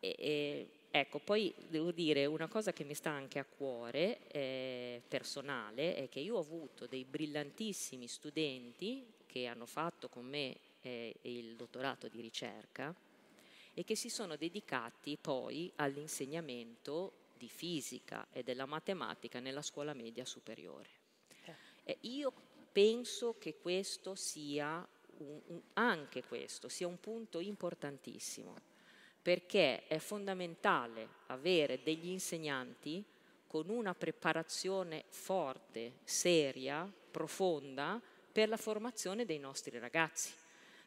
E, 0.00 0.16
e, 0.18 0.68
ecco, 1.00 1.18
poi 1.18 1.52
devo 1.68 1.92
dire 1.92 2.26
una 2.26 2.48
cosa 2.48 2.72
che 2.72 2.84
mi 2.84 2.94
sta 2.94 3.10
anche 3.10 3.38
a 3.38 3.44
cuore, 3.44 4.26
eh, 4.28 5.02
personale, 5.06 5.94
è 5.94 6.08
che 6.08 6.20
io 6.20 6.36
ho 6.36 6.40
avuto 6.40 6.86
dei 6.86 7.04
brillantissimi 7.04 8.06
studenti 8.06 9.06
che 9.26 9.46
hanno 9.46 9.66
fatto 9.66 10.08
con 10.08 10.24
me 10.24 10.56
eh, 10.82 11.14
il 11.22 11.56
dottorato 11.56 12.08
di 12.08 12.20
ricerca 12.20 12.94
e 13.74 13.84
che 13.84 13.94
si 13.94 14.08
sono 14.08 14.36
dedicati 14.36 15.18
poi 15.20 15.70
all'insegnamento 15.76 17.12
di 17.36 17.48
fisica 17.48 18.26
e 18.32 18.42
della 18.42 18.64
matematica 18.64 19.40
nella 19.40 19.62
scuola 19.62 19.92
media 19.92 20.24
superiore. 20.24 20.88
E 21.84 21.98
io 22.00 22.32
penso 22.72 23.36
che 23.38 23.56
questo 23.56 24.14
sia 24.14 24.86
un, 25.18 25.40
un, 25.46 25.60
anche 25.74 26.22
questo 26.24 26.68
sia 26.68 26.86
un 26.86 26.98
punto 26.98 27.38
importantissimo, 27.38 28.54
perché 29.26 29.88
è 29.88 29.98
fondamentale 29.98 31.08
avere 31.26 31.82
degli 31.82 32.10
insegnanti 32.10 33.04
con 33.48 33.70
una 33.70 33.92
preparazione 33.92 35.02
forte, 35.08 35.94
seria, 36.04 36.88
profonda 37.10 38.00
per 38.30 38.48
la 38.48 38.56
formazione 38.56 39.24
dei 39.24 39.40
nostri 39.40 39.80
ragazzi, 39.80 40.32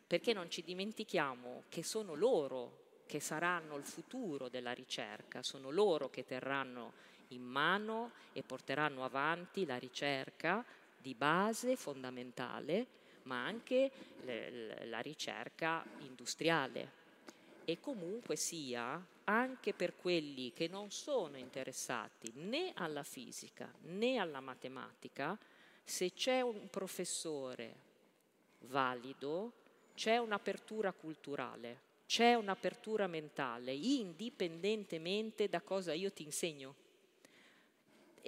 perché 0.08 0.32
non 0.32 0.50
ci 0.50 0.64
dimentichiamo 0.64 1.64
che 1.68 1.84
sono 1.84 2.14
loro 2.14 3.02
che 3.08 3.20
saranno 3.20 3.76
il 3.76 3.84
futuro 3.84 4.48
della 4.48 4.72
ricerca, 4.72 5.44
sono 5.44 5.70
loro 5.70 6.10
che 6.10 6.24
terranno 6.24 6.94
in 7.30 7.42
mano 7.42 8.12
e 8.32 8.42
porteranno 8.42 9.04
avanti 9.04 9.66
la 9.66 9.76
ricerca 9.76 10.64
di 10.98 11.14
base 11.14 11.76
fondamentale, 11.76 12.88
ma 13.24 13.44
anche 13.44 13.92
la 14.86 15.00
ricerca 15.02 15.84
industriale. 15.98 16.99
E 17.70 17.80
comunque 17.80 18.36
sia, 18.36 19.00
anche 19.26 19.74
per 19.74 19.96
quelli 19.96 20.54
che 20.54 20.68
non 20.68 20.90
sono 20.90 21.38
interessati 21.38 22.32
né 22.34 22.72
alla 22.74 23.04
fisica 23.04 23.72
né 23.82 24.18
alla 24.18 24.40
matematica, 24.40 25.38
se 25.84 26.12
c'è 26.14 26.42
un 26.42 26.68
professore 26.72 27.76
valido, 28.62 29.54
c'è 29.94 30.18
un'apertura 30.18 30.92
culturale 30.94 31.88
c'è 32.10 32.34
un'apertura 32.34 33.06
mentale, 33.06 33.72
indipendentemente 33.72 35.48
da 35.48 35.62
cosa 35.62 35.94
io 35.94 36.12
ti 36.12 36.24
insegno. 36.24 36.74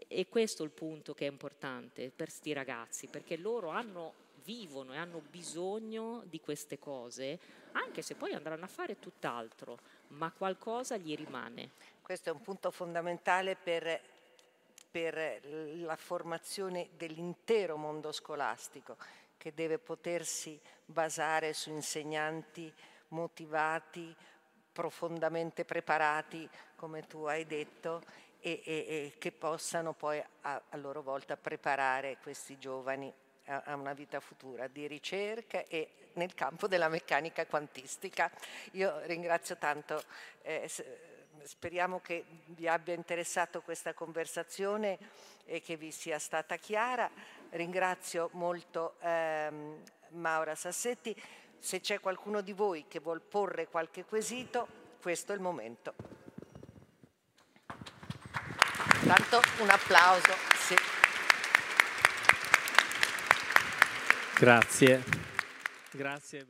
E 0.08 0.28
questo 0.30 0.62
è 0.62 0.66
il 0.68 0.72
punto 0.72 1.16
che 1.16 1.26
è 1.26 1.32
importante 1.32 2.12
per 2.16 2.28
questi 2.28 2.54
ragazzi, 2.54 3.08
perché 3.08 3.38
loro 3.38 3.70
hanno, 3.70 4.14
vivono 4.44 4.94
e 4.94 4.98
hanno 4.98 5.22
bisogno 5.30 6.24
di 6.26 6.40
queste 6.40 6.80
cose, 6.80 7.40
anche 7.74 8.02
se 8.02 8.16
poi 8.16 8.34
andranno 8.34 8.66
a 8.66 8.68
fare 8.68 9.00
tutt'altro, 9.00 9.80
ma 10.10 10.32
qualcosa 10.32 10.98
gli 10.98 11.16
rimane. 11.16 11.72
Questo 12.02 12.30
è 12.30 12.32
un 12.32 12.42
punto 12.42 12.72
fondamentale 12.72 13.56
per, 13.56 14.02
per 14.90 15.46
la 15.78 15.96
formazione 15.96 16.90
dell'intero 16.98 17.78
mondo 17.78 18.12
scolastico, 18.12 18.98
che 19.38 19.54
deve 19.54 19.80
potersi 19.80 20.60
basare 20.86 21.54
su 21.54 21.72
insegnanti 21.72 22.72
motivati, 23.10 24.16
profondamente 24.72 25.66
preparati, 25.66 26.48
come 26.76 27.06
tu 27.08 27.26
hai 27.26 27.46
detto, 27.46 28.04
e, 28.40 28.62
e, 28.66 28.74
e 28.74 29.14
che 29.18 29.32
possano 29.32 29.94
poi 29.94 30.22
a, 30.42 30.62
a, 30.70 30.78
loro 30.78 31.02
volta 31.02 31.38
preparare 31.38 32.18
questi 32.22 32.58
giovani 32.58 33.12
a, 33.52 33.76
una 33.76 33.94
vita 33.94 34.20
futura 34.20 34.68
di 34.68 34.88
ricerca 34.88 35.66
e 35.68 35.90
nel 36.14 36.34
campo 36.34 36.68
della 36.68 36.88
meccanica 36.88 37.46
quantistica. 37.46 38.32
Io 38.72 39.00
ringrazio 39.06 39.58
tanto, 39.58 40.02
eh, 40.42 40.70
speriamo 41.44 42.00
che 42.00 42.24
vi 42.48 42.68
abbia 42.68 42.94
interessato 42.94 43.62
questa 43.62 43.94
conversazione 43.94 44.98
e 45.46 45.62
che 45.62 45.76
vi 45.76 45.92
sia 45.92 46.20
stata 46.20 46.56
chiara. 46.56 47.10
Ringrazio 47.52 48.30
molto 48.34 48.96
ehm, 49.02 49.82
Maura 50.10 50.56
Sassetti. 50.56 51.20
Se 51.60 51.80
c'è 51.80 52.00
qualcuno 52.00 52.42
di 52.42 52.54
voi 52.54 52.86
che 52.88 53.00
vuol 53.00 53.22
porre 53.22 53.68
qualche 53.68 54.06
quesito, 54.06 54.68
questo 55.02 55.32
è 55.32 55.36
il 55.36 55.42
momento. 55.42 55.94
Tanto 59.06 59.42
un 59.60 59.70
applauso. 59.70 60.34
Sì. 60.56 60.76
Grazie. 64.42 65.04
Grazie. 65.92 66.40